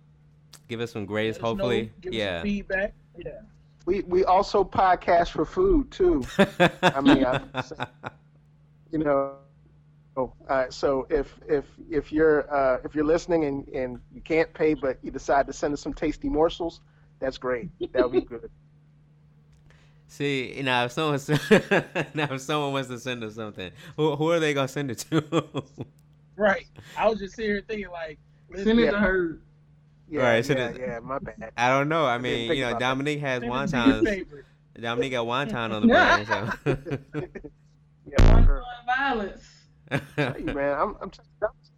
give 0.67 0.81
us 0.81 0.91
some 0.91 1.05
grades. 1.05 1.37
hopefully, 1.37 1.91
yeah. 2.03 2.41
feedback. 2.41 2.93
Yeah. 3.17 3.41
We 3.85 4.01
we 4.01 4.23
also 4.23 4.63
podcast 4.63 5.29
for 5.29 5.45
food 5.45 5.91
too. 5.91 6.23
I 6.81 7.01
mean, 7.01 7.25
I, 7.25 7.41
you 8.91 8.99
know. 8.99 9.35
Uh, 10.47 10.69
so 10.69 11.07
if 11.09 11.39
if 11.49 11.65
if 11.89 12.11
you're 12.11 12.53
uh, 12.53 12.79
if 12.85 12.93
you're 12.93 13.03
listening 13.03 13.45
and, 13.45 13.67
and 13.69 13.99
you 14.13 14.21
can't 14.21 14.53
pay 14.53 14.75
but 14.75 14.99
you 15.01 15.09
decide 15.09 15.47
to 15.47 15.53
send 15.53 15.73
us 15.73 15.81
some 15.81 15.93
tasty 15.93 16.29
morsels, 16.29 16.81
that's 17.19 17.37
great. 17.37 17.69
That 17.93 18.03
would 18.03 18.11
be 18.11 18.21
good. 18.21 18.49
See, 20.13 20.61
now 20.63 20.85
if 20.85 20.91
someone 20.91 21.19
now 22.13 22.27
if 22.31 22.41
someone 22.41 22.71
wants 22.71 22.87
to 22.89 22.99
send 22.99 23.23
us 23.23 23.33
something, 23.33 23.71
who, 23.97 24.15
who 24.15 24.29
are 24.29 24.39
they 24.39 24.53
gonna 24.53 24.67
send 24.67 24.91
it 24.91 24.99
to? 25.09 25.43
right. 26.35 26.67
I 26.95 27.09
was 27.09 27.17
just 27.17 27.35
sitting 27.35 27.49
here 27.49 27.63
thinking 27.67 27.89
like, 27.89 28.19
send 28.55 28.79
it 28.79 28.91
to 28.91 28.99
her. 28.99 29.39
Yeah, 30.09 30.21
right, 30.21 30.45
so 30.45 30.53
yeah, 30.53 30.73
yeah, 30.77 30.99
my 30.99 31.19
bad. 31.19 31.51
I 31.57 31.69
don't 31.69 31.89
know. 31.89 32.05
I, 32.05 32.15
I 32.15 32.17
mean, 32.17 32.51
you 32.51 32.61
know, 32.61 32.77
Dominique 32.77 33.21
that. 33.21 33.41
has 33.41 33.43
wontons. 33.43 34.25
Dominique 34.79 35.11
got 35.11 35.25
wonton 35.25 35.71
on 35.71 35.87
the 35.87 36.57
brain, 36.65 37.23
so. 37.25 37.49
yeah, 38.19 38.45
violence. 38.85 39.49
hey, 40.15 40.43
man, 40.43 40.79
I'm, 40.79 40.95
I'm 41.01 41.11
just, 41.11 41.27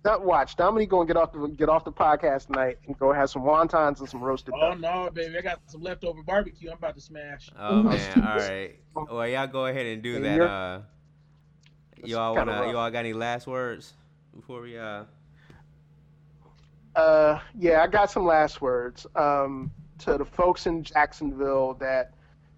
not 0.04 0.24
watch. 0.24 0.56
Dominique 0.56 0.90
gonna 0.90 1.08
get 1.08 1.18
off 1.18 1.34
the 1.34 1.48
get 1.48 1.68
off 1.68 1.84
the 1.84 1.92
podcast 1.92 2.48
tonight 2.48 2.78
and 2.86 2.98
go 2.98 3.12
have 3.12 3.30
some 3.30 3.42
wontons 3.42 4.00
and 4.00 4.08
some 4.08 4.22
roasted. 4.22 4.54
Oh 4.56 4.70
duck. 4.70 4.80
no, 4.80 5.10
baby! 5.12 5.38
I 5.38 5.42
got 5.42 5.60
some 5.66 5.82
leftover 5.82 6.22
barbecue. 6.24 6.70
I'm 6.70 6.78
about 6.78 6.96
to 6.96 7.02
smash. 7.02 7.50
Oh 7.60 7.84
man! 7.84 8.22
All 8.22 8.38
right. 8.38 8.76
Well, 8.96 9.28
y'all 9.28 9.48
go 9.48 9.66
ahead 9.66 9.86
and 9.88 10.02
do 10.02 10.16
and 10.16 10.26
that. 10.26 10.42
Uh, 10.42 10.82
y'all 12.04 12.36
wanna? 12.36 12.72
Y'all 12.72 12.92
got 12.92 13.00
any 13.00 13.14
last 13.14 13.48
words 13.48 13.94
before 14.34 14.62
we 14.62 14.78
uh? 14.78 15.04
Uh, 16.96 17.40
yeah, 17.60 17.82
I 17.82 17.88
got 17.88 18.10
some 18.10 18.26
last 18.26 18.62
words. 18.62 19.06
Um, 19.16 19.72
to 20.00 20.18
the 20.18 20.26
folks 20.26 20.66
in 20.66 20.84
Jacksonville 20.84 21.74
that 21.76 22.14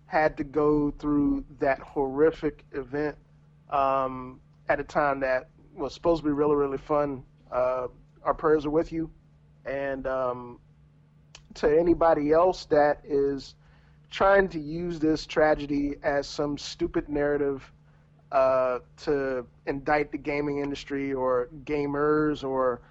had 0.06 0.38
to 0.38 0.44
go 0.44 0.92
through 0.92 1.46
that 1.60 1.80
horrific 1.80 2.66
event 2.72 3.16
um, 3.70 4.40
at 4.70 4.80
a 4.80 4.84
time 4.84 5.20
that 5.20 5.50
was 5.76 5.94
supposed 5.94 6.24
to 6.24 6.26
be 6.26 6.32
really, 6.32 6.56
really 6.56 6.78
fun 6.78 7.24
uh, 7.52 7.88
our 8.24 8.34
prayers 8.34 8.66
are 8.66 8.70
with 8.70 8.92
you. 8.92 9.10
And 9.66 10.08
um, 10.08 10.60
to 11.56 11.80
anybody 11.80 12.32
else 12.32 12.66
that 12.66 13.02
is 13.06 13.56
trying 14.10 14.48
to 14.50 14.60
use 14.60 15.00
this 15.00 15.26
tragedy 15.26 15.96
as 16.04 16.28
some 16.28 16.58
stupid 16.58 17.10
narrative 17.10 17.70
uh, 18.32 18.80
to 19.04 19.46
indict 19.66 20.12
the 20.12 20.18
gaming 20.18 20.60
industry 20.60 21.14
or 21.14 21.50
gamers 21.66 22.44
or 22.44 22.82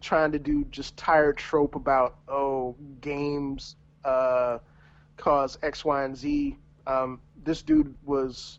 trying 0.00 0.32
to 0.32 0.38
do 0.38 0.64
just 0.70 0.96
tired 0.96 1.36
trope 1.36 1.74
about 1.74 2.16
oh 2.28 2.74
games 3.00 3.76
uh, 4.04 4.58
cause 5.16 5.58
X, 5.62 5.84
Y, 5.84 6.04
and 6.04 6.16
Z. 6.16 6.56
Um, 6.86 7.20
this 7.44 7.62
dude 7.62 7.94
was, 8.04 8.58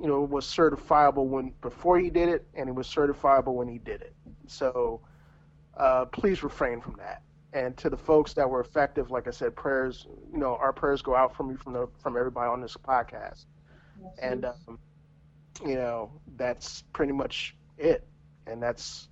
you 0.00 0.06
know, 0.08 0.22
was 0.22 0.46
certifiable 0.46 1.26
when 1.26 1.52
before 1.60 1.98
he 1.98 2.10
did 2.10 2.28
it, 2.28 2.46
and 2.54 2.68
he 2.68 2.72
was 2.72 2.86
certifiable 2.86 3.54
when 3.54 3.68
he 3.68 3.78
did 3.78 4.00
it. 4.00 4.14
So 4.46 5.00
uh, 5.76 6.06
please 6.06 6.42
refrain 6.42 6.80
from 6.80 6.96
that. 6.98 7.22
And 7.52 7.76
to 7.78 7.88
the 7.88 7.96
folks 7.96 8.34
that 8.34 8.48
were 8.48 8.60
effective, 8.60 9.10
like 9.10 9.26
I 9.26 9.30
said, 9.30 9.56
prayers, 9.56 10.06
you 10.32 10.38
know, 10.38 10.56
our 10.56 10.72
prayers 10.72 11.00
go 11.00 11.14
out 11.14 11.34
from 11.34 11.50
you 11.50 11.56
from 11.56 11.72
the 11.72 11.88
from 12.02 12.16
everybody 12.16 12.48
on 12.48 12.60
this 12.60 12.76
podcast. 12.76 13.46
Yes, 14.00 14.18
and 14.20 14.44
um, 14.44 14.78
you 15.64 15.74
know, 15.74 16.10
that's 16.36 16.82
pretty 16.92 17.12
much 17.12 17.54
it. 17.78 18.06
And 18.46 18.62
that's 18.62 19.08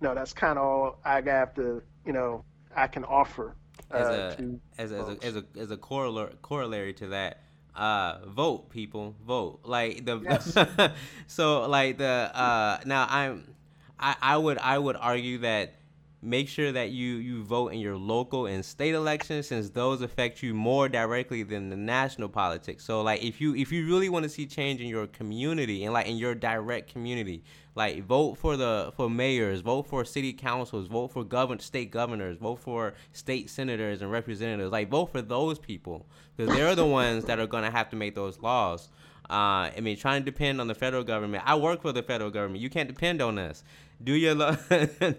know, 0.00 0.14
that's 0.14 0.32
kind 0.32 0.58
of 0.58 0.64
all 0.64 0.98
I 1.04 1.22
have 1.26 1.54
to, 1.54 1.82
you 2.06 2.12
know, 2.12 2.44
I 2.76 2.86
can 2.86 3.04
offer. 3.04 3.54
Uh, 3.90 3.96
as, 3.96 4.06
a, 4.08 4.58
as, 4.78 4.92
as, 4.92 5.08
a, 5.08 5.16
as 5.22 5.36
a 5.36 5.44
as 5.56 5.70
a 5.70 5.76
corollary 5.76 6.34
corollary 6.42 6.92
to 6.94 7.06
that, 7.08 7.42
uh 7.74 8.18
vote 8.26 8.68
people 8.70 9.14
vote 9.24 9.60
like 9.64 10.04
the 10.04 10.20
yes. 10.20 10.92
so 11.26 11.66
like 11.68 11.96
the 11.96 12.30
uh 12.34 12.78
now 12.84 13.06
i'm 13.08 13.54
I, 14.00 14.16
I 14.20 14.36
would 14.36 14.58
I 14.58 14.78
would 14.78 14.96
argue 14.96 15.38
that 15.38 15.74
make 16.20 16.48
sure 16.48 16.72
that 16.72 16.90
you 16.90 17.14
you 17.14 17.44
vote 17.44 17.68
in 17.68 17.78
your 17.78 17.96
local 17.96 18.46
and 18.46 18.64
state 18.64 18.94
elections 18.94 19.46
since 19.46 19.70
those 19.70 20.02
affect 20.02 20.42
you 20.42 20.52
more 20.52 20.88
directly 20.88 21.44
than 21.44 21.68
the 21.68 21.76
national 21.76 22.28
politics 22.28 22.84
so 22.84 23.02
like 23.02 23.22
if 23.22 23.40
you 23.40 23.54
if 23.54 23.70
you 23.70 23.86
really 23.86 24.08
want 24.08 24.24
to 24.24 24.28
see 24.28 24.44
change 24.44 24.80
in 24.80 24.88
your 24.88 25.06
community 25.06 25.84
and 25.84 25.92
like 25.92 26.06
in 26.06 26.16
your 26.16 26.34
direct 26.34 26.92
community 26.92 27.44
like 27.74 28.02
vote 28.04 28.36
for 28.36 28.56
the 28.56 28.92
for 28.96 29.10
mayors 29.10 29.60
vote 29.60 29.86
for 29.86 30.04
city 30.04 30.32
councils 30.32 30.86
vote 30.86 31.08
for 31.08 31.24
govern 31.24 31.58
state 31.58 31.90
governors 31.90 32.36
vote 32.38 32.58
for 32.58 32.94
state 33.12 33.50
senators 33.50 34.02
and 34.02 34.10
representatives 34.10 34.72
like 34.72 34.88
vote 34.88 35.06
for 35.06 35.22
those 35.22 35.58
people 35.58 36.06
because 36.36 36.54
they're 36.54 36.74
the 36.74 36.86
ones 36.86 37.24
that 37.24 37.38
are 37.38 37.46
going 37.46 37.64
to 37.64 37.70
have 37.70 37.88
to 37.90 37.96
make 37.96 38.14
those 38.14 38.40
laws 38.40 38.88
uh, 39.30 39.68
I 39.76 39.80
mean, 39.82 39.96
trying 39.98 40.22
to 40.22 40.24
depend 40.24 40.58
on 40.60 40.68
the 40.68 40.74
federal 40.74 41.04
government. 41.04 41.42
I 41.46 41.54
work 41.54 41.82
for 41.82 41.92
the 41.92 42.02
federal 42.02 42.30
government. 42.30 42.62
You 42.62 42.70
can't 42.70 42.88
depend 42.88 43.20
on 43.20 43.38
us. 43.38 43.62
Do 44.02 44.14
your 44.14 44.34
lo- 44.34 44.56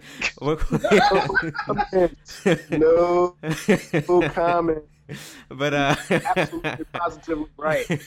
no, 2.71 3.35
no 4.07 4.23
comment. 4.23 4.83
But 5.49 5.73
uh, 5.73 5.95
absolutely 6.09 6.85
positively 6.93 7.49
right. 7.57 8.01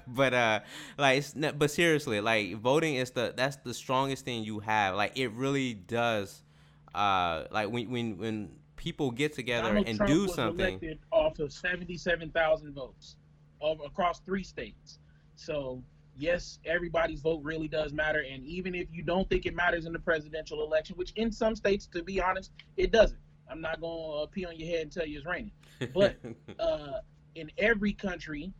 but 0.06 0.34
uh, 0.34 0.60
like, 0.98 1.24
but 1.58 1.70
seriously, 1.70 2.20
like 2.20 2.56
voting 2.56 2.94
is 2.94 3.10
the 3.10 3.34
that's 3.36 3.56
the 3.56 3.74
strongest 3.74 4.24
thing 4.24 4.44
you 4.44 4.60
have. 4.60 4.94
Like, 4.94 5.18
it 5.18 5.32
really 5.32 5.74
does. 5.74 6.42
Uh, 6.94 7.44
like 7.50 7.70
when 7.70 7.90
when 7.90 8.18
when 8.18 8.50
people 8.76 9.10
get 9.10 9.32
together 9.32 9.68
Donald 9.68 9.88
and 9.88 9.96
Trump 9.98 10.12
do 10.12 10.22
was 10.22 10.34
something. 10.34 10.66
Elected 10.66 10.98
off 11.10 11.38
of 11.38 11.52
seventy-seven 11.52 12.30
thousand 12.30 12.74
votes, 12.74 13.16
over 13.60 13.84
across 13.84 14.20
three 14.20 14.42
states. 14.44 14.98
So 15.36 15.82
yes, 16.18 16.58
everybody's 16.64 17.20
vote 17.20 17.40
really 17.42 17.68
does 17.68 17.92
matter. 17.92 18.24
And 18.30 18.44
even 18.44 18.74
if 18.74 18.88
you 18.92 19.02
don't 19.02 19.28
think 19.28 19.46
it 19.46 19.54
matters 19.54 19.86
in 19.86 19.92
the 19.92 19.98
presidential 19.98 20.64
election, 20.64 20.96
which 20.96 21.12
in 21.16 21.32
some 21.32 21.54
states, 21.56 21.86
to 21.86 22.02
be 22.02 22.20
honest, 22.20 22.50
it 22.76 22.92
doesn't. 22.92 23.18
I'm 23.50 23.60
not 23.60 23.80
going 23.80 24.10
to 24.10 24.22
uh, 24.22 24.26
pee 24.26 24.44
on 24.44 24.56
your 24.58 24.68
head 24.68 24.82
and 24.82 24.92
tell 24.92 25.06
you 25.06 25.18
it's 25.18 25.26
raining. 25.26 25.52
But 25.94 26.16
uh, 26.58 27.00
in 27.34 27.50
every 27.58 27.92
country, 27.92 28.52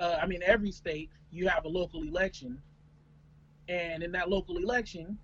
uh, 0.00 0.18
I 0.20 0.26
mean, 0.26 0.42
every 0.44 0.70
state, 0.70 1.10
you 1.30 1.48
have 1.48 1.64
a 1.64 1.68
local 1.68 2.02
election. 2.02 2.60
And 3.68 4.02
in 4.02 4.12
that 4.12 4.28
local 4.28 4.58
election, 4.58 5.18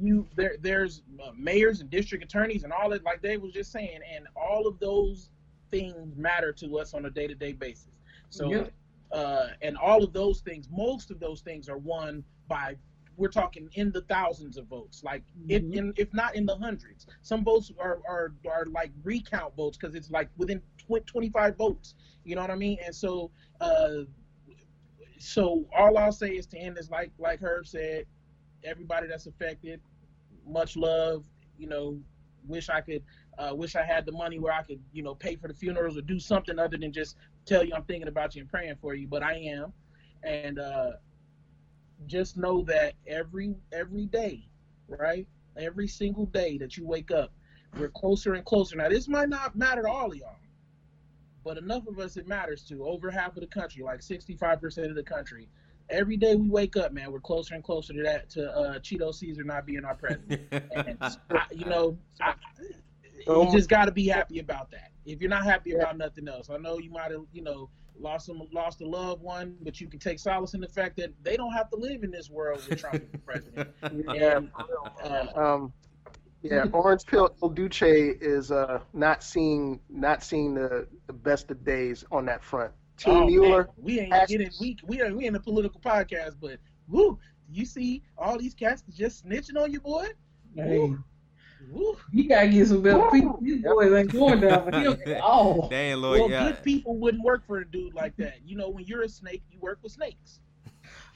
you 0.00 0.26
there 0.36 0.56
there's 0.60 1.02
uh, 1.22 1.32
mayors 1.36 1.80
and 1.80 1.90
district 1.90 2.24
attorneys 2.24 2.64
and 2.64 2.72
all 2.72 2.88
that 2.90 3.04
like 3.04 3.20
Dave 3.20 3.42
was 3.42 3.52
just 3.52 3.70
saying 3.72 4.00
and 4.14 4.26
all 4.34 4.66
of 4.66 4.78
those 4.80 5.28
things 5.70 6.16
matter 6.16 6.50
to 6.50 6.78
us 6.78 6.94
on 6.94 7.04
a 7.04 7.10
day-to-day 7.10 7.52
basis 7.52 7.88
so 8.30 8.50
yep 8.50 8.72
uh, 9.12 9.48
and 9.60 9.76
all 9.76 10.02
of 10.02 10.12
those 10.12 10.40
things, 10.40 10.68
most 10.70 11.10
of 11.10 11.20
those 11.20 11.42
things 11.42 11.68
are 11.68 11.78
won 11.78 12.24
by 12.48 12.76
we're 13.22 13.28
talking 13.28 13.68
in 13.74 13.92
the 13.92 14.00
thousands 14.02 14.56
of 14.56 14.66
votes, 14.66 15.04
like 15.04 15.22
mm-hmm. 15.22 15.50
if 15.50 15.62
in, 15.62 15.94
if 15.96 16.12
not 16.12 16.34
in 16.34 16.44
the 16.44 16.56
hundreds. 16.56 17.06
Some 17.22 17.44
votes 17.44 17.70
are 17.78 18.00
are, 18.08 18.34
are 18.50 18.66
like 18.66 18.90
recount 19.04 19.54
votes 19.56 19.78
because 19.78 19.94
it's 19.94 20.10
like 20.10 20.28
within 20.36 20.60
tw- 20.76 21.06
25 21.06 21.56
votes. 21.56 21.94
You 22.24 22.34
know 22.34 22.40
what 22.40 22.50
I 22.50 22.56
mean? 22.56 22.78
And 22.84 22.92
so, 22.92 23.30
uh, 23.60 24.06
so 25.20 25.64
all 25.76 25.96
I'll 25.96 26.10
say 26.10 26.30
is 26.30 26.46
to 26.48 26.58
end 26.58 26.78
is 26.78 26.90
like 26.90 27.12
like 27.16 27.40
Herb 27.40 27.64
said, 27.68 28.06
everybody 28.64 29.06
that's 29.06 29.28
affected, 29.28 29.80
much 30.44 30.76
love. 30.76 31.22
You 31.56 31.68
know, 31.68 32.00
wish 32.48 32.68
I 32.68 32.80
could 32.80 33.04
uh, 33.38 33.54
wish 33.54 33.76
I 33.76 33.84
had 33.84 34.04
the 34.04 34.12
money 34.12 34.40
where 34.40 34.52
I 34.52 34.62
could, 34.62 34.80
you 34.92 35.04
know, 35.04 35.14
pay 35.14 35.36
for 35.36 35.46
the 35.46 35.54
funerals 35.54 35.96
or 35.96 36.02
do 36.02 36.18
something 36.18 36.58
other 36.58 36.76
than 36.76 36.92
just 36.92 37.16
tell 37.46 37.64
you 37.64 37.72
I'm 37.72 37.84
thinking 37.84 38.08
about 38.08 38.34
you 38.34 38.40
and 38.40 38.50
praying 38.50 38.74
for 38.80 38.94
you. 38.94 39.06
But 39.06 39.22
I 39.22 39.34
am, 39.34 39.72
and 40.24 40.58
uh, 40.58 40.90
just 42.06 42.36
know 42.36 42.62
that 42.64 42.94
every 43.06 43.54
every 43.72 44.06
day, 44.06 44.48
right, 44.88 45.26
every 45.56 45.88
single 45.88 46.26
day 46.26 46.58
that 46.58 46.76
you 46.76 46.86
wake 46.86 47.10
up, 47.10 47.32
we're 47.78 47.88
closer 47.88 48.34
and 48.34 48.44
closer. 48.44 48.76
Now 48.76 48.88
this 48.88 49.08
might 49.08 49.28
not 49.28 49.56
matter 49.56 49.82
to 49.82 49.88
all 49.88 50.10
of 50.10 50.16
y'all, 50.16 50.36
but 51.44 51.58
enough 51.58 51.86
of 51.86 51.98
us 51.98 52.16
it 52.16 52.26
matters 52.26 52.62
to. 52.64 52.86
Over 52.86 53.10
half 53.10 53.36
of 53.36 53.40
the 53.40 53.46
country, 53.46 53.82
like 53.82 54.00
65% 54.00 54.88
of 54.88 54.94
the 54.94 55.02
country. 55.02 55.48
Every 55.90 56.16
day 56.16 56.36
we 56.36 56.48
wake 56.48 56.76
up, 56.76 56.92
man, 56.92 57.12
we're 57.12 57.20
closer 57.20 57.54
and 57.54 57.62
closer 57.62 57.92
to 57.92 58.02
that 58.02 58.30
to 58.30 58.50
uh, 58.50 58.78
Cheeto 58.78 59.12
Caesar 59.14 59.44
not 59.44 59.66
being 59.66 59.84
our 59.84 59.94
president. 59.94 60.42
and 60.52 60.96
I, 61.00 61.12
you 61.50 61.66
know, 61.66 61.98
I, 62.20 62.34
you 63.26 63.48
just 63.52 63.68
got 63.68 63.86
to 63.86 63.92
be 63.92 64.06
happy 64.06 64.38
about 64.38 64.70
that. 64.70 64.92
If 65.04 65.20
you're 65.20 65.28
not 65.28 65.44
happy 65.44 65.72
about 65.74 65.98
nothing 65.98 66.28
else, 66.28 66.48
I 66.48 66.56
know 66.56 66.78
you 66.78 66.90
might 66.90 67.10
have, 67.10 67.24
you 67.32 67.42
know, 67.42 67.68
lost 67.98 68.26
some 68.26 68.42
lost 68.52 68.80
a 68.80 68.86
loved 68.86 69.22
one, 69.22 69.56
but 69.62 69.80
you 69.80 69.88
can 69.88 69.98
take 69.98 70.18
solace 70.18 70.54
in 70.54 70.60
the 70.60 70.68
fact 70.68 70.96
that 70.96 71.12
they 71.22 71.36
don't 71.36 71.52
have 71.52 71.70
to 71.70 71.76
live 71.76 72.02
in 72.02 72.10
this 72.10 72.30
world 72.30 72.60
with 72.68 72.80
Trump 72.80 73.02
as 73.12 73.20
president. 73.24 73.70
Yeah. 74.14 74.38
And, 74.38 74.50
uh, 75.02 75.40
Um, 75.40 75.72
yeah, 76.42 76.64
Orange 76.72 77.06
Pill 77.06 77.34
Il 77.40 77.50
Duce 77.50 77.82
is 77.82 78.50
uh, 78.50 78.80
not 78.92 79.22
seeing 79.22 79.78
not 79.88 80.24
seeing 80.24 80.54
the, 80.54 80.88
the 81.06 81.12
best 81.12 81.50
of 81.50 81.64
days 81.64 82.04
on 82.10 82.26
that 82.26 82.42
front. 82.42 82.72
Team 82.96 83.14
oh, 83.14 83.26
Mueller, 83.26 83.64
man, 83.64 83.74
we 83.78 84.00
ain't 84.00 84.28
getting 84.28 84.50
we 84.60 84.76
we 84.84 85.00
are 85.00 85.14
we 85.14 85.26
in 85.26 85.34
a 85.36 85.40
political 85.40 85.80
podcast, 85.80 86.36
but 86.40 86.58
woo, 86.88 87.18
you 87.48 87.64
see 87.64 88.02
all 88.18 88.38
these 88.38 88.54
cats 88.54 88.82
just 88.90 89.24
snitching 89.24 89.60
on 89.60 89.72
you, 89.72 89.80
boy. 89.80 90.08
Hey, 90.56 90.78
Woo, 90.78 91.02
woo. 91.70 91.96
he 92.12 92.24
gotta 92.24 92.48
get 92.48 92.66
some 92.68 92.82
better 92.82 93.08
people. 93.10 93.38
These 93.42 93.62
boys 93.62 93.92
ain't 93.92 94.12
going 94.12 94.40
down 94.40 94.70
for 94.70 94.76
him 94.76 94.98
at 95.06 95.20
all. 95.22 95.68
Dang, 95.68 96.00
Lord, 96.00 96.20
Well, 96.20 96.30
yeah. 96.30 96.44
good 96.48 96.62
people 96.62 96.96
wouldn't 96.98 97.22
work 97.22 97.46
for 97.46 97.58
a 97.58 97.64
dude 97.70 97.94
like 97.94 98.16
that. 98.16 98.38
You 98.44 98.56
know, 98.56 98.68
when 98.68 98.84
you're 98.84 99.02
a 99.02 99.08
snake, 99.08 99.42
you 99.50 99.58
work 99.60 99.78
with 99.82 99.92
snakes. 99.92 100.40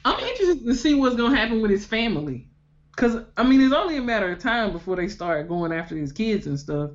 I'm 0.04 0.18
interested 0.20 0.64
to 0.64 0.74
see 0.74 0.94
what's 0.94 1.16
gonna 1.16 1.36
happen 1.36 1.60
with 1.62 1.70
his 1.70 1.84
family, 1.84 2.48
cause 2.96 3.18
I 3.36 3.42
mean 3.42 3.60
it's 3.60 3.74
only 3.74 3.96
a 3.96 4.02
matter 4.02 4.30
of 4.30 4.38
time 4.38 4.72
before 4.72 4.96
they 4.96 5.08
start 5.08 5.48
going 5.48 5.72
after 5.72 5.96
his 5.96 6.12
kids 6.12 6.46
and 6.46 6.58
stuff. 6.58 6.90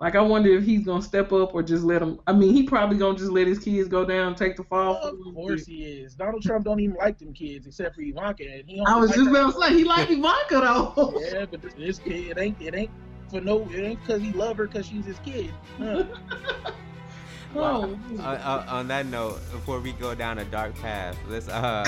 Like 0.00 0.16
I 0.16 0.20
wonder 0.20 0.50
if 0.50 0.64
he's 0.64 0.84
gonna 0.84 1.00
step 1.02 1.32
up 1.32 1.54
or 1.54 1.62
just 1.62 1.84
let 1.84 2.02
him. 2.02 2.18
I 2.26 2.32
mean 2.32 2.52
he 2.52 2.64
probably 2.64 2.98
gonna 2.98 3.16
just 3.16 3.30
let 3.30 3.46
his 3.46 3.58
kids 3.58 3.88
go 3.88 4.04
down, 4.04 4.28
and 4.28 4.36
take 4.36 4.56
the 4.56 4.64
fall. 4.64 4.96
Of 4.96 5.18
them. 5.18 5.34
course 5.34 5.66
he 5.66 5.84
is. 5.84 6.14
Donald 6.14 6.42
Trump 6.42 6.64
don't 6.64 6.80
even 6.80 6.96
like 6.96 7.18
them 7.18 7.32
kids 7.32 7.66
except 7.66 7.94
for 7.94 8.02
Ivanka, 8.02 8.44
and 8.44 8.68
he. 8.68 8.82
I 8.86 8.96
was 8.96 9.10
like 9.10 9.18
just 9.18 9.30
her- 9.30 9.36
about 9.40 9.54
to 9.54 9.60
say 9.62 9.74
he 9.78 9.84
like 9.84 10.10
Ivanka 10.10 10.60
though. 10.96 11.20
Yeah, 11.32 11.46
but 11.46 11.62
this 11.76 11.98
kid 12.00 12.30
it 12.36 12.38
ain't 12.38 12.60
it 12.60 12.74
ain't 12.74 12.90
for 13.30 13.40
no 13.40 13.68
it 13.70 13.80
ain't 13.82 14.00
because 14.00 14.20
he 14.20 14.32
love 14.32 14.56
her 14.58 14.66
because 14.66 14.86
she's 14.86 15.06
his 15.06 15.18
kid. 15.20 15.52
Huh. 15.78 16.04
Oh, 17.56 17.96
Uh, 18.18 18.22
uh, 18.22 18.66
on 18.68 18.88
that 18.88 19.06
note, 19.06 19.36
before 19.52 19.78
we 19.78 19.92
go 19.92 20.12
down 20.12 20.38
a 20.40 20.44
dark 20.46 20.74
path, 20.80 21.16
let's 21.28 21.46
uh, 21.48 21.84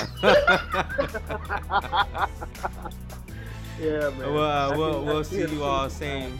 yeah, 3.77 4.09
man. 4.11 4.33
well, 4.33 4.71
uh, 4.73 4.77
we'll 4.77 5.03
we'll 5.03 5.23
see 5.25 5.41
you 5.41 5.63
all 5.63 5.89
pretty 5.89 5.95
same, 5.95 6.39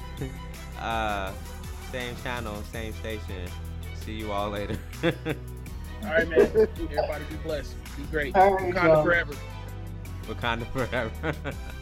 uh, 0.80 1.34
same 1.98 2.16
channel, 2.22 2.56
same 2.72 2.94
station. 2.94 3.50
See 4.06 4.14
you 4.14 4.32
all 4.32 4.52
later. 4.52 4.78
All 6.04 6.14
right, 6.14 6.30
man. 6.30 6.40
Everybody 6.40 7.24
be 7.28 7.36
blessed. 7.44 7.74
Be 7.98 8.04
great. 8.12 8.36
All 8.36 8.54
right, 8.54 8.72
Wakanda 8.72 8.84
y'all. 8.84 9.04
forever. 9.04 9.34
Wakanda 10.28 10.68
forever. 10.72 11.34